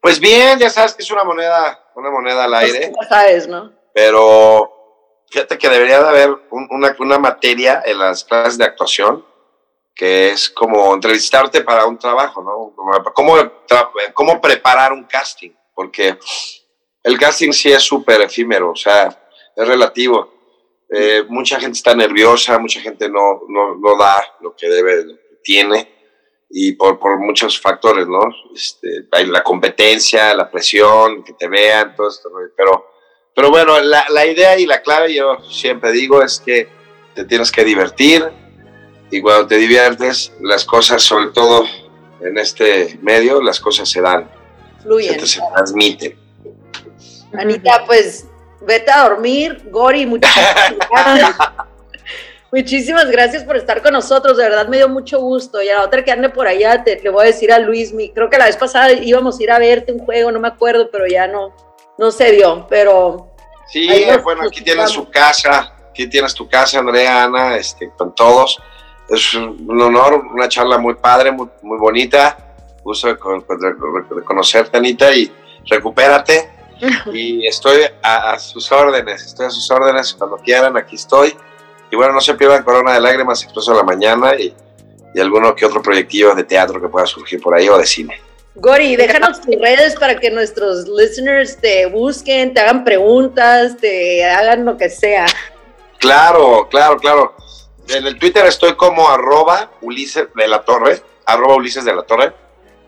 Pues 0.01 0.19
bien, 0.19 0.59
ya 0.59 0.69
sabes 0.69 0.95
que 0.95 1.03
es 1.03 1.11
una 1.11 1.25
moneda, 1.25 1.91
una 1.95 2.11
moneda 2.11 2.45
al 2.45 2.51
pues 2.51 2.63
aire. 2.65 2.93
ya 3.01 3.09
sabes, 3.09 3.49
¿no? 3.49 3.73
Pero 3.95 5.25
fíjate 5.31 5.57
que 5.57 5.69
debería 5.69 6.03
de 6.03 6.09
haber 6.09 6.37
una, 6.51 6.95
una 6.99 7.19
materia 7.19 7.83
en 7.85 7.99
las 7.99 8.25
clases 8.25 8.59
de 8.59 8.65
actuación 8.65 9.25
que 9.95 10.31
es 10.31 10.49
como 10.51 10.95
entrevistarte 10.95 11.63
para 11.63 11.87
un 11.87 11.99
trabajo, 11.99 12.43
¿no? 12.43 12.75
Cómo, 13.15 13.35
cómo 14.15 14.41
preparar 14.41 14.93
un 14.93 15.05
casting, 15.05 15.51
porque 15.75 16.19
el 17.03 17.19
casting 17.19 17.53
sí 17.53 17.71
es 17.71 17.83
súper 17.83 18.23
efímero, 18.23 18.71
o 18.71 18.77
sea, 18.77 19.09
es 19.55 19.69
relativo. 19.69 20.32
Eh, 20.95 21.25
mucha 21.29 21.59
gente 21.59 21.77
está 21.77 21.95
nerviosa, 21.95 22.59
mucha 22.59 22.81
gente 22.81 23.09
no, 23.09 23.43
no, 23.49 23.77
no, 23.77 23.97
da 23.97 24.23
lo 24.43 24.55
que 24.55 24.69
debe, 24.69 25.05
lo 25.05 25.15
que 25.15 25.39
tiene, 25.43 25.89
y 26.51 26.73
por, 26.73 26.99
por 26.99 27.19
muchos 27.19 27.59
factores, 27.59 28.07
¿no? 28.07 28.21
Este, 28.55 29.07
hay 29.11 29.25
la 29.27 29.43
competencia, 29.43 30.35
la 30.35 30.51
presión, 30.51 31.25
que 31.25 31.33
te 31.33 31.49
vean, 31.49 31.97
todo 31.97 32.11
esto, 32.11 32.31
pero, 32.55 32.91
pero 33.35 33.49
bueno, 33.49 33.81
la, 33.81 34.05
la 34.11 34.27
idea 34.27 34.59
y 34.59 34.67
la 34.67 34.83
clave, 34.83 35.15
yo 35.15 35.39
siempre 35.51 35.93
digo, 35.93 36.23
es 36.23 36.41
que 36.45 36.69
te 37.15 37.25
tienes 37.25 37.51
que 37.51 37.65
divertir, 37.65 38.29
y 39.11 39.23
cuando 39.23 39.47
te 39.47 39.57
diviertes, 39.57 40.33
las 40.43 40.67
cosas, 40.67 41.03
sobre 41.03 41.29
todo 41.29 41.65
en 42.21 42.37
este 42.37 42.99
medio, 43.01 43.41
las 43.41 43.61
cosas 43.61 43.89
se 43.89 44.03
dan, 44.03 44.31
Fluyen. 44.83 45.19
Se, 45.21 45.27
se 45.27 45.41
transmiten. 45.55 46.19
Anita, 47.33 47.85
pues 47.87 48.27
vete 48.67 48.91
a 48.91 49.09
dormir. 49.09 49.63
Gori, 49.71 50.07
muchísimas 50.07 50.75
gracias. 50.91 51.37
muchísimas 52.51 53.11
gracias 53.11 53.45
por 53.45 53.57
estar 53.57 53.83
con 53.83 53.93
nosotros. 53.93 54.37
De 54.37 54.45
verdad 54.45 54.69
me 54.69 54.79
dio 54.79 54.89
mucho 54.89 55.21
gusto. 55.21 55.63
Y 55.63 55.69
a 55.69 55.77
la 55.77 55.85
otra 55.85 56.05
que 56.05 56.13
ande 56.13 56.29
por 56.29 56.47
allá, 56.47 56.83
te, 56.85 57.01
le 57.01 57.11
voy 57.11 57.25
a 57.25 57.27
decir 57.27 57.53
a 57.53 57.59
Luis, 57.59 57.93
mi, 57.93 58.11
creo 58.11 58.31
que 58.31 58.39
la 58.39 58.47
vez 58.47 58.57
pasada 58.57 58.93
íbamos 58.93 59.39
a 59.39 59.43
ir 59.43 59.51
a 59.51 59.59
verte 59.59 59.93
un 59.93 60.01
juego, 60.01 60.33
no 60.33 60.41
me 60.41 60.49
acuerdo, 60.49 60.91
pero 60.91 61.07
ya 61.07 61.27
no, 61.27 61.55
no 61.99 62.11
se 62.11 62.33
dio. 62.33 62.67
Pero. 62.69 63.29
Sí, 63.69 63.89
bueno, 64.23 64.45
aquí 64.45 64.63
tienes 64.63 64.91
su 64.91 65.09
casa. 65.11 65.75
Aquí 65.91 66.07
tienes 66.07 66.35
tu 66.35 66.49
casa, 66.49 66.79
Andrea, 66.79 67.25
Ana, 67.25 67.57
este, 67.57 67.91
con 67.91 68.15
todos. 68.15 68.59
Es 69.11 69.35
un 69.35 69.81
honor, 69.81 70.15
una 70.33 70.49
charla 70.49 70.79
muy 70.79 70.95
padre, 70.95 71.31
muy, 71.31 71.49
muy 71.63 71.79
bonita. 71.79 72.55
Gusto 72.83 73.09
de, 73.09 73.15
de 73.15 74.25
conocerte, 74.25 74.79
Anita, 74.79 75.15
y 75.15 75.31
recupérate 75.69 76.62
y 77.13 77.47
estoy 77.47 77.83
a, 78.03 78.39
sus 78.39 78.71
órdenes, 78.73 79.25
estoy 79.25 79.47
a 79.47 79.51
sus 79.51 79.71
órdenes 79.71 80.15
cuando 80.15 80.37
quieran, 80.37 80.77
aquí 80.77 80.97
estoy. 80.97 81.37
Y 81.91 81.97
bueno, 81.97 82.13
no 82.13 82.21
se 82.21 82.35
pierdan 82.35 82.63
Corona 82.63 82.95
de 82.95 83.01
Lágrimas, 83.01 83.43
Expreso 83.43 83.73
a 83.73 83.77
la 83.77 83.83
Mañana 83.83 84.35
y, 84.35 84.55
y 85.15 85.21
alguno 85.21 85.55
que 85.55 85.67
otro 85.67 85.83
proyectivo 85.83 86.35
de 86.35 86.45
teatro 86.45 86.81
que 86.81 86.89
pueda 86.89 87.07
surgir 87.07 87.41
por 87.41 87.55
ahí 87.55 87.69
o 87.69 87.79
de 87.79 87.87
cine. 87.87 88.21
Gori, 88.55 88.97
déjanos 88.97 89.41
tus 89.41 89.57
redes 89.57 89.95
para 89.95 90.19
que 90.19 90.31
nuestros 90.31 90.87
listeners 90.89 91.57
te 91.59 91.87
busquen, 91.87 92.53
te 92.53 92.61
hagan 92.61 92.85
preguntas, 92.85 93.77
te 93.79 94.25
hagan 94.25 94.65
lo 94.65 94.77
que 94.77 94.91
sea. 94.91 95.27
Claro, 95.99 96.69
claro, 96.69 96.99
claro. 96.99 97.35
En 97.89 98.07
el 98.07 98.19
Twitter 98.19 98.45
estoy 98.47 98.75
como 98.75 99.09
arroba 99.09 99.71
Ulises 99.81 100.29
de 100.35 100.49
la 100.49 100.63
Torre, 100.63 101.03
arroba 101.25 101.57
Ulises 101.57 101.85
de 101.85 101.95
la 101.95 102.03
Torre. 102.03 102.33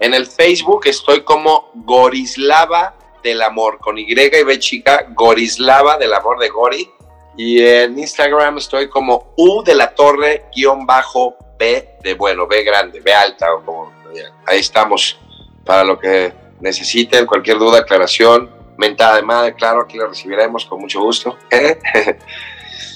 En 0.01 0.13
el 0.13 0.27
Facebook 0.27 0.87
estoy 0.87 1.23
como 1.23 1.71
Gorislava 1.75 2.95
del 3.25 3.43
amor, 3.43 3.79
con 3.79 3.99
Y 3.99 4.07
y 4.13 4.15
B 4.15 4.59
chica, 4.59 5.07
Gorislava 5.11 5.97
del 5.97 6.13
amor 6.13 6.39
de 6.39 6.49
Gori. 6.51 6.89
Y 7.37 7.65
en 7.65 7.99
Instagram 7.99 8.59
estoy 8.59 8.89
como 8.89 9.35
U 9.37 9.65
de 9.65 9.75
la 9.75 9.93
torre 9.93 10.45
guion 10.55 10.87
bajo 10.87 11.35
B 11.59 11.97
de 12.03 12.15
bueno, 12.15 12.47
B 12.47 12.63
grande, 12.63 13.01
B 13.01 13.13
alta, 13.13 13.53
o 13.53 13.65
como, 13.65 13.93
ahí 14.47 14.61
estamos 14.61 15.19
para 15.65 15.83
lo 15.83 15.99
que 15.99 16.33
necesiten, 16.61 17.27
cualquier 17.27 17.59
duda, 17.59 17.81
aclaración, 17.81 18.51
mentada 18.77 19.17
de 19.17 19.23
madre, 19.23 19.55
claro, 19.55 19.83
aquí 19.83 19.97
la 19.97 20.07
recibiremos 20.07 20.65
con 20.67 20.81
mucho 20.81 21.01
gusto. 21.01 21.37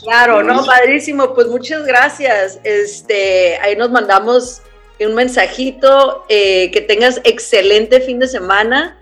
Claro, 0.02 0.42
no, 0.42 0.64
padrísimo, 0.64 1.34
pues 1.34 1.48
muchas 1.48 1.84
gracias. 1.84 2.60
Este, 2.62 3.58
ahí 3.58 3.76
nos 3.76 3.90
mandamos 3.90 4.62
un 5.00 5.14
mensajito, 5.14 6.24
eh, 6.28 6.70
que 6.70 6.80
tengas 6.80 7.20
excelente 7.24 8.00
fin 8.00 8.18
de 8.18 8.28
semana 8.28 8.97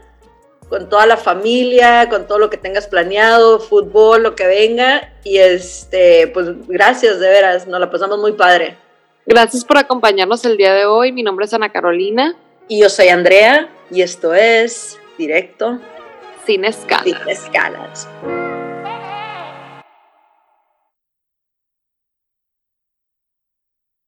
con 0.68 0.88
toda 0.88 1.06
la 1.06 1.16
familia, 1.16 2.08
con 2.08 2.26
todo 2.26 2.38
lo 2.38 2.50
que 2.50 2.56
tengas 2.56 2.86
planeado, 2.86 3.60
fútbol, 3.60 4.22
lo 4.22 4.34
que 4.34 4.46
venga. 4.46 5.12
Y 5.24 5.38
este, 5.38 6.28
pues 6.28 6.48
gracias, 6.66 7.20
de 7.20 7.28
veras, 7.28 7.66
nos 7.66 7.80
la 7.80 7.90
pasamos 7.90 8.18
muy 8.18 8.32
padre. 8.32 8.76
Gracias 9.26 9.64
por 9.64 9.78
acompañarnos 9.78 10.44
el 10.44 10.56
día 10.56 10.72
de 10.72 10.86
hoy. 10.86 11.12
Mi 11.12 11.22
nombre 11.22 11.46
es 11.46 11.54
Ana 11.54 11.72
Carolina. 11.72 12.36
Y 12.68 12.80
yo 12.80 12.88
soy 12.88 13.08
Andrea, 13.08 13.68
y 13.90 14.02
esto 14.02 14.34
es 14.34 14.98
Directo 15.18 15.78
Sin 16.46 16.64
Escalas. 16.64 17.04
Sin 17.04 17.28
Escalas. 17.28 18.08